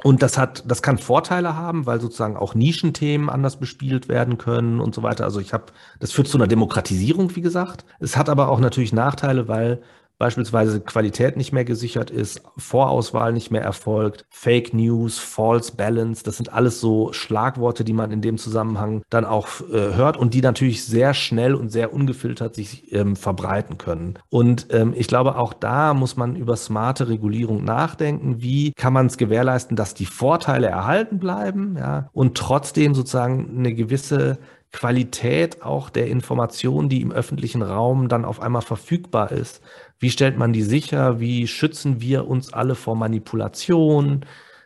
Und 0.03 0.21
das 0.21 0.37
hat, 0.37 0.69
das 0.69 0.83
kann 0.83 0.99
Vorteile 0.99 1.55
haben, 1.55 1.87
weil 1.87 1.99
sozusagen 1.99 2.37
auch 2.37 2.53
Nischenthemen 2.53 3.29
anders 3.29 3.57
bespielt 3.59 4.07
werden 4.07 4.37
können 4.37 4.79
und 4.79 4.93
so 4.93 5.01
weiter. 5.01 5.23
Also 5.23 5.39
ich 5.39 5.51
habe, 5.51 5.65
das 5.99 6.11
führt 6.11 6.27
zu 6.27 6.37
einer 6.37 6.47
Demokratisierung, 6.47 7.35
wie 7.35 7.41
gesagt. 7.41 7.85
Es 7.99 8.15
hat 8.15 8.29
aber 8.29 8.49
auch 8.49 8.59
natürlich 8.59 8.93
Nachteile, 8.93 9.47
weil 9.47 9.81
beispielsweise 10.17 10.81
Qualität 10.81 11.37
nicht 11.37 11.51
mehr 11.51 11.65
gesichert 11.65 12.09
ist, 12.09 12.41
Vorauswahl 12.57 13.33
nicht 13.33 13.51
mehr 13.51 13.61
erfolgt, 13.61 14.25
Fake 14.29 14.73
News, 14.73 15.19
False 15.19 15.75
Balance, 15.75 16.23
das 16.23 16.37
sind 16.37 16.53
alles 16.53 16.79
so 16.79 17.11
Schlagworte, 17.13 17.83
die 17.83 17.93
man 17.93 18.11
in 18.11 18.21
dem 18.21 18.37
Zusammenhang 18.37 19.03
dann 19.09 19.25
auch 19.25 19.47
äh, 19.61 19.95
hört 19.95 20.17
und 20.17 20.33
die 20.33 20.41
natürlich 20.41 20.85
sehr 20.85 21.13
schnell 21.13 21.55
und 21.55 21.69
sehr 21.69 21.93
ungefiltert 21.93 22.55
sich 22.55 22.91
ähm, 22.93 23.15
verbreiten 23.15 23.77
können. 23.77 24.19
Und 24.29 24.67
ähm, 24.71 24.93
ich 24.95 25.07
glaube, 25.07 25.37
auch 25.37 25.53
da 25.53 25.93
muss 25.93 26.15
man 26.15 26.35
über 26.35 26.55
smarte 26.55 27.09
Regulierung 27.09 27.63
nachdenken. 27.63 28.41
Wie 28.41 28.71
kann 28.73 28.93
man 28.93 29.07
es 29.07 29.17
gewährleisten, 29.17 29.75
dass 29.75 29.93
die 29.93 30.05
Vorteile 30.05 30.67
erhalten 30.67 31.19
bleiben, 31.19 31.75
ja, 31.77 32.09
und 32.13 32.37
trotzdem 32.37 32.95
sozusagen 32.95 33.57
eine 33.57 33.73
gewisse 33.73 34.37
Qualität 34.75 35.61
auch 35.61 35.89
der 35.89 36.07
Information, 36.07 36.89
die 36.89 37.01
im 37.01 37.13
öffentlichen 37.13 37.61
Raum 37.61 38.09
dann 38.09 38.25
auf 38.25 38.41
einmal 38.41 38.61
verfügbar 38.61 39.31
ist, 39.31 39.61
wie 39.99 40.09
stellt 40.09 40.37
man 40.37 40.53
die 40.53 40.61
sicher? 40.61 41.19
Wie 41.19 41.47
schützen 41.47 42.01
wir 42.01 42.27
uns 42.27 42.53
alle 42.53 42.75
vor 42.75 42.95
Manipulation? 42.95 44.25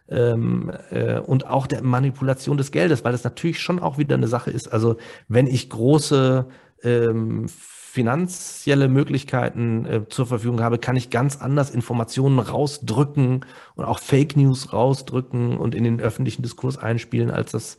Ähm, 0.10 0.72
äh, 0.90 1.20
und 1.20 1.46
auch 1.46 1.68
der 1.68 1.84
Manipulation 1.84 2.58
des 2.58 2.72
Geldes, 2.72 3.04
weil 3.04 3.12
das 3.12 3.24
natürlich 3.24 3.60
schon 3.60 3.80
auch 3.80 3.98
wieder 4.00 4.16
eine 4.16 4.28
Sache 4.28 4.50
ist. 4.50 4.74
Also 4.74 4.98
wenn 5.28 5.46
ich 5.46 5.70
große 5.70 6.48
ähm, 6.84 7.48
finanzielle 7.48 8.88
Möglichkeiten 8.88 9.86
äh, 9.86 10.08
zur 10.10 10.26
Verfügung 10.26 10.62
habe, 10.62 10.78
kann 10.78 10.96
ich 10.96 11.10
ganz 11.10 11.38
anders 11.38 11.70
Informationen 11.72 12.40
rausdrücken 12.40 13.46
und 13.76 13.86
auch 13.86 14.00
Fake 14.00 14.36
News 14.36 14.74
rausdrücken 14.74 15.58
und 15.58 15.76
in 15.76 15.84
den 15.84 16.00
öffentlichen 16.00 16.42
Diskurs 16.42 16.78
einspielen, 16.78 17.32
als 17.32 17.52
das 17.52 17.78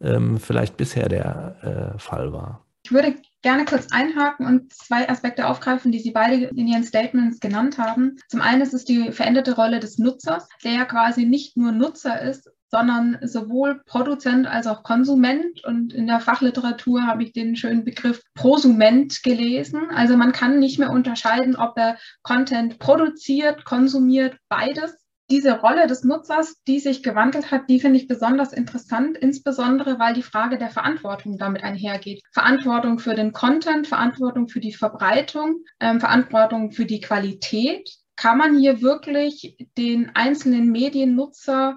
ähm, 0.00 0.38
vielleicht 0.38 0.76
bisher 0.76 1.08
der 1.08 1.94
äh, 1.94 1.98
Fall 1.98 2.32
war. 2.32 2.64
Ich 2.84 2.92
würde 2.92 3.14
gerne 3.42 3.64
kurz 3.64 3.88
einhaken 3.90 4.46
und 4.46 4.72
zwei 4.72 5.08
Aspekte 5.08 5.46
aufgreifen, 5.46 5.92
die 5.92 6.00
Sie 6.00 6.10
beide 6.10 6.46
in 6.46 6.66
Ihren 6.66 6.84
Statements 6.84 7.40
genannt 7.40 7.78
haben. 7.78 8.16
Zum 8.28 8.40
einen 8.40 8.62
ist 8.62 8.74
es 8.74 8.84
die 8.84 9.12
veränderte 9.12 9.54
Rolle 9.54 9.80
des 9.80 9.98
Nutzers, 9.98 10.48
der 10.64 10.72
ja 10.72 10.84
quasi 10.84 11.24
nicht 11.24 11.56
nur 11.56 11.72
Nutzer 11.72 12.20
ist, 12.20 12.50
sondern 12.70 13.18
sowohl 13.22 13.82
Produzent 13.84 14.46
als 14.46 14.66
auch 14.66 14.82
Konsument. 14.82 15.64
Und 15.64 15.92
in 15.92 16.06
der 16.06 16.20
Fachliteratur 16.20 17.06
habe 17.06 17.24
ich 17.24 17.32
den 17.32 17.56
schönen 17.56 17.84
Begriff 17.84 18.22
Prosument 18.34 19.22
gelesen. 19.22 19.90
Also 19.94 20.16
man 20.16 20.32
kann 20.32 20.60
nicht 20.60 20.78
mehr 20.78 20.90
unterscheiden, 20.90 21.56
ob 21.56 21.76
er 21.76 21.98
Content 22.22 22.78
produziert, 22.78 23.64
konsumiert, 23.64 24.36
beides 24.48 24.99
diese 25.30 25.60
Rolle 25.60 25.86
des 25.86 26.04
Nutzers, 26.04 26.62
die 26.66 26.80
sich 26.80 27.02
gewandelt 27.02 27.50
hat, 27.50 27.68
die 27.68 27.80
finde 27.80 27.98
ich 27.98 28.08
besonders 28.08 28.52
interessant, 28.52 29.16
insbesondere 29.16 29.98
weil 29.98 30.14
die 30.14 30.22
Frage 30.22 30.58
der 30.58 30.70
Verantwortung 30.70 31.38
damit 31.38 31.62
einhergeht. 31.62 32.22
Verantwortung 32.32 32.98
für 32.98 33.14
den 33.14 33.32
Content, 33.32 33.86
Verantwortung 33.86 34.48
für 34.48 34.60
die 34.60 34.72
Verbreitung, 34.72 35.64
ähm, 35.78 36.00
Verantwortung 36.00 36.72
für 36.72 36.84
die 36.84 37.00
Qualität. 37.00 37.88
Kann 38.16 38.38
man 38.38 38.58
hier 38.58 38.82
wirklich 38.82 39.56
den 39.78 40.10
einzelnen 40.14 40.70
Mediennutzer 40.70 41.76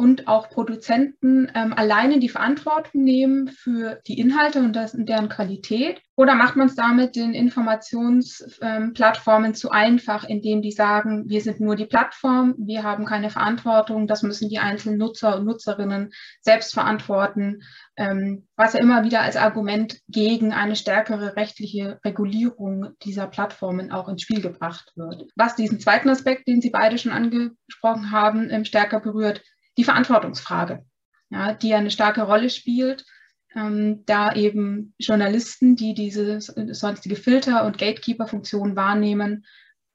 und 0.00 0.26
auch 0.28 0.48
Produzenten 0.48 1.52
ähm, 1.54 1.74
alleine 1.74 2.20
die 2.20 2.30
Verantwortung 2.30 3.04
nehmen 3.04 3.48
für 3.48 4.00
die 4.06 4.18
Inhalte 4.18 4.60
und, 4.60 4.74
das, 4.74 4.96
deren 4.96 5.28
Qualität? 5.28 6.00
Oder 6.16 6.34
macht 6.34 6.56
man 6.56 6.68
es 6.68 6.74
damit 6.74 7.16
den 7.16 7.34
Informationsplattformen 7.34 9.50
ähm, 9.50 9.54
zu 9.54 9.70
einfach, 9.70 10.24
indem 10.24 10.62
die 10.62 10.72
sagen, 10.72 11.28
wir 11.28 11.42
sind 11.42 11.60
nur 11.60 11.76
die 11.76 11.84
Plattform, 11.84 12.54
wir 12.56 12.82
haben 12.82 13.04
keine 13.04 13.28
Verantwortung, 13.28 14.06
das 14.06 14.22
müssen 14.22 14.48
die 14.48 14.58
einzelnen 14.58 14.96
Nutzer 14.96 15.36
und 15.36 15.44
Nutzerinnen 15.44 16.12
selbst 16.40 16.72
verantworten, 16.72 17.60
ähm, 17.98 18.48
was 18.56 18.72
ja 18.72 18.80
immer 18.80 19.04
wieder 19.04 19.20
als 19.20 19.36
Argument 19.36 19.98
gegen 20.08 20.54
eine 20.54 20.76
stärkere 20.76 21.36
rechtliche 21.36 22.00
Regulierung 22.06 22.94
dieser 23.02 23.26
Plattformen 23.26 23.92
auch 23.92 24.08
ins 24.08 24.22
Spiel 24.22 24.40
gebracht 24.40 24.92
wird. 24.96 25.26
Was 25.36 25.56
diesen 25.56 25.78
zweiten 25.78 26.08
Aspekt, 26.08 26.48
den 26.48 26.62
Sie 26.62 26.70
beide 26.70 26.96
schon 26.96 27.12
angesprochen 27.12 28.10
haben, 28.10 28.48
ähm, 28.48 28.64
stärker 28.64 29.00
berührt, 29.00 29.42
die 29.80 29.84
Verantwortungsfrage, 29.84 30.84
ja, 31.30 31.54
die 31.54 31.72
eine 31.72 31.90
starke 31.90 32.20
Rolle 32.20 32.50
spielt, 32.50 33.06
ähm, 33.54 34.04
da 34.04 34.34
eben 34.34 34.92
Journalisten, 34.98 35.74
die 35.74 35.94
diese 35.94 36.38
sonstige 36.38 37.16
Filter- 37.16 37.64
und 37.64 37.78
Gatekeeper-Funktion 37.78 38.76
wahrnehmen, 38.76 39.46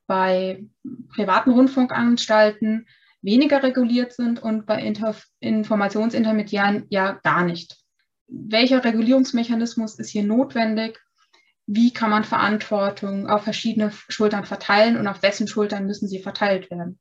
bei 0.08 0.66
privaten 1.10 1.52
Rundfunkanstalten 1.52 2.88
weniger 3.22 3.62
reguliert 3.62 4.14
sind 4.14 4.42
und 4.42 4.66
bei 4.66 4.82
Inter 4.82 5.16
Informationsintermediären 5.40 6.88
ja 6.90 7.20
gar 7.24 7.44
nicht. 7.44 7.78
Welcher 8.28 8.84
Regulierungsmechanismus 8.84 10.00
ist 10.00 10.10
hier 10.10 10.24
notwendig? 10.24 11.00
Wie 11.68 11.94
kann 11.94 12.10
man 12.10 12.24
Verantwortung 12.24 13.28
auf 13.28 13.44
verschiedene 13.44 13.92
Schultern 14.10 14.46
verteilen 14.46 14.98
und 14.98 15.08
auf 15.08 15.22
wessen 15.22 15.48
Schultern 15.48 15.86
müssen 15.86 16.08
sie 16.08 16.24
verteilt 16.24 16.72
werden? 16.72 17.00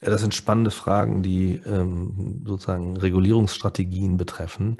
Ja, 0.00 0.10
das 0.10 0.20
sind 0.20 0.34
spannende 0.34 0.70
Fragen, 0.70 1.22
die 1.22 1.60
ähm, 1.66 2.42
sozusagen 2.46 2.96
Regulierungsstrategien 2.96 4.16
betreffen. 4.16 4.76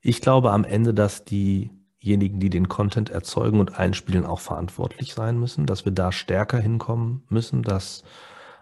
Ich 0.00 0.20
glaube 0.20 0.52
am 0.52 0.64
Ende, 0.64 0.92
dass 0.92 1.24
diejenigen, 1.24 2.38
die 2.38 2.50
den 2.50 2.68
Content 2.68 3.10
erzeugen 3.10 3.60
und 3.60 3.78
einspielen, 3.78 4.26
auch 4.26 4.40
verantwortlich 4.40 5.14
sein 5.14 5.38
müssen, 5.40 5.64
dass 5.66 5.84
wir 5.86 5.92
da 5.92 6.12
stärker 6.12 6.58
hinkommen 6.58 7.24
müssen, 7.30 7.62
dass 7.62 8.04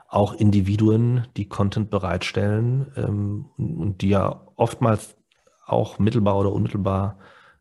auch 0.08 0.34
Individuen, 0.34 1.26
die 1.36 1.48
Content 1.48 1.90
bereitstellen 1.90 2.92
ähm, 2.96 3.46
und 3.56 4.00
die 4.02 4.10
ja 4.10 4.42
oftmals 4.54 5.16
auch 5.66 5.98
mittelbar 5.98 6.38
oder 6.38 6.52
unmittelbar 6.52 7.18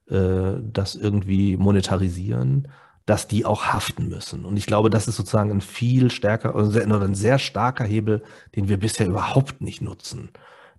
äh, 0.07 0.53
das 0.61 0.95
irgendwie 0.95 1.57
monetarisieren, 1.57 2.67
dass 3.05 3.27
die 3.27 3.45
auch 3.45 3.65
haften 3.65 4.09
müssen. 4.09 4.45
Und 4.45 4.57
ich 4.57 4.65
glaube, 4.65 4.89
das 4.89 5.07
ist 5.07 5.15
sozusagen 5.15 5.51
ein 5.51 5.61
viel 5.61 6.09
stärker 6.09 6.55
oder 6.55 7.01
ein 7.01 7.15
sehr 7.15 7.39
starker 7.39 7.83
Hebel, 7.83 8.23
den 8.55 8.67
wir 8.67 8.77
bisher 8.77 9.07
überhaupt 9.07 9.61
nicht 9.61 9.81
nutzen. 9.81 10.29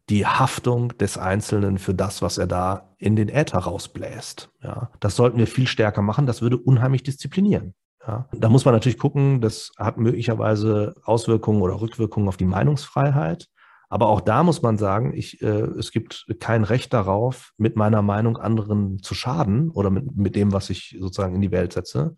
Die 0.09 0.27
Haftung 0.27 0.97
des 0.99 1.19
Einzelnen 1.19 1.79
für 1.79 1.95
das, 1.95 2.23
was 2.23 2.39
er 2.39 2.47
da 2.47 2.95
in 2.99 3.17
den 3.17 3.29
Äther 3.29 3.59
rausbläst. 3.59 4.51
Ja, 4.63 4.91
das 5.01 5.17
sollten 5.17 5.39
wir 5.39 5.47
viel 5.47 5.67
stärker 5.67 6.03
machen. 6.03 6.27
Das 6.27 6.43
würde 6.43 6.59
unheimlich 6.59 7.03
disziplinieren. 7.03 7.75
Ja, 8.07 8.29
da 8.33 8.49
muss 8.49 8.65
man 8.65 8.75
natürlich 8.75 8.99
gucken, 8.99 9.41
das 9.41 9.73
hat 9.77 9.99
möglicherweise 9.99 10.95
Auswirkungen 11.05 11.61
oder 11.61 11.81
Rückwirkungen 11.81 12.29
auf 12.29 12.37
die 12.37 12.45
Meinungsfreiheit. 12.45 13.49
Aber 13.89 14.09
auch 14.09 14.21
da 14.21 14.43
muss 14.43 14.63
man 14.63 14.79
sagen, 14.79 15.13
ich, 15.15 15.43
äh, 15.43 15.67
es 15.79 15.93
gibt 15.93 16.27
kein 16.41 16.65
Recht 16.65 16.93
darauf, 16.93 17.53
mit 17.57 17.77
meiner 17.77 18.03
Meinung 18.03 18.37
anderen 18.37 19.03
zu 19.03 19.15
schaden 19.15 19.71
oder 19.71 19.91
mit, 19.91 20.17
mit 20.17 20.37
dem, 20.37 20.53
was 20.53 20.71
ich 20.71 20.97
sozusagen 21.01 21.35
in 21.35 21.41
die 21.41 21.53
Welt 21.53 21.73
setze. 21.73 22.17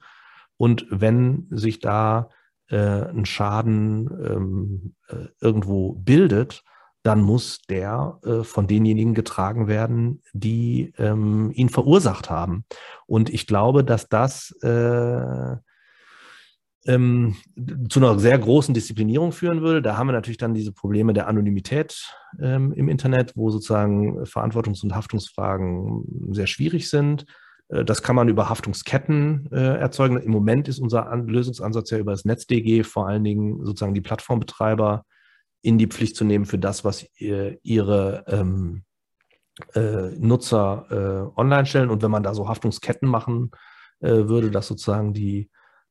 Und 0.56 0.86
wenn 0.90 1.46
sich 1.50 1.78
da 1.80 2.30
äh, 2.68 2.76
ein 2.76 3.26
Schaden 3.26 4.10
ähm, 4.24 4.94
äh, 5.08 5.28
irgendwo 5.40 5.92
bildet, 5.92 6.64
dann 7.02 7.22
muss 7.22 7.62
der 7.62 8.18
äh, 8.24 8.42
von 8.42 8.66
denjenigen 8.66 9.14
getragen 9.14 9.68
werden, 9.68 10.22
die 10.32 10.92
ähm, 10.98 11.50
ihn 11.54 11.68
verursacht 11.68 12.28
haben. 12.28 12.64
Und 13.06 13.30
ich 13.30 13.46
glaube, 13.46 13.84
dass 13.84 14.08
das 14.08 14.50
äh, 14.62 15.56
ähm, 16.86 17.36
zu 17.88 18.00
einer 18.00 18.18
sehr 18.18 18.38
großen 18.38 18.74
Disziplinierung 18.74 19.32
führen 19.32 19.62
würde. 19.62 19.82
Da 19.82 19.96
haben 19.96 20.08
wir 20.08 20.12
natürlich 20.12 20.38
dann 20.38 20.54
diese 20.54 20.72
Probleme 20.72 21.12
der 21.12 21.28
Anonymität 21.28 22.12
ähm, 22.40 22.72
im 22.72 22.88
Internet, 22.88 23.32
wo 23.36 23.50
sozusagen 23.50 24.22
Verantwortungs- 24.24 24.82
und 24.82 24.94
Haftungsfragen 24.94 26.04
sehr 26.30 26.46
schwierig 26.46 26.88
sind. 26.88 27.26
Äh, 27.68 27.84
das 27.84 28.02
kann 28.02 28.16
man 28.16 28.28
über 28.28 28.48
Haftungsketten 28.48 29.48
äh, 29.52 29.78
erzeugen. 29.78 30.18
Im 30.18 30.30
Moment 30.30 30.68
ist 30.68 30.78
unser 30.78 31.10
An 31.10 31.26
Lösungsansatz 31.26 31.90
ja 31.90 31.98
über 31.98 32.12
das 32.12 32.24
NetzDG 32.24 32.84
vor 32.84 33.08
allen 33.08 33.24
Dingen 33.24 33.64
sozusagen 33.64 33.94
die 33.94 34.00
Plattformbetreiber 34.00 35.04
in 35.62 35.78
die 35.78 35.88
Pflicht 35.88 36.16
zu 36.16 36.24
nehmen 36.24 36.46
für 36.46 36.58
das, 36.58 36.84
was 36.84 37.06
ihr, 37.18 37.58
ihre 37.62 38.24
ähm, 38.28 38.84
äh, 39.74 40.10
Nutzer 40.16 40.86
äh, 41.36 41.40
online 41.40 41.66
stellen. 41.66 41.90
Und 41.90 42.02
wenn 42.02 42.10
man 42.10 42.22
da 42.22 42.34
so 42.34 42.48
Haftungsketten 42.48 43.08
machen 43.08 43.50
äh, 44.00 44.28
würde, 44.28 44.50
dass 44.50 44.68
sozusagen 44.68 45.12
die 45.12 45.50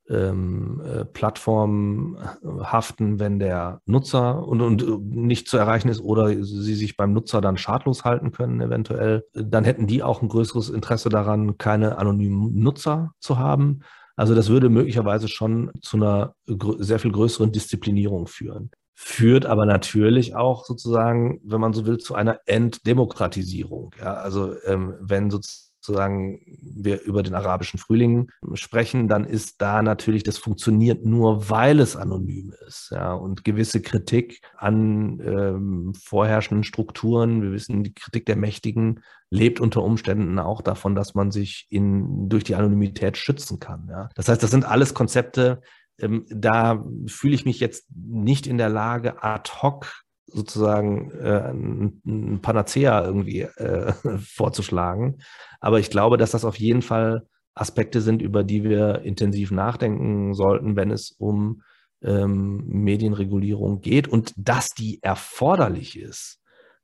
ähm, 0.09 0.81
äh, 0.85 1.05
Plattform 1.05 2.17
haften, 2.61 3.19
wenn 3.19 3.39
der 3.39 3.81
Nutzer 3.85 4.47
und, 4.47 4.61
und 4.61 5.15
nicht 5.15 5.47
zu 5.47 5.57
erreichen 5.57 5.89
ist 5.89 6.01
oder 6.01 6.29
sie 6.43 6.75
sich 6.75 6.97
beim 6.97 7.13
Nutzer 7.13 7.41
dann 7.41 7.57
schadlos 7.57 8.05
halten 8.05 8.31
können, 8.31 8.61
eventuell, 8.61 9.25
dann 9.33 9.63
hätten 9.63 9.87
die 9.87 10.03
auch 10.03 10.21
ein 10.21 10.29
größeres 10.29 10.69
Interesse 10.69 11.09
daran, 11.09 11.57
keine 11.57 11.97
anonymen 11.97 12.55
Nutzer 12.61 13.11
zu 13.19 13.37
haben. 13.37 13.81
Also 14.15 14.33
das 14.33 14.49
würde 14.49 14.69
möglicherweise 14.69 15.27
schon 15.27 15.71
zu 15.81 15.97
einer 15.97 16.33
sehr 16.79 16.99
viel 16.99 17.11
größeren 17.11 17.51
Disziplinierung 17.51 18.27
führen. 18.27 18.71
Führt 18.95 19.45
aber 19.45 19.67
natürlich 19.67 20.35
auch 20.35 20.65
sozusagen, 20.65 21.39
wenn 21.43 21.61
man 21.61 21.73
so 21.73 21.85
will, 21.85 21.99
zu 21.99 22.15
einer 22.15 22.39
Enddemokratisierung. 22.47 23.93
Ja, 23.99 24.15
also 24.15 24.55
ähm, 24.65 24.95
wenn 24.99 25.29
sozusagen 25.29 25.66
sozusagen 25.87 26.39
wir 26.61 27.01
über 27.01 27.23
den 27.23 27.33
arabischen 27.33 27.79
Frühling 27.79 28.29
sprechen, 28.53 29.07
dann 29.07 29.23
ist 29.23 29.61
da 29.61 29.81
natürlich, 29.81 30.23
das 30.23 30.37
funktioniert 30.37 31.05
nur, 31.05 31.49
weil 31.49 31.79
es 31.79 31.95
anonym 31.95 32.53
ist. 32.67 32.89
Ja, 32.91 33.13
und 33.13 33.43
gewisse 33.43 33.81
Kritik 33.81 34.41
an 34.57 35.19
ähm, 35.21 35.93
vorherrschenden 35.95 36.63
Strukturen, 36.63 37.41
wir 37.41 37.51
wissen, 37.51 37.83
die 37.83 37.93
Kritik 37.93 38.25
der 38.25 38.35
Mächtigen 38.35 39.01
lebt 39.29 39.59
unter 39.59 39.81
Umständen 39.83 40.39
auch 40.39 40.61
davon, 40.61 40.93
dass 40.93 41.15
man 41.15 41.31
sich 41.31 41.67
in, 41.69 42.29
durch 42.29 42.43
die 42.43 42.55
Anonymität 42.55 43.17
schützen 43.17 43.59
kann. 43.59 43.87
Ja. 43.89 44.09
Das 44.15 44.27
heißt, 44.27 44.43
das 44.43 44.51
sind 44.51 44.65
alles 44.65 44.93
Konzepte, 44.93 45.61
ähm, 45.99 46.25
da 46.29 46.83
fühle 47.07 47.35
ich 47.35 47.45
mich 47.45 47.59
jetzt 47.59 47.87
nicht 47.95 48.45
in 48.45 48.57
der 48.57 48.69
Lage, 48.69 49.23
ad 49.23 49.49
hoc 49.61 50.03
sozusagen 50.27 51.11
äh, 51.11 51.51
ein, 51.51 52.39
Panacea 52.41 53.03
irgendwie 53.05 53.41
äh, 53.41 53.93
vorzuschlagen. 54.19 55.19
Aber 55.59 55.79
ich 55.79 55.89
glaube, 55.89 56.17
dass 56.17 56.31
das 56.31 56.45
auf 56.45 56.57
jeden 56.57 56.81
Fall 56.81 57.27
Aspekte 57.53 58.01
sind, 58.01 58.21
über 58.21 58.43
die 58.43 58.63
wir 58.63 59.01
intensiv 59.01 59.51
nachdenken 59.51 60.33
sollten, 60.33 60.75
wenn 60.75 60.91
es 60.91 61.11
um 61.11 61.63
ähm, 62.03 62.63
Medienregulierung 62.67 63.81
geht 63.81 64.07
und 64.07 64.33
dass 64.37 64.69
die 64.69 65.01
erforderlich 65.01 65.97
ist. 65.99 66.39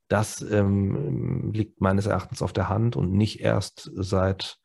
Das 0.07 0.41
ähm, 0.41 1.51
liegt 1.53 1.81
meines 1.81 2.07
Erachtens 2.07 2.41
auf 2.41 2.53
der 2.53 2.69
Hand 2.69 2.95
und 2.95 3.13
nicht 3.13 3.39
erst 3.39 3.91
seit 3.95 4.57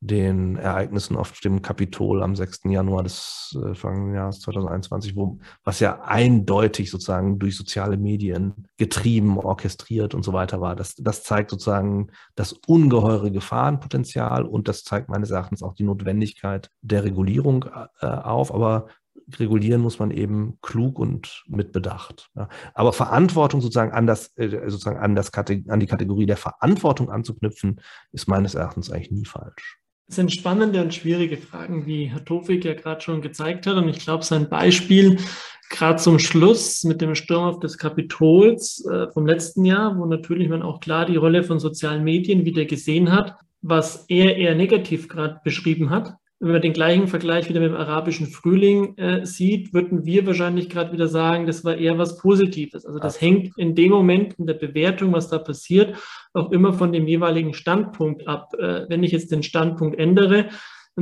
den 0.00 0.56
Ereignissen 0.56 1.16
auf 1.16 1.32
dem 1.40 1.60
Kapitol 1.60 2.22
am 2.22 2.36
6. 2.36 2.60
Januar 2.64 3.02
des 3.02 3.58
äh, 3.60 3.74
vergangenen 3.74 4.14
Jahres 4.14 4.40
2021, 4.40 5.16
wo, 5.16 5.38
was 5.64 5.80
ja 5.80 6.02
eindeutig 6.02 6.90
sozusagen 6.90 7.38
durch 7.38 7.56
soziale 7.56 7.96
Medien 7.96 8.68
getrieben, 8.76 9.38
orchestriert 9.38 10.14
und 10.14 10.24
so 10.24 10.32
weiter 10.32 10.60
war. 10.60 10.76
Das, 10.76 10.94
das 10.94 11.24
zeigt 11.24 11.50
sozusagen 11.50 12.08
das 12.36 12.52
ungeheure 12.52 13.32
Gefahrenpotenzial 13.32 14.44
und 14.44 14.68
das 14.68 14.84
zeigt 14.84 15.08
meines 15.08 15.30
Erachtens 15.30 15.62
auch 15.62 15.74
die 15.74 15.84
Notwendigkeit 15.84 16.70
der 16.80 17.02
Regulierung 17.02 17.64
äh, 18.00 18.06
auf. 18.06 18.54
Aber 18.54 18.86
regulieren 19.36 19.80
muss 19.80 19.98
man 19.98 20.10
eben 20.10 20.58
klug 20.62 20.98
und 20.98 21.44
mit 21.48 21.72
Bedacht. 21.72 22.30
Ja. 22.36 22.48
Aber 22.74 22.92
Verantwortung 22.92 23.60
sozusagen 23.60 23.92
an 23.92 24.06
das, 24.06 24.36
äh, 24.36 24.48
sozusagen 24.68 24.98
an 24.98 25.14
das 25.14 25.32
an 25.34 25.80
die 25.80 25.86
Kategorie 25.86 26.26
der 26.26 26.36
Verantwortung 26.36 27.10
anzuknüpfen, 27.10 27.80
ist 28.12 28.28
meines 28.28 28.54
Erachtens 28.54 28.90
eigentlich 28.90 29.10
nie 29.10 29.24
falsch. 29.24 29.78
Es 30.08 30.16
sind 30.16 30.32
spannende 30.32 30.80
und 30.80 30.94
schwierige 30.94 31.36
Fragen, 31.36 31.84
wie 31.86 32.06
Herr 32.06 32.24
Tofik 32.24 32.64
ja 32.64 32.72
gerade 32.72 33.02
schon 33.02 33.20
gezeigt 33.20 33.66
hat. 33.66 33.76
Und 33.76 33.88
ich 33.88 33.98
glaube, 33.98 34.24
sein 34.24 34.48
Beispiel 34.48 35.18
gerade 35.68 35.98
zum 35.98 36.18
Schluss 36.18 36.82
mit 36.84 37.02
dem 37.02 37.14
Sturm 37.14 37.44
auf 37.44 37.60
des 37.60 37.76
Kapitols 37.76 38.84
äh, 38.86 39.08
vom 39.12 39.26
letzten 39.26 39.66
Jahr, 39.66 39.98
wo 39.98 40.06
natürlich 40.06 40.48
man 40.48 40.62
auch 40.62 40.80
klar 40.80 41.04
die 41.04 41.16
Rolle 41.16 41.44
von 41.44 41.60
sozialen 41.60 42.04
Medien 42.04 42.46
wieder 42.46 42.64
gesehen 42.64 43.12
hat, 43.12 43.34
was 43.60 44.06
er 44.08 44.36
eher 44.36 44.54
negativ 44.54 45.08
gerade 45.08 45.40
beschrieben 45.44 45.90
hat, 45.90 46.14
wenn 46.40 46.52
man 46.52 46.62
den 46.62 46.72
gleichen 46.72 47.08
Vergleich 47.08 47.48
wieder 47.48 47.60
mit 47.60 47.70
dem 47.70 47.76
arabischen 47.76 48.28
Frühling 48.28 48.96
äh, 48.96 49.26
sieht, 49.26 49.74
würden 49.74 50.04
wir 50.04 50.24
wahrscheinlich 50.24 50.68
gerade 50.68 50.92
wieder 50.92 51.08
sagen, 51.08 51.46
das 51.46 51.64
war 51.64 51.76
eher 51.76 51.98
was 51.98 52.16
Positives. 52.18 52.86
Also 52.86 53.00
das 53.00 53.16
Absolut. 53.16 53.44
hängt 53.44 53.58
in 53.58 53.74
dem 53.74 53.90
Moment 53.90 54.34
in 54.38 54.46
der 54.46 54.54
Bewertung, 54.54 55.12
was 55.12 55.28
da 55.28 55.38
passiert, 55.38 55.96
auch 56.32 56.52
immer 56.52 56.72
von 56.72 56.92
dem 56.92 57.08
jeweiligen 57.08 57.54
Standpunkt 57.54 58.28
ab. 58.28 58.54
Äh, 58.54 58.88
wenn 58.88 59.02
ich 59.02 59.10
jetzt 59.10 59.32
den 59.32 59.42
Standpunkt 59.42 59.98
ändere, 59.98 60.50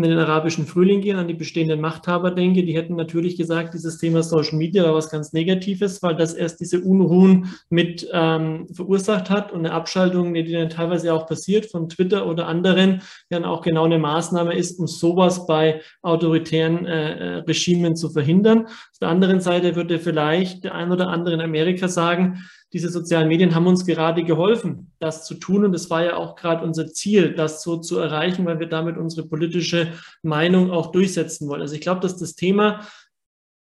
in 0.02 0.10
den 0.10 0.18
arabischen 0.18 0.66
Frühling 0.66 1.00
gehen, 1.00 1.16
an 1.16 1.28
die 1.28 1.34
bestehenden 1.34 1.80
Machthaber 1.80 2.30
denke, 2.30 2.64
die 2.64 2.76
hätten 2.76 2.96
natürlich 2.96 3.36
gesagt, 3.36 3.74
dieses 3.74 3.98
Thema 3.98 4.22
Social 4.22 4.58
Media 4.58 4.84
war 4.84 4.94
was 4.94 5.10
ganz 5.10 5.32
Negatives, 5.32 6.02
weil 6.02 6.16
das 6.16 6.34
erst 6.34 6.60
diese 6.60 6.80
Unruhen 6.80 7.54
mit 7.68 8.08
ähm, 8.12 8.66
verursacht 8.72 9.30
hat 9.30 9.52
und 9.52 9.60
eine 9.60 9.72
Abschaltung, 9.72 10.34
die 10.34 10.52
dann 10.52 10.70
teilweise 10.70 11.12
auch 11.12 11.26
passiert 11.26 11.66
von 11.66 11.88
Twitter 11.88 12.26
oder 12.26 12.46
anderen, 12.46 13.02
dann 13.30 13.44
auch 13.44 13.62
genau 13.62 13.84
eine 13.84 13.98
Maßnahme 13.98 14.54
ist, 14.54 14.78
um 14.78 14.86
sowas 14.86 15.46
bei 15.46 15.80
autoritären 16.02 16.86
äh, 16.86 17.12
äh, 17.12 17.34
Regimen 17.38 17.96
zu 17.96 18.10
verhindern. 18.10 18.66
Auf 18.66 18.98
der 19.00 19.08
anderen 19.08 19.40
Seite 19.40 19.76
würde 19.76 19.98
vielleicht 19.98 20.64
der 20.64 20.74
ein 20.74 20.92
oder 20.92 21.08
andere 21.08 21.34
in 21.34 21.40
Amerika 21.40 21.88
sagen, 21.88 22.44
diese 22.76 22.90
sozialen 22.90 23.28
Medien 23.28 23.54
haben 23.54 23.66
uns 23.66 23.86
gerade 23.86 24.22
geholfen, 24.22 24.92
das 24.98 25.24
zu 25.24 25.36
tun. 25.36 25.64
Und 25.64 25.72
es 25.72 25.88
war 25.88 26.04
ja 26.04 26.16
auch 26.16 26.36
gerade 26.36 26.62
unser 26.62 26.88
Ziel, 26.88 27.32
das 27.32 27.62
so 27.62 27.78
zu 27.78 27.98
erreichen, 27.98 28.44
weil 28.44 28.60
wir 28.60 28.66
damit 28.66 28.98
unsere 28.98 29.26
politische 29.26 29.94
Meinung 30.22 30.70
auch 30.70 30.92
durchsetzen 30.92 31.48
wollen. 31.48 31.62
Also 31.62 31.74
ich 31.74 31.80
glaube, 31.80 32.00
dass 32.00 32.18
das 32.18 32.34
Thema 32.34 32.86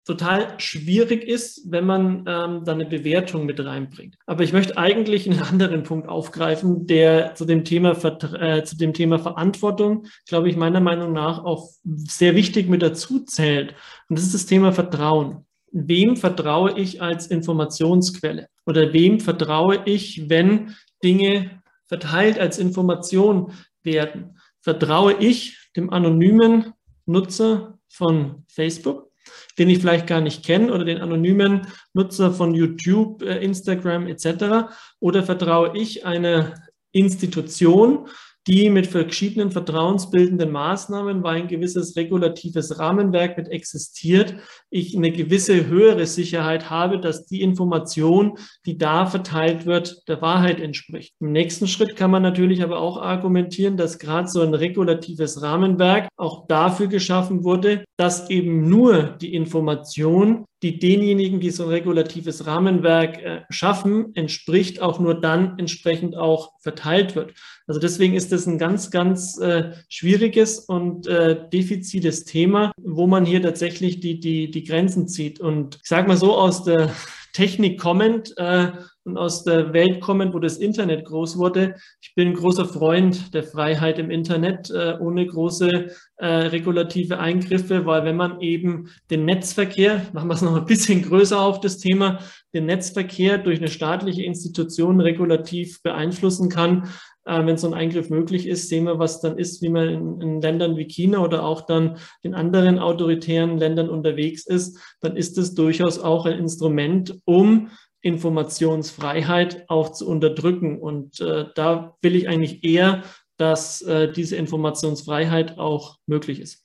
total 0.06 0.54
schwierig 0.56 1.24
ist, 1.24 1.70
wenn 1.70 1.84
man 1.84 2.24
ähm, 2.26 2.64
da 2.64 2.72
eine 2.72 2.86
Bewertung 2.86 3.44
mit 3.44 3.62
reinbringt. 3.62 4.16
Aber 4.24 4.44
ich 4.44 4.54
möchte 4.54 4.78
eigentlich 4.78 5.28
einen 5.28 5.42
anderen 5.50 5.82
Punkt 5.82 6.08
aufgreifen, 6.08 6.86
der 6.86 7.34
zu 7.34 7.44
dem 7.44 7.64
Thema, 7.64 7.90
äh, 7.92 8.64
zu 8.64 8.78
dem 8.78 8.94
Thema 8.94 9.18
Verantwortung, 9.18 10.06
glaube 10.26 10.48
ich, 10.48 10.56
meiner 10.56 10.80
Meinung 10.80 11.12
nach 11.12 11.44
auch 11.44 11.68
sehr 11.84 12.34
wichtig 12.34 12.66
mit 12.70 12.80
dazu 12.80 13.20
zählt. 13.26 13.74
Und 14.08 14.18
das 14.18 14.24
ist 14.24 14.32
das 14.32 14.46
Thema 14.46 14.72
Vertrauen 14.72 15.44
wem 15.72 16.16
vertraue 16.16 16.78
ich 16.78 17.02
als 17.02 17.26
Informationsquelle 17.26 18.48
oder 18.66 18.92
wem 18.92 19.20
vertraue 19.20 19.82
ich, 19.86 20.28
wenn 20.28 20.74
Dinge 21.02 21.62
verteilt 21.86 22.38
als 22.38 22.58
Information 22.58 23.52
werden. 23.82 24.38
Vertraue 24.60 25.14
ich 25.14 25.58
dem 25.76 25.90
anonymen 25.90 26.72
Nutzer 27.06 27.78
von 27.88 28.44
Facebook, 28.48 29.10
den 29.58 29.68
ich 29.68 29.78
vielleicht 29.78 30.06
gar 30.06 30.20
nicht 30.20 30.44
kenne, 30.44 30.72
oder 30.72 30.84
den 30.84 31.00
anonymen 31.00 31.66
Nutzer 31.92 32.32
von 32.32 32.54
YouTube, 32.54 33.22
äh, 33.22 33.42
Instagram 33.42 34.06
etc. 34.06 34.72
Oder 35.00 35.22
vertraue 35.22 35.76
ich 35.76 36.06
einer 36.06 36.54
Institution, 36.92 38.08
die 38.46 38.70
mit 38.70 38.88
verschiedenen 38.88 39.52
vertrauensbildenden 39.52 40.50
Maßnahmen, 40.50 41.22
weil 41.22 41.42
ein 41.42 41.48
gewisses 41.48 41.96
regulatives 41.96 42.78
Rahmenwerk 42.78 43.36
mit 43.36 43.48
existiert, 43.48 44.34
ich 44.70 44.96
eine 44.96 45.12
gewisse 45.12 45.66
höhere 45.66 46.06
Sicherheit 46.06 46.68
habe, 46.68 46.98
dass 46.98 47.26
die 47.26 47.42
Information, 47.42 48.38
die 48.66 48.78
da 48.78 49.06
verteilt 49.06 49.64
wird, 49.66 50.08
der 50.08 50.20
Wahrheit 50.22 50.60
entspricht. 50.60 51.14
Im 51.20 51.30
nächsten 51.32 51.68
Schritt 51.68 51.94
kann 51.94 52.10
man 52.10 52.22
natürlich 52.22 52.62
aber 52.62 52.78
auch 52.78 53.00
argumentieren, 53.00 53.76
dass 53.76 53.98
gerade 53.98 54.28
so 54.28 54.40
ein 54.40 54.54
regulatives 54.54 55.40
Rahmenwerk 55.42 56.08
auch 56.16 56.46
dafür 56.48 56.88
geschaffen 56.88 57.44
wurde, 57.44 57.84
dass 57.96 58.28
eben 58.28 58.68
nur 58.68 59.16
die 59.20 59.34
Information, 59.34 60.44
die 60.62 60.78
denjenigen, 60.78 61.40
die 61.40 61.50
so 61.50 61.64
ein 61.64 61.70
regulatives 61.70 62.46
Rahmenwerk 62.46 63.20
äh, 63.20 63.40
schaffen, 63.50 64.14
entspricht, 64.14 64.80
auch 64.80 65.00
nur 65.00 65.20
dann 65.20 65.58
entsprechend 65.58 66.16
auch 66.16 66.52
verteilt 66.60 67.16
wird. 67.16 67.34
Also 67.66 67.80
deswegen 67.80 68.14
ist 68.14 68.30
das 68.30 68.46
ein 68.46 68.58
ganz, 68.58 68.90
ganz 68.90 69.38
äh, 69.38 69.72
schwieriges 69.88 70.60
und 70.60 71.06
äh, 71.06 71.48
defizites 71.52 72.24
Thema, 72.24 72.72
wo 72.76 73.06
man 73.06 73.26
hier 73.26 73.42
tatsächlich 73.42 74.00
die, 74.00 74.20
die, 74.20 74.50
die 74.50 74.64
Grenzen 74.64 75.08
zieht. 75.08 75.40
Und 75.40 75.76
ich 75.82 75.88
sage 75.88 76.06
mal 76.06 76.16
so, 76.16 76.36
aus 76.36 76.62
der 76.62 76.94
Technik 77.32 77.80
kommend 77.80 78.36
äh, 78.36 78.72
und 79.04 79.16
aus 79.16 79.44
der 79.44 79.72
Welt 79.72 80.00
kommend, 80.00 80.34
wo 80.34 80.38
das 80.38 80.58
Internet 80.58 81.04
groß 81.04 81.38
wurde. 81.38 81.74
Ich 82.00 82.14
bin 82.14 82.34
großer 82.34 82.66
Freund 82.66 83.34
der 83.34 83.42
Freiheit 83.42 83.98
im 83.98 84.10
Internet 84.10 84.70
äh, 84.70 84.96
ohne 85.00 85.26
große 85.26 85.90
äh, 86.16 86.26
regulative 86.26 87.18
Eingriffe, 87.18 87.84
weil 87.84 88.04
wenn 88.04 88.16
man 88.16 88.40
eben 88.40 88.90
den 89.10 89.24
Netzverkehr, 89.24 90.06
machen 90.12 90.28
wir 90.28 90.34
es 90.34 90.42
noch 90.42 90.56
ein 90.56 90.66
bisschen 90.66 91.02
größer 91.02 91.40
auf 91.40 91.60
das 91.60 91.78
Thema, 91.78 92.20
den 92.54 92.66
Netzverkehr 92.66 93.38
durch 93.38 93.58
eine 93.58 93.68
staatliche 93.68 94.22
Institution 94.22 95.00
regulativ 95.00 95.82
beeinflussen 95.82 96.48
kann, 96.48 96.88
äh, 97.24 97.44
wenn 97.44 97.56
so 97.56 97.68
ein 97.68 97.74
Eingriff 97.74 98.10
möglich 98.10 98.46
ist, 98.46 98.68
sehen 98.68 98.84
wir, 98.84 98.98
was 98.98 99.20
dann 99.20 99.38
ist, 99.38 99.62
wie 99.62 99.68
man 99.68 99.88
in, 99.88 100.20
in, 100.20 100.40
Ländern 100.40 100.76
wie 100.76 100.86
China 100.86 101.18
oder 101.18 101.44
auch 101.44 101.62
dann 101.62 101.96
in 102.22 102.34
anderen 102.34 102.78
autoritären 102.78 103.58
Ländern 103.58 103.88
unterwegs 103.88 104.46
ist, 104.46 104.78
dann 105.00 105.16
ist 105.16 105.38
es 105.38 105.54
durchaus 105.54 105.98
auch 105.98 106.26
ein 106.26 106.38
Instrument, 106.38 107.18
um 107.24 107.68
Informationsfreiheit 108.02 109.68
auch 109.68 109.92
zu 109.92 110.08
unterdrücken. 110.08 110.78
Und 110.78 111.20
äh, 111.20 111.46
da 111.54 111.96
will 112.02 112.14
ich 112.14 112.28
eigentlich 112.28 112.64
eher, 112.64 113.02
dass 113.36 113.80
äh, 113.82 114.12
diese 114.12 114.36
Informationsfreiheit 114.36 115.58
auch 115.58 115.98
möglich 116.06 116.40
ist. 116.40 116.64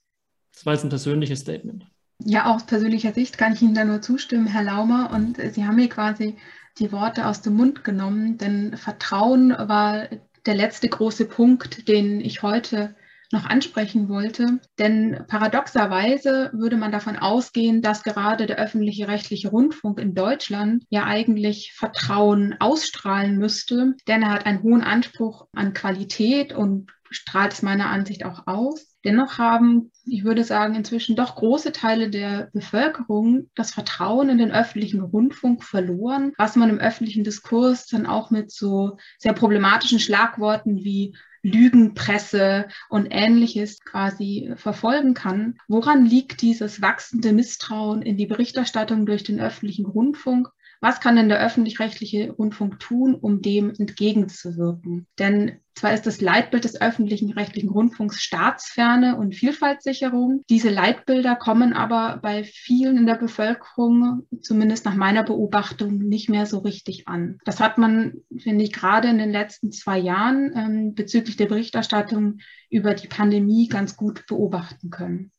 Das 0.53 0.65
war 0.65 0.73
jetzt 0.73 0.83
ein 0.83 0.89
persönliches 0.89 1.39
Statement. 1.39 1.85
Ja, 2.23 2.53
aus 2.53 2.65
persönlicher 2.65 3.13
Sicht 3.13 3.38
kann 3.38 3.53
ich 3.53 3.61
Ihnen 3.61 3.75
da 3.75 3.85
nur 3.85 4.01
zustimmen, 4.01 4.47
Herr 4.47 4.63
Laumer. 4.63 5.11
Und 5.13 5.38
Sie 5.53 5.65
haben 5.65 5.75
mir 5.75 5.89
quasi 5.89 6.35
die 6.79 6.91
Worte 6.91 7.27
aus 7.27 7.41
dem 7.41 7.53
Mund 7.55 7.83
genommen, 7.83 8.38
denn 8.38 8.75
Vertrauen 8.75 9.51
war 9.51 10.07
der 10.45 10.55
letzte 10.55 10.88
große 10.88 11.25
Punkt, 11.25 11.88
den 11.88 12.21
ich 12.21 12.41
heute 12.41 12.95
noch 13.32 13.45
ansprechen 13.45 14.09
wollte. 14.09 14.59
Denn 14.80 15.23
paradoxerweise 15.28 16.51
würde 16.53 16.78
man 16.78 16.91
davon 16.91 17.17
ausgehen, 17.17 17.82
dass 17.82 18.03
gerade 18.03 18.45
der 18.45 18.57
öffentliche 18.57 19.07
rechtliche 19.07 19.49
Rundfunk 19.49 19.99
in 19.99 20.15
Deutschland 20.15 20.86
ja 20.89 21.05
eigentlich 21.05 21.73
Vertrauen 21.75 22.55
ausstrahlen 22.59 23.38
müsste, 23.38 23.95
denn 24.07 24.23
er 24.23 24.32
hat 24.32 24.45
einen 24.45 24.63
hohen 24.63 24.84
Anspruch 24.84 25.47
an 25.53 25.73
Qualität 25.73 26.53
und 26.53 26.91
strahlt 27.09 27.53
es 27.53 27.61
meiner 27.61 27.88
Ansicht 27.88 28.25
auch 28.25 28.47
aus. 28.47 28.97
Dennoch 29.05 29.38
haben, 29.38 29.91
ich 30.05 30.23
würde 30.23 30.43
sagen, 30.43 30.75
inzwischen 30.75 31.15
doch 31.15 31.36
große 31.36 31.71
Teile 31.71 32.09
der 32.09 32.49
Bevölkerung 32.51 33.49
das 33.55 33.71
Vertrauen 33.71 34.30
in 34.30 34.38
den 34.38 34.51
öffentlichen 34.51 35.01
Rundfunk 35.01 35.63
verloren, 35.63 36.34
was 36.38 36.55
man 36.55 36.69
im 36.69 36.80
öffentlichen 36.80 37.23
Diskurs 37.23 37.86
dann 37.88 38.05
auch 38.05 38.32
mit 38.32 38.51
so 38.51 38.97
sehr 39.17 39.34
problematischen 39.34 39.99
Schlagworten 39.99 40.84
wie 40.84 41.15
Lügenpresse 41.41 42.67
und 42.89 43.07
ähnliches 43.09 43.79
quasi 43.81 44.53
verfolgen 44.55 45.13
kann. 45.13 45.57
Woran 45.67 46.05
liegt 46.05 46.41
dieses 46.41 46.81
wachsende 46.81 47.33
Misstrauen 47.33 48.01
in 48.01 48.17
die 48.17 48.27
Berichterstattung 48.27 49.05
durch 49.05 49.23
den 49.23 49.39
öffentlichen 49.39 49.85
Rundfunk? 49.85 50.49
Was 50.80 50.99
kann 50.99 51.15
denn 51.15 51.30
der 51.30 51.39
öffentlich-rechtliche 51.39 52.32
Rundfunk 52.32 52.80
tun, 52.80 53.15
um 53.15 53.41
dem 53.41 53.73
entgegenzuwirken? 53.78 55.07
Denn 55.17 55.59
zwar 55.73 55.93
ist 55.93 56.05
das 56.05 56.21
Leitbild 56.21 56.63
des 56.63 56.80
öffentlichen 56.80 57.32
rechtlichen 57.32 57.69
Rundfunks 57.69 58.21
Staatsferne 58.21 59.17
und 59.17 59.36
Vielfaltssicherung. 59.36 60.43
Diese 60.49 60.69
Leitbilder 60.69 61.36
kommen 61.36 61.73
aber 61.73 62.19
bei 62.21 62.43
vielen 62.43 62.97
in 62.97 63.05
der 63.05 63.15
Bevölkerung, 63.15 64.28
zumindest 64.41 64.86
nach 64.86 64.95
meiner 64.95 65.23
Beobachtung, 65.23 65.97
nicht 65.97 66.30
mehr 66.30 66.45
so 66.45 66.59
richtig 66.59 67.07
an. 67.07 67.39
Das 67.45 67.59
hat 67.59 67.78
man, 67.78 68.21
finde 68.38 68.63
ich, 68.63 68.73
gerade 68.73 69.07
in 69.07 69.17
den 69.17 69.32
letzten 69.32 69.71
zwei 69.71 69.97
Jahren 69.97 70.51
ähm, 70.55 70.95
bezüglich 70.95 71.38
der 71.38 71.47
Berichterstattung 71.47 72.39
über 72.69 72.93
die 72.93 73.07
Pandemie 73.07 73.67
ganz 73.67 73.97
gut 73.97 74.25
beobachten 74.28 74.89
können. 74.89 75.32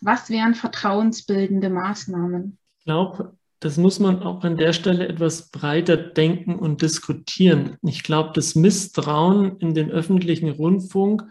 Was 0.00 0.28
wären 0.28 0.54
vertrauensbildende 0.54 1.70
Maßnahmen? 1.70 2.58
Ich 2.78 2.84
glaube, 2.84 3.36
das 3.60 3.78
muss 3.78 3.98
man 3.98 4.22
auch 4.22 4.44
an 4.44 4.56
der 4.56 4.72
Stelle 4.72 5.08
etwas 5.08 5.50
breiter 5.50 5.96
denken 5.96 6.56
und 6.56 6.82
diskutieren. 6.82 7.76
Ich 7.82 8.02
glaube, 8.02 8.30
das 8.34 8.54
Misstrauen 8.54 9.58
in 9.58 9.74
den 9.74 9.90
öffentlichen 9.90 10.50
Rundfunk 10.50 11.22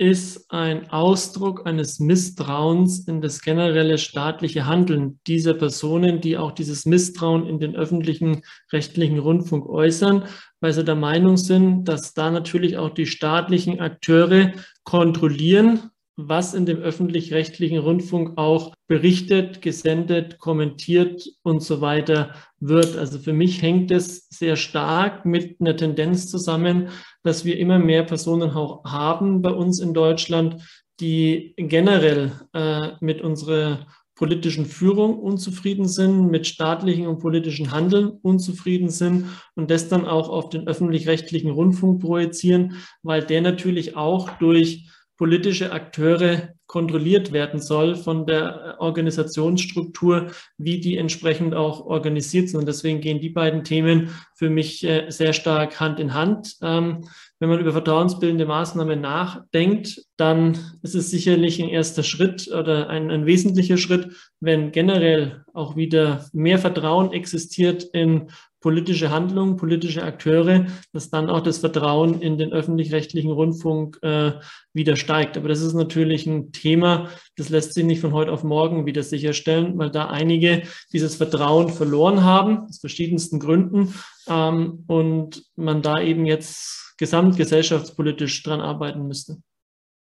ist 0.00 0.50
ein 0.50 0.88
Ausdruck 0.88 1.66
eines 1.66 2.00
Misstrauens 2.00 3.06
in 3.06 3.20
das 3.20 3.42
generelle 3.42 3.98
staatliche 3.98 4.64
Handeln 4.64 5.20
dieser 5.26 5.52
Personen, 5.52 6.22
die 6.22 6.38
auch 6.38 6.52
dieses 6.52 6.86
Misstrauen 6.86 7.46
in 7.46 7.58
den 7.58 7.76
öffentlichen 7.76 8.40
rechtlichen 8.72 9.18
Rundfunk 9.18 9.68
äußern, 9.68 10.24
weil 10.60 10.72
sie 10.72 10.84
der 10.84 10.94
Meinung 10.94 11.36
sind, 11.36 11.84
dass 11.84 12.14
da 12.14 12.30
natürlich 12.30 12.78
auch 12.78 12.88
die 12.88 13.04
staatlichen 13.04 13.80
Akteure 13.80 14.52
kontrollieren, 14.84 15.90
was 16.28 16.54
in 16.54 16.66
dem 16.66 16.78
öffentlich-rechtlichen 16.78 17.78
Rundfunk 17.78 18.36
auch 18.36 18.74
berichtet, 18.88 19.62
gesendet, 19.62 20.38
kommentiert 20.38 21.24
und 21.42 21.62
so 21.62 21.80
weiter 21.80 22.34
wird. 22.58 22.96
Also 22.96 23.18
für 23.18 23.32
mich 23.32 23.62
hängt 23.62 23.90
es 23.90 24.28
sehr 24.28 24.56
stark 24.56 25.24
mit 25.24 25.60
einer 25.60 25.76
Tendenz 25.76 26.30
zusammen, 26.30 26.88
dass 27.22 27.44
wir 27.44 27.58
immer 27.58 27.78
mehr 27.78 28.04
Personen 28.04 28.50
auch 28.50 28.84
haben 28.84 29.42
bei 29.42 29.50
uns 29.50 29.80
in 29.80 29.94
Deutschland, 29.94 30.62
die 31.00 31.54
generell 31.56 32.32
äh, 32.52 32.90
mit 33.00 33.22
unserer 33.22 33.86
politischen 34.20 34.66
Führung 34.66 35.18
unzufrieden 35.18 35.88
sind, 35.88 36.30
mit 36.30 36.46
staatlichen 36.46 37.06
und 37.06 37.20
politischen 37.20 37.70
Handeln 37.70 38.10
unzufrieden 38.20 38.90
sind 38.90 39.28
und 39.54 39.70
das 39.70 39.88
dann 39.88 40.04
auch 40.04 40.28
auf 40.28 40.50
den 40.50 40.66
öffentlich-rechtlichen 40.68 41.50
Rundfunk 41.50 42.02
projizieren, 42.02 42.74
weil 43.02 43.24
der 43.24 43.40
natürlich 43.40 43.96
auch 43.96 44.28
durch 44.38 44.90
politische 45.20 45.72
Akteure 45.72 46.54
kontrolliert 46.66 47.30
werden 47.30 47.60
soll 47.60 47.94
von 47.94 48.24
der 48.24 48.76
Organisationsstruktur, 48.78 50.28
wie 50.56 50.80
die 50.80 50.96
entsprechend 50.96 51.54
auch 51.54 51.84
organisiert 51.84 52.48
sind. 52.48 52.60
Und 52.60 52.66
deswegen 52.66 53.02
gehen 53.02 53.20
die 53.20 53.28
beiden 53.28 53.62
Themen 53.62 54.08
für 54.34 54.48
mich 54.48 54.82
äh, 54.82 55.10
sehr 55.10 55.34
stark 55.34 55.78
Hand 55.78 56.00
in 56.00 56.14
Hand. 56.14 56.56
Ähm, 56.62 57.04
wenn 57.38 57.50
man 57.50 57.60
über 57.60 57.72
vertrauensbildende 57.72 58.46
Maßnahmen 58.46 58.98
nachdenkt, 58.98 60.06
dann 60.16 60.56
ist 60.82 60.94
es 60.94 61.10
sicherlich 61.10 61.62
ein 61.62 61.68
erster 61.68 62.02
Schritt 62.02 62.48
oder 62.48 62.88
ein, 62.88 63.10
ein 63.10 63.26
wesentlicher 63.26 63.76
Schritt, 63.76 64.14
wenn 64.40 64.72
generell 64.72 65.44
auch 65.52 65.76
wieder 65.76 66.24
mehr 66.32 66.58
Vertrauen 66.58 67.12
existiert 67.12 67.84
in 67.92 68.30
politische 68.60 69.10
Handlungen, 69.10 69.56
politische 69.56 70.02
Akteure, 70.02 70.66
dass 70.92 71.10
dann 71.10 71.30
auch 71.30 71.40
das 71.40 71.58
Vertrauen 71.58 72.20
in 72.20 72.36
den 72.36 72.52
öffentlich-rechtlichen 72.52 73.30
Rundfunk 73.30 73.98
äh, 74.02 74.32
wieder 74.74 74.96
steigt. 74.96 75.36
Aber 75.36 75.48
das 75.48 75.62
ist 75.62 75.72
natürlich 75.72 76.26
ein 76.26 76.52
Thema, 76.52 77.08
das 77.36 77.48
lässt 77.48 77.74
sich 77.74 77.84
nicht 77.84 78.00
von 78.00 78.12
heute 78.12 78.30
auf 78.32 78.44
morgen 78.44 78.84
wieder 78.84 79.02
sicherstellen, 79.02 79.78
weil 79.78 79.90
da 79.90 80.08
einige 80.08 80.62
dieses 80.92 81.16
Vertrauen 81.16 81.70
verloren 81.70 82.22
haben, 82.22 82.66
aus 82.68 82.78
verschiedensten 82.78 83.40
Gründen, 83.40 83.94
ähm, 84.28 84.84
und 84.86 85.42
man 85.56 85.80
da 85.80 86.00
eben 86.00 86.26
jetzt 86.26 86.94
gesamtgesellschaftspolitisch 86.98 88.42
dran 88.42 88.60
arbeiten 88.60 89.06
müsste. 89.06 89.38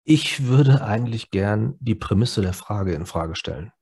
Ich 0.04 0.46
würde 0.46 0.84
eigentlich 0.84 1.32
gern 1.32 1.74
die 1.80 1.96
Prämisse 1.96 2.42
der 2.42 2.52
Frage 2.52 2.94
in 2.94 3.06
Frage 3.06 3.34
stellen. 3.34 3.72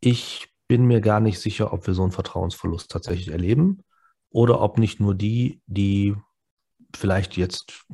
Ich 0.00 0.48
bin 0.66 0.86
mir 0.86 1.02
gar 1.02 1.20
nicht 1.20 1.40
sicher, 1.40 1.74
ob 1.74 1.86
wir 1.86 1.92
so 1.92 2.02
einen 2.02 2.12
Vertrauensverlust 2.12 2.90
tatsächlich 2.90 3.28
erleben 3.28 3.82
oder 4.34 4.60
ob 4.60 4.78
nicht 4.78 4.98
nur 4.98 5.14
die, 5.14 5.62
die 5.66 6.16
vielleicht 6.92 7.36
jetzt 7.36 7.86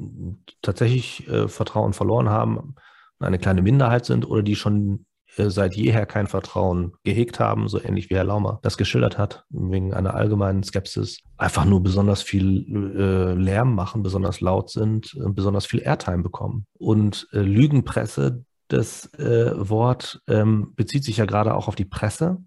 tatsächlich 0.63 1.29
äh, 1.29 1.49
Vertrauen 1.49 1.93
verloren 1.93 2.31
haben, 2.31 2.75
eine 3.19 3.39
kleine 3.39 3.61
Minderheit 3.61 4.07
sind 4.07 4.27
oder 4.27 4.43
die 4.43 4.57
schon 4.57 5.05
äh, 5.37 5.51
seit 5.51 5.77
jeher 5.77 6.07
kein 6.07 6.27
Vertrauen 6.27 6.95
gehegt 7.05 7.41
haben, 7.41 7.69
so 7.69 7.79
ähnlich 7.79 8.09
wie 8.09 8.15
Herr 8.15 8.25
Laumer 8.25 8.59
das 8.63 8.79
geschildert 8.79 9.19
hat, 9.19 9.45
wegen 9.51 9.93
einer 9.93 10.15
allgemeinen 10.15 10.63
Skepsis, 10.63 11.19
einfach 11.37 11.67
nur 11.67 11.83
besonders 11.83 12.23
viel 12.23 12.65
äh, 12.97 13.35
Lärm 13.35 13.75
machen, 13.75 14.03
besonders 14.03 14.41
laut 14.41 14.71
sind, 14.71 15.15
äh, 15.17 15.29
besonders 15.29 15.67
viel 15.67 15.83
Airtime 15.83 16.23
bekommen. 16.23 16.65
Und 16.73 17.29
Lügenpresse, 17.33 18.47
das 18.69 19.11
Wort 19.19 20.23
ähm, 20.29 20.75
bezieht 20.77 21.03
sich 21.03 21.17
ja 21.17 21.25
gerade 21.25 21.55
auch 21.55 21.67
auf 21.67 21.75
die 21.75 21.85
Presse. 21.85 22.39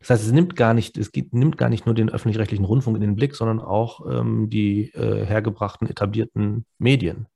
Das 0.00 0.10
heißt, 0.10 0.24
es 0.24 0.32
nimmt 0.32 0.56
gar 0.56 0.74
nicht, 0.74 0.96
es 0.96 1.12
geht, 1.12 1.34
nimmt 1.34 1.58
gar 1.58 1.68
nicht 1.68 1.86
nur 1.86 1.94
den 1.94 2.10
öffentlich-rechtlichen 2.10 2.64
Rundfunk 2.64 2.96
in 2.96 3.02
den 3.02 3.14
Blick, 3.16 3.36
sondern 3.36 3.60
auch 3.60 4.06
ähm, 4.10 4.48
die 4.48 4.90
äh, 4.94 5.24
hergebrachten, 5.26 5.88
etablierten 5.88 6.64
Medien. 6.78 7.26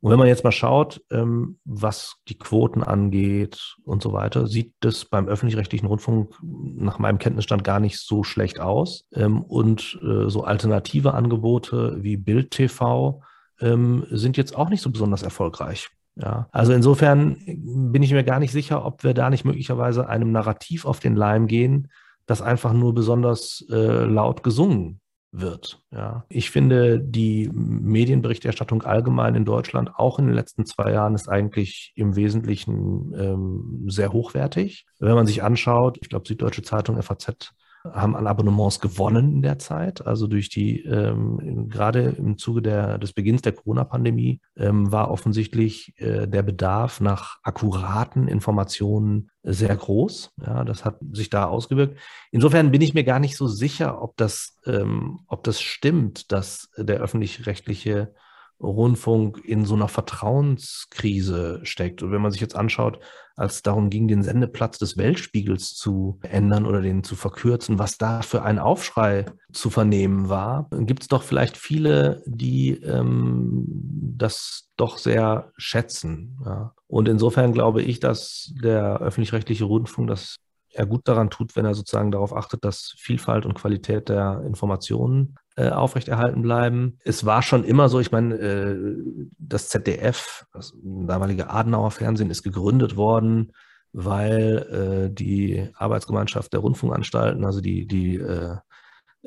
Und 0.00 0.10
wenn 0.10 0.18
man 0.18 0.28
jetzt 0.28 0.44
mal 0.44 0.52
schaut, 0.52 1.00
ähm, 1.10 1.58
was 1.64 2.16
die 2.28 2.38
Quoten 2.38 2.82
angeht 2.82 3.76
und 3.84 4.02
so 4.02 4.12
weiter, 4.12 4.46
sieht 4.46 4.74
das 4.80 5.04
beim 5.04 5.26
öffentlich-rechtlichen 5.26 5.86
Rundfunk 5.86 6.34
nach 6.42 6.98
meinem 6.98 7.18
Kenntnisstand 7.18 7.64
gar 7.64 7.80
nicht 7.80 7.98
so 7.98 8.22
schlecht 8.22 8.60
aus. 8.60 9.06
Ähm, 9.14 9.42
und 9.42 9.98
äh, 10.02 10.28
so 10.28 10.44
alternative 10.44 11.14
Angebote 11.14 12.02
wie 12.02 12.16
Bild 12.16 12.50
TV 12.50 13.22
ähm, 13.60 14.06
sind 14.10 14.36
jetzt 14.36 14.54
auch 14.56 14.68
nicht 14.68 14.82
so 14.82 14.90
besonders 14.90 15.22
erfolgreich. 15.22 15.88
Ja, 16.16 16.48
also 16.50 16.72
insofern 16.72 17.36
bin 17.46 18.02
ich 18.02 18.12
mir 18.12 18.24
gar 18.24 18.38
nicht 18.38 18.52
sicher, 18.52 18.84
ob 18.84 19.04
wir 19.04 19.12
da 19.12 19.28
nicht 19.28 19.44
möglicherweise 19.44 20.08
einem 20.08 20.32
Narrativ 20.32 20.86
auf 20.86 20.98
den 20.98 21.14
Leim 21.14 21.46
gehen, 21.46 21.88
das 22.24 22.40
einfach 22.40 22.72
nur 22.72 22.94
besonders 22.94 23.64
äh, 23.70 24.04
laut 24.04 24.42
gesungen 24.42 25.00
wird. 25.30 25.82
Ja. 25.90 26.24
Ich 26.28 26.50
finde, 26.50 26.98
die 26.98 27.50
Medienberichterstattung 27.52 28.82
allgemein 28.82 29.34
in 29.34 29.44
Deutschland, 29.44 29.90
auch 29.94 30.18
in 30.18 30.26
den 30.26 30.34
letzten 30.34 30.64
zwei 30.64 30.92
Jahren, 30.92 31.14
ist 31.14 31.28
eigentlich 31.28 31.92
im 31.96 32.16
Wesentlichen 32.16 33.12
ähm, 33.14 33.84
sehr 33.88 34.12
hochwertig. 34.12 34.86
Wenn 34.98 35.14
man 35.14 35.26
sich 35.26 35.42
anschaut, 35.42 35.98
ich 36.00 36.08
glaube, 36.08 36.26
Süddeutsche 36.26 36.62
Zeitung, 36.62 37.00
FAZ 37.02 37.52
haben 37.92 38.16
an 38.16 38.26
Abonnements 38.26 38.80
gewonnen 38.80 39.32
in 39.32 39.42
der 39.42 39.58
Zeit. 39.58 40.06
Also 40.06 40.26
durch 40.26 40.48
die, 40.48 40.82
ähm, 40.82 41.68
gerade 41.68 42.14
im 42.18 42.38
Zuge 42.38 42.62
der, 42.62 42.98
des 42.98 43.12
Beginns 43.12 43.42
der 43.42 43.52
Corona-Pandemie 43.52 44.40
ähm, 44.56 44.92
war 44.92 45.10
offensichtlich 45.10 45.94
äh, 45.98 46.26
der 46.26 46.42
Bedarf 46.42 47.00
nach 47.00 47.38
akkuraten 47.42 48.28
Informationen 48.28 49.30
sehr 49.42 49.74
groß. 49.76 50.32
Ja, 50.44 50.64
das 50.64 50.84
hat 50.84 50.98
sich 51.12 51.30
da 51.30 51.44
ausgewirkt. 51.46 51.98
Insofern 52.30 52.70
bin 52.70 52.80
ich 52.82 52.94
mir 52.94 53.04
gar 53.04 53.20
nicht 53.20 53.36
so 53.36 53.46
sicher, 53.46 54.02
ob 54.02 54.16
das, 54.16 54.58
ähm, 54.66 55.20
ob 55.28 55.44
das 55.44 55.60
stimmt, 55.60 56.32
dass 56.32 56.70
der 56.76 57.00
öffentlich-rechtliche 57.00 58.14
Rundfunk 58.60 59.44
in 59.44 59.64
so 59.64 59.74
einer 59.74 59.88
Vertrauenskrise 59.88 61.60
steckt. 61.62 62.02
Und 62.02 62.12
wenn 62.12 62.22
man 62.22 62.32
sich 62.32 62.40
jetzt 62.40 62.56
anschaut, 62.56 63.00
als 63.36 63.62
darum 63.62 63.90
ging, 63.90 64.08
den 64.08 64.22
Sendeplatz 64.22 64.78
des 64.78 64.96
Weltspiegels 64.96 65.74
zu 65.74 66.18
ändern 66.22 66.64
oder 66.64 66.80
den 66.80 67.04
zu 67.04 67.16
verkürzen, 67.16 67.78
was 67.78 67.98
da 67.98 68.22
für 68.22 68.42
ein 68.42 68.58
Aufschrei 68.58 69.26
zu 69.52 69.68
vernehmen 69.68 70.30
war, 70.30 70.68
gibt 70.70 71.02
es 71.02 71.08
doch 71.08 71.22
vielleicht 71.22 71.58
viele, 71.58 72.22
die 72.24 72.72
ähm, 72.82 73.64
das 73.68 74.70
doch 74.76 74.96
sehr 74.96 75.52
schätzen. 75.58 76.38
Ja. 76.44 76.72
Und 76.86 77.08
insofern 77.08 77.52
glaube 77.52 77.82
ich, 77.82 78.00
dass 78.00 78.54
der 78.62 78.98
öffentlich-rechtliche 78.98 79.64
Rundfunk 79.64 80.08
das 80.08 80.36
er 80.76 80.86
gut 80.86 81.08
daran 81.08 81.30
tut, 81.30 81.56
wenn 81.56 81.64
er 81.64 81.74
sozusagen 81.74 82.10
darauf 82.10 82.36
achtet, 82.36 82.64
dass 82.64 82.94
Vielfalt 82.98 83.46
und 83.46 83.54
Qualität 83.54 84.08
der 84.08 84.42
Informationen 84.46 85.36
äh, 85.56 85.70
aufrechterhalten 85.70 86.42
bleiben. 86.42 86.98
Es 87.04 87.24
war 87.24 87.42
schon 87.42 87.64
immer 87.64 87.88
so, 87.88 87.98
ich 87.98 88.12
meine, 88.12 88.34
äh, 88.34 88.96
das 89.38 89.68
ZDF, 89.68 90.46
das 90.52 90.74
damalige 90.82 91.50
Adenauer 91.50 91.90
Fernsehen, 91.90 92.30
ist 92.30 92.42
gegründet 92.42 92.96
worden, 92.96 93.52
weil 93.92 95.08
äh, 95.08 95.14
die 95.14 95.70
Arbeitsgemeinschaft 95.74 96.52
der 96.52 96.60
Rundfunkanstalten, 96.60 97.44
also 97.44 97.60
die, 97.60 97.86
die 97.86 98.22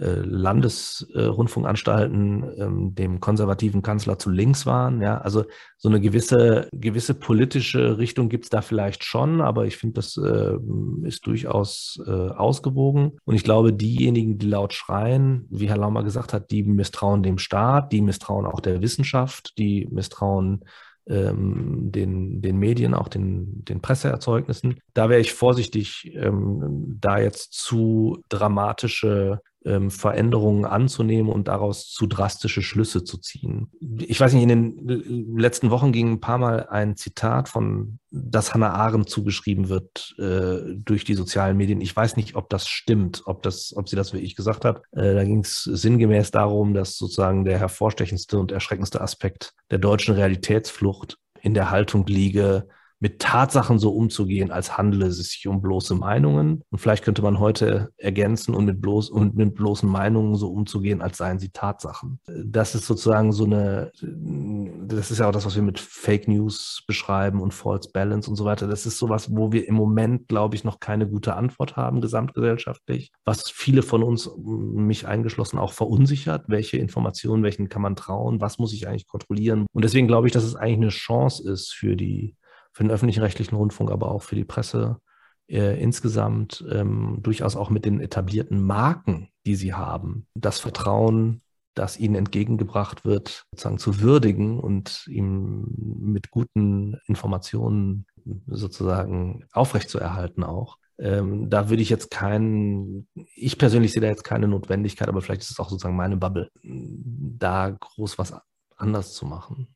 Landesrundfunkanstalten 0.06 2.44
ähm, 2.58 2.96
dem 2.96 3.20
konservativen 3.20 3.82
Kanzler 3.82 4.18
zu 4.18 4.30
links 4.30 4.66
waren. 4.66 5.02
Ja, 5.02 5.20
also 5.20 5.44
so 5.78 5.90
eine 5.90 6.00
gewisse, 6.00 6.70
gewisse 6.72 7.14
politische 7.14 7.98
Richtung 7.98 8.30
gibt 8.30 8.46
es 8.46 8.50
da 8.50 8.62
vielleicht 8.62 9.04
schon, 9.04 9.42
aber 9.42 9.66
ich 9.66 9.76
finde, 9.76 9.96
das 9.96 10.16
äh, 10.16 10.56
ist 11.04 11.28
durchaus 11.28 12.02
äh, 12.08 12.12
ausgewogen. 12.12 13.18
Und 13.26 13.36
ich 13.36 13.44
glaube, 13.44 13.74
diejenigen, 13.74 14.38
die 14.38 14.48
laut 14.48 14.74
schreien, 14.74 15.46
wie 15.50 15.68
Herr 15.68 15.78
Laumer 15.78 16.04
gesagt 16.04 16.32
hat, 16.32 16.52
die 16.52 16.64
misstrauen 16.64 17.22
dem 17.22 17.38
Staat, 17.38 17.92
die 17.92 18.02
misstrauen 18.02 18.46
auch 18.46 18.62
der 18.62 18.82
Wissenschaft, 18.82 19.58
die 19.58 19.90
misstrauen 19.92 20.64
ähm, 21.08 21.92
den, 21.92 22.42
den 22.42 22.58
Medien, 22.58 22.94
auch 22.94 23.08
den, 23.08 23.66
den 23.66 23.82
Presseerzeugnissen. 23.82 24.80
Da 24.94 25.10
wäre 25.10 25.20
ich 25.20 25.34
vorsichtig, 25.34 26.14
ähm, 26.16 26.98
da 27.02 27.20
jetzt 27.20 27.54
zu 27.54 28.24
dramatische 28.30 29.42
ähm, 29.66 29.92
Veränderungen 29.92 30.66
anzunehmen 30.66 31.32
und 31.32 31.48
daraus 31.48 31.90
zu 31.90 32.08
drastische 32.08 32.62
Schlüsse 32.62 33.04
zu 33.04 33.18
ziehen. 33.18 33.72
Ich 34.00 34.20
weiß 34.20 34.34
nicht, 34.34 34.44
in 34.44 34.50
den 34.50 35.38
letzten 35.38 35.70
Wochen 35.70 35.92
ging 35.92 36.12
ein 36.12 36.20
paar 36.20 36.38
Mal 36.38 36.68
ein 36.68 36.96
Zitat 36.96 37.50
von, 37.50 38.00
das 38.12 38.54
Hannah 38.54 38.74
Arendt 38.74 39.10
zugeschrieben 39.10 39.70
wird 39.70 40.16
äh, 40.18 40.76
durch 40.76 41.04
die 41.04 41.14
sozialen 41.14 41.58
Medien. 41.58 41.82
Ich 41.82 41.96
weiß 41.96 42.16
nicht, 42.16 42.36
ob 42.36 42.50
das 42.50 42.68
stimmt, 42.68 43.24
ob 43.26 43.44
das, 43.44 43.74
ob 43.76 43.90
sie 43.90 43.96
das 43.96 44.14
wie 44.14 44.20
ich 44.20 44.36
gesagt 44.36 44.66
hat. 44.66 44.82
Äh, 44.92 45.14
da 45.14 45.24
ging 45.24 45.40
es 45.40 45.64
sinngemäß 45.64 46.32
darum, 46.32 46.74
dass 46.74 46.98
sozusagen 46.98 47.44
der 47.44 47.60
hervorstechendste 47.60 48.40
und 48.40 48.52
erschreckendste 48.52 49.02
Aspekt 49.02 49.54
der 49.72 49.80
deutschen 49.80 50.16
Realitätsflucht 50.16 51.18
in 51.42 51.54
der 51.54 51.70
Haltung 51.70 52.06
liege, 52.08 52.68
mit 53.00 53.20
Tatsachen 53.20 53.80
so 53.80 53.92
umzugehen, 53.92 54.52
als 54.52 54.78
handele 54.78 55.08
es 55.08 55.18
sich 55.18 55.48
um 55.48 55.62
bloße 55.62 55.96
Meinungen. 55.96 56.62
Und 56.70 56.80
vielleicht 56.80 57.04
könnte 57.04 57.22
man 57.22 57.40
heute 57.40 57.90
ergänzen 57.98 58.54
und 58.54 58.66
mit, 58.66 58.82
bloß, 58.82 59.10
und 59.10 59.36
mit 59.36 59.56
bloßen 59.56 59.90
Meinungen 59.90 60.36
so 60.36 60.52
umzugehen, 60.52 61.02
als 61.02 61.18
seien 61.18 61.40
sie 61.40 61.50
Tatsachen. 61.50 62.20
Das 62.46 62.76
ist 62.76 62.86
sozusagen 62.86 63.32
so 63.32 63.46
eine, 63.46 63.92
das 64.02 65.12
ist 65.12 65.20
ja 65.20 65.28
auch 65.28 65.32
das, 65.32 65.46
was 65.46 65.56
wir 65.56 65.62
mit 65.62 65.80
Fake 65.80 66.28
News 66.28 66.84
beschreiben 66.88 67.42
und 67.42 67.54
False 67.54 67.90
Balance 67.94 68.30
und 68.30 68.36
so 68.36 68.46
weiter. 68.46 68.68
Das 68.68 68.86
ist 68.86 68.98
sowas, 68.98 69.30
wo 69.34 69.52
wir 69.52 69.68
im 69.68 69.76
Moment, 69.76 70.28
glaube 70.28 70.56
ich, 70.56 70.64
noch 70.64 70.80
keine 70.80 71.08
gute 71.08 71.36
Antwort 71.36 71.78
haben, 71.78 72.02
gesamtgesellschaftlich, 72.02 73.12
was 73.24 73.50
viele 73.50 73.82
von 73.82 74.04
uns, 74.04 74.30
mich 74.38 75.08
eingeschlossen, 75.08 75.58
auch 75.58 75.74
verunsichert. 75.74 76.46
Welche 76.48 76.78
Informationen, 76.78 77.44
welchen 77.44 77.70
kann 77.70 77.82
man 77.82 77.96
trauen? 77.96 78.42
Was 78.42 78.60
muss 78.60 78.74
ich 78.74 78.88
eigentlich 78.88 79.08
kontrollieren? 79.08 79.66
Und 79.72 79.86
deswegen 79.86 80.08
glaube 80.08 80.28
ich, 80.28 80.34
dass 80.34 80.44
es 80.44 80.56
eigentlich 80.56 80.78
eine 80.78 80.90
Chance 80.90 81.50
ist 81.50 81.74
für 81.74 81.96
die 81.96 82.36
für 82.80 82.86
den 82.86 82.92
öffentlichen 82.92 83.24
rechtlichen 83.24 83.58
Rundfunk, 83.58 83.92
aber 83.92 84.10
auch 84.10 84.24
für 84.24 84.38
die 84.38 84.46
Presse 84.46 85.02
äh, 85.50 85.78
insgesamt 85.84 86.64
ähm, 86.72 87.18
durchaus 87.22 87.58
auch 87.58 87.70
mit 87.70 87.84
den 87.84 88.00
etablierten 88.00 88.64
Marken, 88.64 89.28
die 89.46 89.56
sie 89.56 89.74
haben, 89.74 90.28
das 90.34 90.62
Vertrauen, 90.62 91.42
das 91.74 92.00
ihnen 92.00 92.16
entgegengebracht 92.16 93.04
wird, 93.04 93.44
sozusagen 93.52 93.80
zu 93.80 94.00
würdigen 94.00 94.62
und 94.62 95.06
ihm 95.08 95.66
mit 95.76 96.32
guten 96.32 97.02
Informationen 97.06 98.06
sozusagen 98.48 99.44
aufrechtzuerhalten 99.52 100.46
auch. 100.46 100.78
Ähm, 101.00 101.50
da 101.50 101.70
würde 101.70 101.82
ich 101.82 101.90
jetzt 101.90 102.10
keinen, 102.10 103.10
ich 103.36 103.58
persönlich 103.58 103.92
sehe 103.92 104.02
da 104.02 104.08
jetzt 104.08 104.24
keine 104.24 104.48
Notwendigkeit, 104.48 105.10
aber 105.10 105.22
vielleicht 105.22 105.42
ist 105.42 105.52
es 105.52 105.60
auch 105.60 105.70
sozusagen 105.70 105.98
meine 105.98 106.16
Bubble, 106.16 106.50
da 106.64 107.72
groß 107.72 108.18
was 108.18 108.34
anders 108.78 109.12
zu 109.16 109.26
machen. 109.26 109.76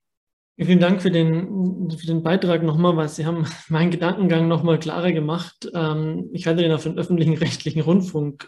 Vielen 0.58 0.80
Dank 0.80 1.02
für 1.02 1.10
den, 1.10 1.90
für 1.90 2.06
den 2.06 2.22
Beitrag 2.22 2.62
nochmal, 2.62 2.96
weil 2.96 3.10
Sie 3.10 3.26
haben 3.26 3.46
meinen 3.70 3.92
Gedankengang 3.92 4.48
nochmal 4.48 4.80
klarer 4.80 5.12
gemacht. 5.12 5.70
Ähm, 5.74 6.30
ich 6.34 6.48
hatte 6.48 6.62
den 6.62 6.72
auf 6.72 6.84
den 6.84 6.98
öffentlichen 6.98 7.34
rechtlichen 7.38 7.82
Rundfunk 7.82 8.48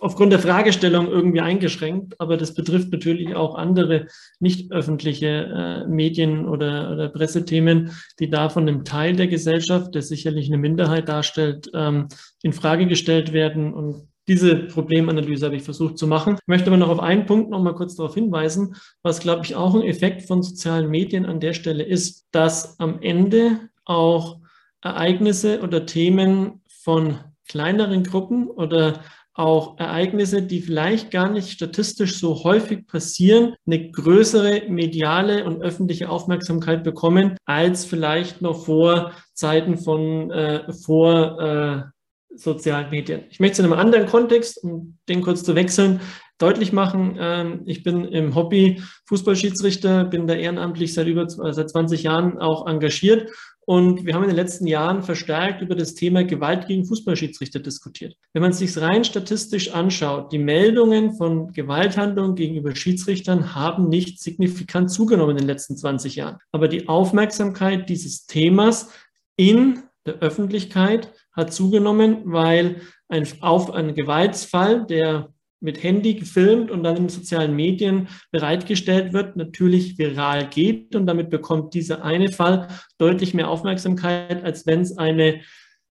aufgrund 0.00 0.32
der 0.32 0.40
Fragestellung 0.40 1.08
irgendwie 1.08 1.40
eingeschränkt, 1.40 2.20
aber 2.20 2.36
das 2.36 2.54
betrifft 2.54 2.92
natürlich 2.92 3.34
auch 3.34 3.54
andere 3.54 4.06
nicht 4.38 4.72
öffentliche 4.72 5.26
äh, 5.26 5.88
Medien 5.88 6.46
oder, 6.46 6.92
oder 6.92 7.08
Pressethemen, 7.08 7.90
die 8.18 8.30
da 8.30 8.48
von 8.48 8.68
einem 8.68 8.84
Teil 8.84 9.14
der 9.14 9.28
Gesellschaft, 9.28 9.94
der 9.94 10.02
sicherlich 10.02 10.48
eine 10.48 10.58
Minderheit 10.58 11.08
darstellt, 11.08 11.70
ähm, 11.74 12.08
in 12.42 12.52
Frage 12.52 12.86
gestellt 12.86 13.32
werden 13.32 13.74
und 13.74 14.08
diese 14.28 14.56
Problemanalyse 14.56 15.46
habe 15.46 15.56
ich 15.56 15.62
versucht 15.62 15.98
zu 15.98 16.06
machen. 16.06 16.36
Ich 16.40 16.46
möchte 16.46 16.68
aber 16.68 16.76
noch 16.76 16.88
auf 16.88 17.00
einen 17.00 17.26
Punkt 17.26 17.50
noch 17.50 17.62
mal 17.62 17.74
kurz 17.74 17.96
darauf 17.96 18.14
hinweisen, 18.14 18.74
was, 19.02 19.20
glaube 19.20 19.44
ich, 19.44 19.54
auch 19.54 19.74
ein 19.74 19.82
Effekt 19.82 20.22
von 20.22 20.42
sozialen 20.42 20.90
Medien 20.90 21.26
an 21.26 21.40
der 21.40 21.52
Stelle 21.52 21.84
ist, 21.84 22.26
dass 22.30 22.78
am 22.80 23.00
Ende 23.02 23.60
auch 23.84 24.38
Ereignisse 24.80 25.60
oder 25.60 25.86
Themen 25.86 26.62
von 26.68 27.18
kleineren 27.48 28.04
Gruppen 28.04 28.48
oder 28.48 29.00
auch 29.34 29.78
Ereignisse, 29.78 30.42
die 30.42 30.60
vielleicht 30.60 31.10
gar 31.10 31.28
nicht 31.28 31.50
statistisch 31.50 32.18
so 32.18 32.44
häufig 32.44 32.86
passieren, 32.86 33.54
eine 33.66 33.90
größere 33.90 34.68
mediale 34.68 35.44
und 35.44 35.60
öffentliche 35.60 36.08
Aufmerksamkeit 36.08 36.84
bekommen, 36.84 37.36
als 37.44 37.84
vielleicht 37.84 38.42
noch 38.42 38.64
vor 38.64 39.12
Zeiten 39.32 39.76
von 39.76 40.30
äh, 40.30 40.72
vor 40.72 41.40
äh, 41.40 41.93
sozialen 42.36 42.90
Medien. 42.90 43.22
Ich 43.30 43.40
möchte 43.40 43.54
es 43.54 43.58
in 43.60 43.64
einem 43.66 43.80
anderen 43.80 44.06
Kontext, 44.06 44.62
um 44.62 44.98
den 45.08 45.20
kurz 45.20 45.42
zu 45.44 45.54
wechseln, 45.54 46.00
deutlich 46.38 46.72
machen. 46.72 47.16
Ähm, 47.18 47.62
ich 47.66 47.82
bin 47.82 48.04
im 48.04 48.34
Hobby 48.34 48.82
Fußballschiedsrichter, 49.06 50.04
bin 50.04 50.26
da 50.26 50.34
ehrenamtlich 50.34 50.94
seit 50.94 51.06
über 51.06 51.22
äh, 51.22 51.52
seit 51.52 51.70
20 51.70 52.02
Jahren 52.02 52.38
auch 52.38 52.66
engagiert 52.66 53.30
und 53.66 54.04
wir 54.04 54.14
haben 54.14 54.24
in 54.24 54.28
den 54.28 54.36
letzten 54.36 54.66
Jahren 54.66 55.02
verstärkt 55.02 55.62
über 55.62 55.74
das 55.74 55.94
Thema 55.94 56.24
Gewalt 56.24 56.66
gegen 56.66 56.84
Fußballschiedsrichter 56.84 57.60
diskutiert. 57.60 58.14
Wenn 58.32 58.42
man 58.42 58.50
es 58.50 58.58
sich 58.58 58.76
rein 58.78 59.04
statistisch 59.04 59.72
anschaut, 59.72 60.32
die 60.32 60.38
Meldungen 60.38 61.14
von 61.14 61.52
Gewalthandlungen 61.52 62.34
gegenüber 62.34 62.74
Schiedsrichtern 62.76 63.54
haben 63.54 63.88
nicht 63.88 64.20
signifikant 64.20 64.90
zugenommen 64.90 65.32
in 65.32 65.38
den 65.38 65.46
letzten 65.46 65.76
20 65.76 66.16
Jahren. 66.16 66.38
Aber 66.52 66.68
die 66.68 66.88
Aufmerksamkeit 66.88 67.88
dieses 67.88 68.26
Themas 68.26 68.90
in 69.36 69.82
der 70.04 70.16
Öffentlichkeit 70.16 71.12
hat 71.34 71.52
zugenommen, 71.52 72.22
weil 72.24 72.80
ein, 73.08 73.26
auf 73.40 73.72
ein 73.72 73.94
Gewaltsfall, 73.94 74.86
der 74.86 75.34
mit 75.60 75.82
Handy 75.82 76.14
gefilmt 76.14 76.70
und 76.70 76.82
dann 76.82 76.96
in 76.96 77.08
sozialen 77.08 77.56
Medien 77.56 78.08
bereitgestellt 78.30 79.12
wird, 79.12 79.36
natürlich 79.36 79.98
viral 79.98 80.48
geht 80.48 80.94
und 80.94 81.06
damit 81.06 81.30
bekommt 81.30 81.72
dieser 81.72 82.04
eine 82.04 82.30
Fall 82.30 82.68
deutlich 82.98 83.32
mehr 83.32 83.48
Aufmerksamkeit, 83.48 84.44
als 84.44 84.66
wenn 84.66 84.82
es 84.82 84.98
eine 84.98 85.40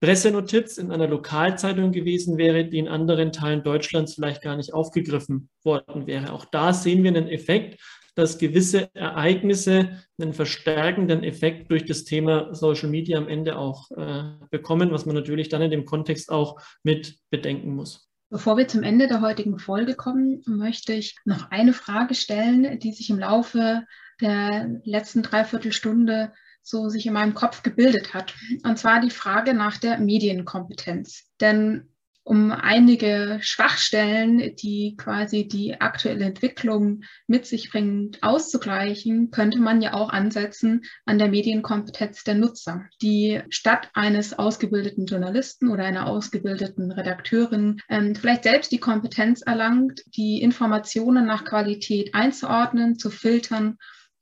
Pressenotiz 0.00 0.78
in 0.78 0.90
einer 0.90 1.06
Lokalzeitung 1.06 1.92
gewesen 1.92 2.36
wäre, 2.38 2.64
die 2.64 2.78
in 2.78 2.88
anderen 2.88 3.32
Teilen 3.32 3.62
Deutschlands 3.62 4.14
vielleicht 4.14 4.42
gar 4.42 4.56
nicht 4.56 4.72
aufgegriffen 4.72 5.50
worden 5.62 6.06
wäre. 6.06 6.32
Auch 6.32 6.46
da 6.46 6.72
sehen 6.72 7.04
wir 7.04 7.10
einen 7.10 7.28
Effekt, 7.28 7.78
dass 8.14 8.38
gewisse 8.38 8.94
Ereignisse 8.94 10.02
einen 10.20 10.32
verstärkenden 10.32 11.22
Effekt 11.22 11.70
durch 11.70 11.84
das 11.84 12.04
Thema 12.04 12.54
Social 12.54 12.88
Media 12.88 13.18
am 13.18 13.28
Ende 13.28 13.56
auch 13.56 13.90
äh, 13.92 14.22
bekommen, 14.50 14.90
was 14.90 15.06
man 15.06 15.14
natürlich 15.14 15.48
dann 15.48 15.62
in 15.62 15.70
dem 15.70 15.84
Kontext 15.84 16.30
auch 16.30 16.60
mit 16.82 17.18
bedenken 17.30 17.74
muss. 17.74 18.10
Bevor 18.30 18.56
wir 18.56 18.68
zum 18.68 18.84
Ende 18.84 19.08
der 19.08 19.22
heutigen 19.22 19.58
Folge 19.58 19.94
kommen, 19.94 20.42
möchte 20.46 20.92
ich 20.92 21.16
noch 21.24 21.50
eine 21.50 21.72
Frage 21.72 22.14
stellen, 22.14 22.78
die 22.78 22.92
sich 22.92 23.10
im 23.10 23.18
Laufe 23.18 23.84
der 24.20 24.80
letzten 24.84 25.22
Dreiviertelstunde 25.22 26.32
so 26.62 26.88
sich 26.88 27.06
in 27.06 27.12
meinem 27.12 27.34
Kopf 27.34 27.62
gebildet 27.62 28.14
hat. 28.14 28.34
Und 28.64 28.78
zwar 28.78 29.00
die 29.00 29.10
Frage 29.10 29.54
nach 29.54 29.78
der 29.78 29.98
Medienkompetenz. 29.98 31.24
Denn 31.40 31.89
um 32.22 32.52
einige 32.52 33.38
Schwachstellen, 33.40 34.54
die 34.56 34.94
quasi 34.96 35.48
die 35.48 35.80
aktuelle 35.80 36.26
Entwicklung 36.26 37.02
mit 37.26 37.46
sich 37.46 37.70
bringt, 37.70 38.22
auszugleichen, 38.22 39.30
könnte 39.30 39.58
man 39.58 39.80
ja 39.80 39.94
auch 39.94 40.10
ansetzen 40.10 40.82
an 41.06 41.18
der 41.18 41.28
Medienkompetenz 41.28 42.22
der 42.24 42.34
Nutzer, 42.34 42.84
die 43.02 43.40
statt 43.48 43.90
eines 43.94 44.38
ausgebildeten 44.38 45.06
Journalisten 45.06 45.68
oder 45.68 45.84
einer 45.84 46.06
ausgebildeten 46.06 46.92
Redakteurin 46.92 47.80
ähm, 47.88 48.14
vielleicht 48.14 48.44
selbst 48.44 48.70
die 48.70 48.80
Kompetenz 48.80 49.42
erlangt, 49.42 50.02
die 50.14 50.42
Informationen 50.42 51.26
nach 51.26 51.44
Qualität 51.44 52.14
einzuordnen, 52.14 52.98
zu 52.98 53.10
filtern 53.10 53.78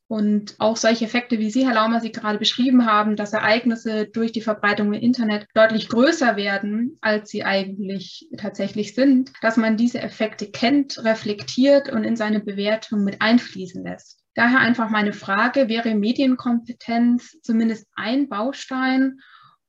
und 0.09 0.54
auch 0.59 0.78
solche 0.78 1.04
Effekte, 1.04 1.38
wie 1.38 1.50
Sie, 1.50 1.66
Herr 1.66 1.74
Laumer, 1.74 2.00
Sie 2.00 2.11
gerade 2.11 2.38
beschrieben 2.38 2.86
haben, 2.86 3.14
dass 3.14 3.34
Ereignisse 3.34 4.06
durch 4.06 4.32
die 4.32 4.40
Verbreitung 4.40 4.94
im 4.94 5.02
Internet 5.02 5.46
deutlich 5.54 5.90
größer 5.90 6.36
werden, 6.36 6.96
als 7.02 7.30
sie 7.30 7.44
eigentlich 7.44 8.26
tatsächlich 8.38 8.94
sind, 8.94 9.32
dass 9.42 9.59
man 9.59 9.76
diese 9.76 10.00
Effekte 10.00 10.50
kennt, 10.50 11.04
reflektiert 11.04 11.90
und 11.92 12.04
in 12.04 12.16
seine 12.16 12.40
Bewertung 12.40 13.04
mit 13.04 13.20
einfließen 13.20 13.84
lässt. 13.84 14.24
Daher 14.34 14.61
einfach 14.61 14.88
meine 14.88 15.12
Frage, 15.12 15.68
wäre 15.68 15.94
Medienkompetenz 15.94 17.40
zumindest 17.42 17.86
ein 17.94 18.30
Baustein, 18.30 19.18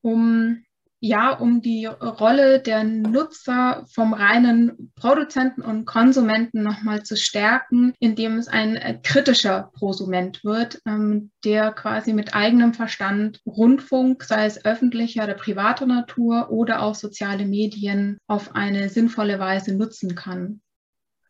um 0.01 0.63
ja, 1.01 1.31
um 1.31 1.61
die 1.61 1.85
Rolle 1.85 2.59
der 2.59 2.83
Nutzer 2.83 3.85
vom 3.93 4.13
reinen 4.13 4.91
Produzenten 4.95 5.61
und 5.61 5.85
Konsumenten 5.85 6.61
nochmal 6.61 7.03
zu 7.03 7.15
stärken, 7.15 7.93
indem 7.99 8.37
es 8.37 8.47
ein 8.47 8.75
äh, 8.75 8.99
kritischer 9.01 9.71
Prosument 9.75 10.43
wird, 10.43 10.81
ähm, 10.85 11.31
der 11.45 11.71
quasi 11.71 12.11
mit 12.11 12.35
eigenem 12.35 12.73
Verstand 12.73 13.39
Rundfunk, 13.45 14.23
sei 14.23 14.45
es 14.45 14.65
öffentlicher 14.65 15.23
oder 15.23 15.35
privater 15.35 15.85
Natur 15.85 16.49
oder 16.51 16.81
auch 16.81 16.95
soziale 16.95 17.45
Medien 17.45 18.17
auf 18.27 18.55
eine 18.55 18.89
sinnvolle 18.89 19.39
Weise 19.39 19.73
nutzen 19.75 20.15
kann. 20.15 20.61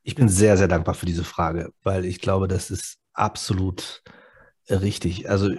Ich 0.01 0.15
bin 0.15 0.29
sehr, 0.29 0.57
sehr 0.57 0.67
dankbar 0.67 0.95
für 0.95 1.05
diese 1.05 1.23
Frage, 1.23 1.71
weil 1.83 2.05
ich 2.05 2.19
glaube, 2.19 2.47
das 2.47 2.71
ist 2.71 2.97
absolut 3.13 4.01
Richtig. 4.69 5.29
Also 5.29 5.49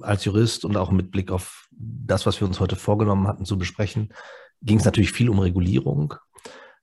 als 0.00 0.24
Jurist 0.24 0.64
und 0.64 0.76
auch 0.76 0.90
mit 0.90 1.10
Blick 1.10 1.30
auf 1.30 1.68
das, 1.70 2.24
was 2.24 2.40
wir 2.40 2.48
uns 2.48 2.58
heute 2.58 2.76
vorgenommen 2.76 3.28
hatten 3.28 3.44
zu 3.44 3.58
besprechen, 3.58 4.12
ging 4.62 4.78
es 4.78 4.84
natürlich 4.84 5.12
viel 5.12 5.28
um 5.28 5.38
Regulierung. 5.38 6.14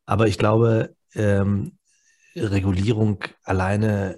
Aber 0.05 0.27
ich 0.27 0.37
glaube, 0.37 0.95
ähm, 1.15 1.77
Regulierung 2.35 3.23
alleine 3.43 4.17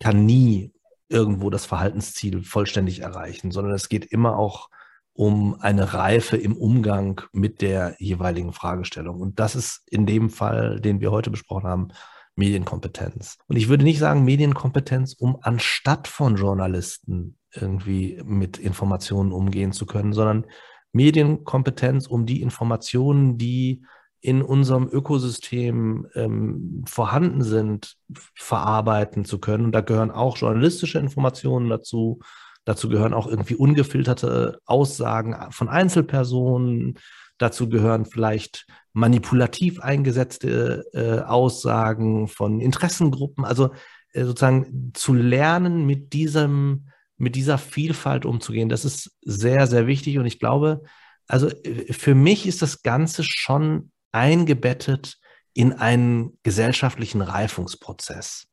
kann 0.00 0.24
nie 0.24 0.72
irgendwo 1.08 1.50
das 1.50 1.66
Verhaltensziel 1.66 2.42
vollständig 2.42 3.00
erreichen, 3.00 3.50
sondern 3.50 3.74
es 3.74 3.88
geht 3.88 4.04
immer 4.06 4.38
auch 4.38 4.68
um 5.12 5.60
eine 5.60 5.94
Reife 5.94 6.36
im 6.36 6.56
Umgang 6.56 7.20
mit 7.32 7.62
der 7.62 7.94
jeweiligen 7.98 8.52
Fragestellung. 8.52 9.20
Und 9.20 9.38
das 9.38 9.54
ist 9.54 9.82
in 9.88 10.06
dem 10.06 10.30
Fall, 10.30 10.80
den 10.80 11.00
wir 11.00 11.10
heute 11.10 11.30
besprochen 11.30 11.68
haben, 11.68 11.88
Medienkompetenz. 12.36 13.38
Und 13.46 13.56
ich 13.56 13.68
würde 13.68 13.84
nicht 13.84 13.98
sagen 13.98 14.24
Medienkompetenz, 14.24 15.14
um 15.14 15.38
anstatt 15.40 16.08
von 16.08 16.36
Journalisten 16.36 17.38
irgendwie 17.52 18.20
mit 18.24 18.58
Informationen 18.58 19.32
umgehen 19.32 19.72
zu 19.72 19.86
können, 19.86 20.12
sondern 20.12 20.46
Medienkompetenz, 20.92 22.06
um 22.06 22.26
die 22.26 22.42
Informationen, 22.42 23.38
die 23.38 23.84
in 24.20 24.40
unserem 24.40 24.88
Ökosystem 24.88 26.06
ähm, 26.14 26.82
vorhanden 26.88 27.42
sind, 27.42 27.96
verarbeiten 28.34 29.24
zu 29.24 29.38
können. 29.38 29.66
Und 29.66 29.72
da 29.72 29.82
gehören 29.82 30.10
auch 30.10 30.38
journalistische 30.38 30.98
Informationen 30.98 31.68
dazu. 31.68 32.20
Dazu 32.64 32.88
gehören 32.88 33.12
auch 33.12 33.26
irgendwie 33.26 33.54
ungefilterte 33.54 34.60
Aussagen 34.64 35.36
von 35.50 35.68
Einzelpersonen. 35.68 36.98
Dazu 37.36 37.68
gehören 37.68 38.06
vielleicht 38.06 38.66
manipulativ 38.94 39.80
eingesetzte 39.80 40.86
äh, 40.94 41.20
Aussagen 41.20 42.28
von 42.28 42.60
Interessengruppen. 42.60 43.44
Also 43.44 43.70
äh, 44.12 44.24
sozusagen 44.24 44.92
zu 44.94 45.12
lernen, 45.12 45.84
mit 45.84 46.12
diesem, 46.12 46.88
mit 47.16 47.34
dieser 47.36 47.58
Vielfalt 47.58 48.24
umzugehen, 48.24 48.68
das 48.68 48.84
ist 48.84 49.18
sehr, 49.22 49.66
sehr 49.66 49.86
wichtig. 49.86 50.18
Und 50.18 50.26
ich 50.26 50.38
glaube, 50.38 50.82
also 51.26 51.48
äh, 51.48 51.92
für 51.92 52.14
mich 52.14 52.46
ist 52.46 52.62
das 52.62 52.82
Ganze 52.82 53.24
schon 53.24 53.90
eingebettet 54.12 55.18
in 55.54 55.72
einen 55.72 56.38
gesellschaftlichen 56.44 57.20
Reifungsprozess. 57.20 58.46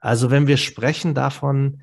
Also 0.00 0.30
wenn 0.30 0.46
wir 0.46 0.56
sprechen 0.56 1.14
davon, 1.14 1.82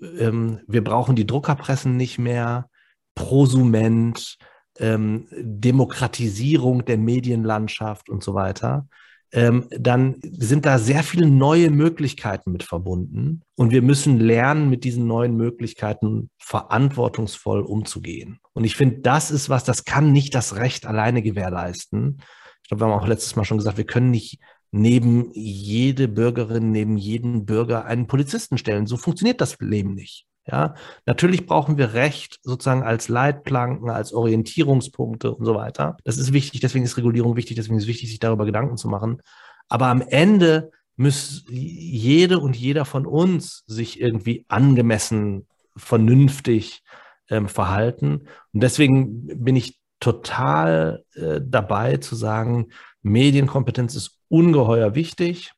ähm, 0.00 0.60
wir 0.66 0.82
brauchen 0.82 1.14
die 1.14 1.26
Druckerpressen 1.26 1.96
nicht 1.96 2.18
mehr, 2.18 2.68
Prosument, 3.14 4.38
ähm, 4.78 5.26
Demokratisierung 5.30 6.84
der 6.84 6.98
Medienlandschaft 6.98 8.08
und 8.08 8.22
so 8.22 8.34
weiter, 8.34 8.86
ähm, 9.34 9.66
dann 9.70 10.16
sind 10.22 10.64
da 10.64 10.78
sehr 10.78 11.02
viele 11.02 11.26
neue 11.26 11.70
Möglichkeiten 11.70 12.52
mit 12.52 12.62
verbunden. 12.62 13.42
Und 13.56 13.72
wir 13.72 13.82
müssen 13.82 14.20
lernen, 14.20 14.70
mit 14.70 14.84
diesen 14.84 15.08
neuen 15.08 15.36
Möglichkeiten 15.36 16.30
verantwortungsvoll 16.38 17.62
umzugehen. 17.62 18.38
Und 18.52 18.62
ich 18.62 18.76
finde, 18.76 19.00
das 19.00 19.32
ist 19.32 19.50
was, 19.50 19.64
das 19.64 19.84
kann 19.84 20.12
nicht 20.12 20.36
das 20.36 20.56
Recht 20.56 20.86
alleine 20.86 21.20
gewährleisten. 21.20 22.18
Ich 22.62 22.68
glaube, 22.68 22.82
wir 22.82 22.86
haben 22.86 23.00
auch 23.00 23.08
letztes 23.08 23.34
Mal 23.34 23.44
schon 23.44 23.58
gesagt, 23.58 23.76
wir 23.76 23.86
können 23.86 24.12
nicht 24.12 24.38
neben 24.70 25.30
jede 25.32 26.06
Bürgerin, 26.06 26.70
neben 26.70 26.96
jeden 26.96 27.44
Bürger 27.44 27.86
einen 27.86 28.06
Polizisten 28.06 28.56
stellen. 28.56 28.86
So 28.86 28.96
funktioniert 28.96 29.40
das 29.40 29.56
Leben 29.58 29.94
nicht. 29.94 30.26
Ja, 30.46 30.74
natürlich 31.06 31.46
brauchen 31.46 31.78
wir 31.78 31.94
Recht 31.94 32.38
sozusagen 32.42 32.82
als 32.82 33.08
Leitplanken, 33.08 33.88
als 33.88 34.12
Orientierungspunkte 34.12 35.34
und 35.34 35.44
so 35.46 35.54
weiter. 35.54 35.96
Das 36.04 36.18
ist 36.18 36.34
wichtig, 36.34 36.60
deswegen 36.60 36.84
ist 36.84 36.98
Regulierung 36.98 37.36
wichtig, 37.36 37.56
deswegen 37.56 37.76
ist 37.76 37.84
es 37.84 37.88
wichtig, 37.88 38.10
sich 38.10 38.18
darüber 38.18 38.44
Gedanken 38.44 38.76
zu 38.76 38.88
machen. 38.88 39.22
Aber 39.68 39.86
am 39.86 40.02
Ende 40.02 40.70
muss 40.96 41.44
jede 41.48 42.38
und 42.38 42.56
jeder 42.56 42.84
von 42.84 43.06
uns 43.06 43.64
sich 43.66 44.00
irgendwie 44.00 44.44
angemessen, 44.48 45.46
vernünftig 45.76 46.82
ähm, 47.30 47.48
verhalten. 47.48 48.28
Und 48.52 48.62
deswegen 48.62 49.26
bin 49.42 49.56
ich 49.56 49.80
total 49.98 51.04
äh, 51.14 51.40
dabei 51.42 51.96
zu 51.96 52.14
sagen, 52.14 52.68
Medienkompetenz 53.02 53.94
ist 53.94 54.20
ungeheuer 54.28 54.94
wichtig. 54.94 55.52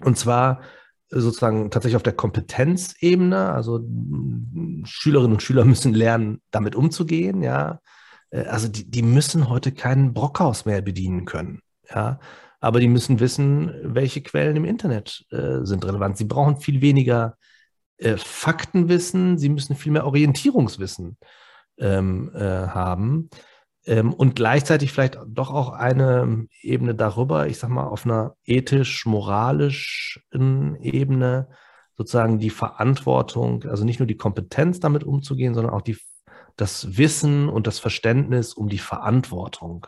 Und 0.00 0.16
zwar 0.16 0.60
sozusagen 1.20 1.70
tatsächlich 1.70 1.96
auf 1.96 2.02
der 2.02 2.14
Kompetenzebene. 2.14 3.52
Also 3.52 3.80
Schülerinnen 4.84 5.32
und 5.32 5.42
Schüler 5.42 5.64
müssen 5.64 5.94
lernen, 5.94 6.40
damit 6.50 6.74
umzugehen. 6.74 7.42
Ja, 7.42 7.80
äh, 8.30 8.44
also 8.44 8.68
die, 8.68 8.90
die 8.90 9.02
müssen 9.02 9.48
heute 9.48 9.72
keinen 9.72 10.14
Brockhaus 10.14 10.64
mehr 10.64 10.82
bedienen 10.82 11.24
können. 11.24 11.60
Ja, 11.88 12.18
aber 12.60 12.80
die 12.80 12.88
müssen 12.88 13.20
wissen, 13.20 13.72
welche 13.82 14.22
Quellen 14.22 14.56
im 14.56 14.64
Internet 14.64 15.24
äh, 15.30 15.64
sind 15.64 15.84
relevant. 15.84 16.16
Sie 16.16 16.24
brauchen 16.24 16.56
viel 16.56 16.80
weniger 16.80 17.36
äh, 17.98 18.16
Faktenwissen. 18.16 19.38
Sie 19.38 19.48
müssen 19.48 19.76
viel 19.76 19.92
mehr 19.92 20.06
Orientierungswissen 20.06 21.18
ähm, 21.78 22.30
äh, 22.34 22.38
haben. 22.40 23.30
Ähm, 23.84 24.12
und 24.12 24.36
gleichzeitig 24.36 24.92
vielleicht 24.92 25.18
doch 25.26 25.50
auch 25.50 25.70
eine 25.70 26.46
Ebene 26.60 26.94
darüber, 26.94 27.48
ich 27.48 27.58
sag 27.58 27.70
mal, 27.70 27.86
auf 27.86 28.04
einer 28.04 28.36
ethisch-moralischen 28.44 30.76
Ebene 30.80 31.48
sozusagen 31.96 32.38
die 32.38 32.50
Verantwortung, 32.50 33.64
also 33.64 33.84
nicht 33.84 33.98
nur 33.98 34.06
die 34.06 34.16
Kompetenz 34.16 34.78
damit 34.80 35.04
umzugehen, 35.04 35.54
sondern 35.54 35.74
auch 35.74 35.82
die, 35.82 35.98
das 36.56 36.96
Wissen 36.96 37.48
und 37.48 37.66
das 37.66 37.78
Verständnis 37.78 38.54
um 38.54 38.68
die 38.68 38.78
Verantwortung 38.78 39.86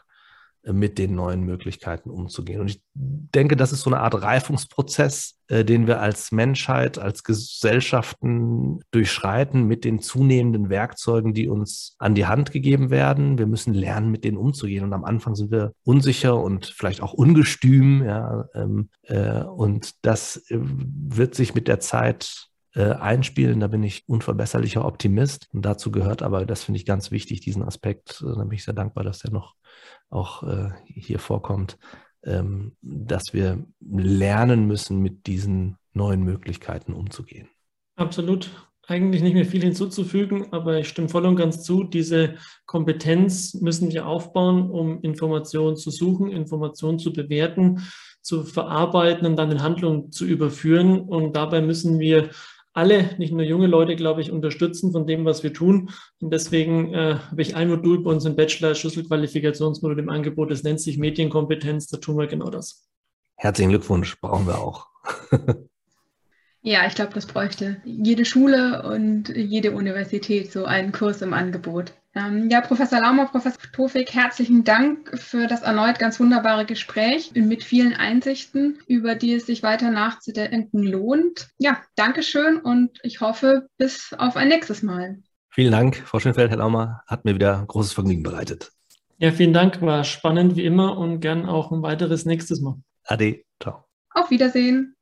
mit 0.73 0.99
den 0.99 1.15
neuen 1.15 1.43
Möglichkeiten 1.43 2.11
umzugehen. 2.11 2.61
Und 2.61 2.71
ich 2.71 2.83
denke, 2.95 3.57
das 3.57 3.73
ist 3.73 3.83
so 3.83 3.91
eine 3.91 4.01
Art 4.01 4.21
Reifungsprozess, 4.21 5.39
äh, 5.49 5.65
den 5.65 5.87
wir 5.87 6.01
als 6.01 6.33
Menschheit, 6.33 6.99
als 6.99 7.23
Gesellschaften 7.23 8.81
durchschreiten 8.91 9.65
mit 9.65 9.85
den 9.85 10.01
zunehmenden 10.01 10.71
Werkzeugen, 10.71 11.35
die 11.35 11.49
uns 11.49 11.97
an 11.99 12.15
die 12.15 12.27
Hand 12.27 12.51
gegeben 12.51 12.91
werden. 12.91 13.37
Wir 13.39 13.47
müssen 13.47 13.75
lernen, 13.75 14.11
mit 14.11 14.25
denen 14.25 14.39
umzugehen. 14.39 14.85
Und 14.85 14.93
am 14.93 15.05
Anfang 15.05 15.35
sind 15.35 15.51
wir 15.51 15.73
unsicher 15.85 16.41
und 16.41 16.67
vielleicht 16.67 17.03
auch 17.03 17.13
ungestüm. 17.13 18.03
Ja, 18.03 18.49
ähm, 18.55 18.89
äh, 19.03 19.43
und 19.43 19.93
das 20.03 20.37
äh, 20.49 20.59
wird 20.61 21.35
sich 21.35 21.55
mit 21.55 21.69
der 21.69 21.81
Zeit 21.81 22.49
äh, 22.75 22.93
einspielen. 22.93 23.61
Da 23.61 23.69
bin 23.69 23.83
ich 23.83 24.09
unverbesserlicher 24.09 24.85
Optimist. 24.85 25.49
Und 25.53 25.65
dazu 25.65 25.91
gehört 25.91 26.23
aber, 26.23 26.45
das 26.45 26.65
finde 26.65 26.79
ich 26.79 26.87
ganz 26.87 27.11
wichtig, 27.11 27.41
diesen 27.41 27.63
Aspekt. 27.63 28.23
Äh, 28.23 28.35
da 28.35 28.45
bin 28.45 28.53
ich 28.53 28.65
sehr 28.65 28.75
dankbar, 28.75 29.05
dass 29.05 29.21
der 29.21 29.31
noch 29.31 29.55
auch 30.11 30.43
äh, 30.43 30.71
hier 30.87 31.19
vorkommt, 31.19 31.79
ähm, 32.25 32.77
dass 32.83 33.33
wir 33.33 33.65
lernen 33.81 34.67
müssen, 34.67 35.01
mit 35.01 35.27
diesen 35.27 35.77
neuen 35.93 36.23
Möglichkeiten 36.23 36.93
umzugehen. 36.93 37.49
Absolut. 37.97 38.51
Eigentlich 38.87 39.23
nicht 39.23 39.35
mehr 39.35 39.47
viel 39.47 39.63
hinzuzufügen, 39.63 40.53
aber 40.53 40.79
ich 40.79 40.89
stimme 40.89 41.09
voll 41.09 41.25
und 41.25 41.37
ganz 41.37 41.63
zu. 41.63 41.85
Diese 41.85 42.35
Kompetenz 42.67 43.55
müssen 43.55 43.91
wir 43.91 44.07
aufbauen, 44.07 44.71
um 44.71 45.01
Informationen 45.01 45.77
zu 45.77 45.91
suchen, 45.91 46.31
Informationen 46.31 46.99
zu 46.99 47.13
bewerten, 47.13 47.81
zu 48.21 48.45
verarbeiten 48.45 49.27
und 49.27 49.37
dann 49.37 49.53
in 49.53 49.63
Handlungen 49.63 50.13
zu 50.13 50.27
überführen. 50.27 51.01
Und 51.01 51.35
dabei 51.35 51.63
müssen 51.63 51.99
wir 51.99 52.31
alle, 52.75 53.11
nicht 53.19 53.33
nur 53.33 53.45
junge 53.45 53.69
Leute, 53.69 53.95
glaube 53.95 54.21
ich, 54.21 54.33
unterstützen 54.33 54.93
von 54.93 55.07
dem, 55.07 55.25
was 55.25 55.43
wir 55.45 55.53
tun. 55.53 55.91
Und 56.21 56.33
deswegen 56.33 56.93
äh, 56.93 57.15
habe 57.31 57.41
ich 57.41 57.55
ein 57.55 57.69
Modul 57.69 58.03
bei 58.03 58.11
uns 58.11 58.25
im 58.25 58.35
Bachelor, 58.35 58.75
Schlüsselqualifikationsmodul 58.75 60.01
im 60.01 60.11
Angebot, 60.11 60.51
das 60.51 60.65
nennt 60.65 60.81
sich 60.81 60.99
Medienkompetenz, 60.99 61.87
da 61.87 61.99
tun 61.99 62.19
wir 62.19 62.27
genau 62.27 62.51
das. 62.51 62.89
Herzlichen 63.37 63.71
Glückwunsch, 63.71 64.21
brauchen 64.21 64.47
wir 64.47 64.59
auch. 64.59 64.89
ja, 66.63 66.87
ich 66.87 66.97
glaube, 66.97 67.15
das 67.15 67.27
bräuchte 67.27 67.81
jede 67.85 68.25
Schule 68.25 68.83
und 68.83 69.29
jede 69.29 69.71
Universität 69.71 70.51
so 70.51 70.65
einen 70.65 70.91
Kurs 70.91 71.23
im 71.23 71.33
Angebot. 71.33 71.93
Ähm, 72.17 72.49
ja, 72.49 72.61
Professor 72.61 73.01
Laumer, 73.01 73.27
Professor 73.27 73.61
Tofik, 73.73 74.15
herzlichen 74.15 74.63
Dank 74.63 75.19
für 75.19 75.49
das 75.49 75.63
erneut 75.63 75.99
ganz 75.99 76.21
wunderbare 76.21 76.65
Gespräch 76.65 77.33
mit 77.35 77.65
vielen 77.65 77.93
Einsichten, 77.93 78.79
über 78.87 79.17
die 79.17 79.35
es 79.35 79.47
sich 79.47 79.65
weiter 79.65 79.91
nachzudenken 79.91 80.85
lohnt. 80.85 81.49
Ja, 81.59 81.83
Dankeschön 81.97 82.59
und 82.59 83.01
ich 83.03 83.21
hoffe, 83.21 83.67
bis 83.79 84.15
auf 84.17 84.37
ein 84.37 84.49
nächstes 84.49 84.83
Mal. 84.83 85.19
Vielen 85.51 85.73
Dank, 85.73 85.97
Frau 85.97 86.21
Schönfeld, 86.21 86.51
Herr 86.51 86.59
Laumer, 86.59 87.03
hat 87.07 87.25
mir 87.25 87.35
wieder 87.35 87.65
großes 87.67 87.93
Vergnügen 87.93 88.23
bereitet. 88.23 88.71
Ja, 89.19 89.33
vielen 89.33 89.53
Dank, 89.53 89.83
war 89.83 90.05
spannend 90.05 90.57
wie 90.57 90.65
immer 90.65 90.97
und 90.97 91.21
gern 91.21 91.47
auch 91.47 91.73
ein 91.73 91.83
weiteres 91.83 92.25
nächstes 92.27 92.61
Mal. 92.61 92.77
Ade, 93.05 93.43
ciao. 93.61 93.85
Auf 94.11 94.31
Wiedersehen. 94.31 94.94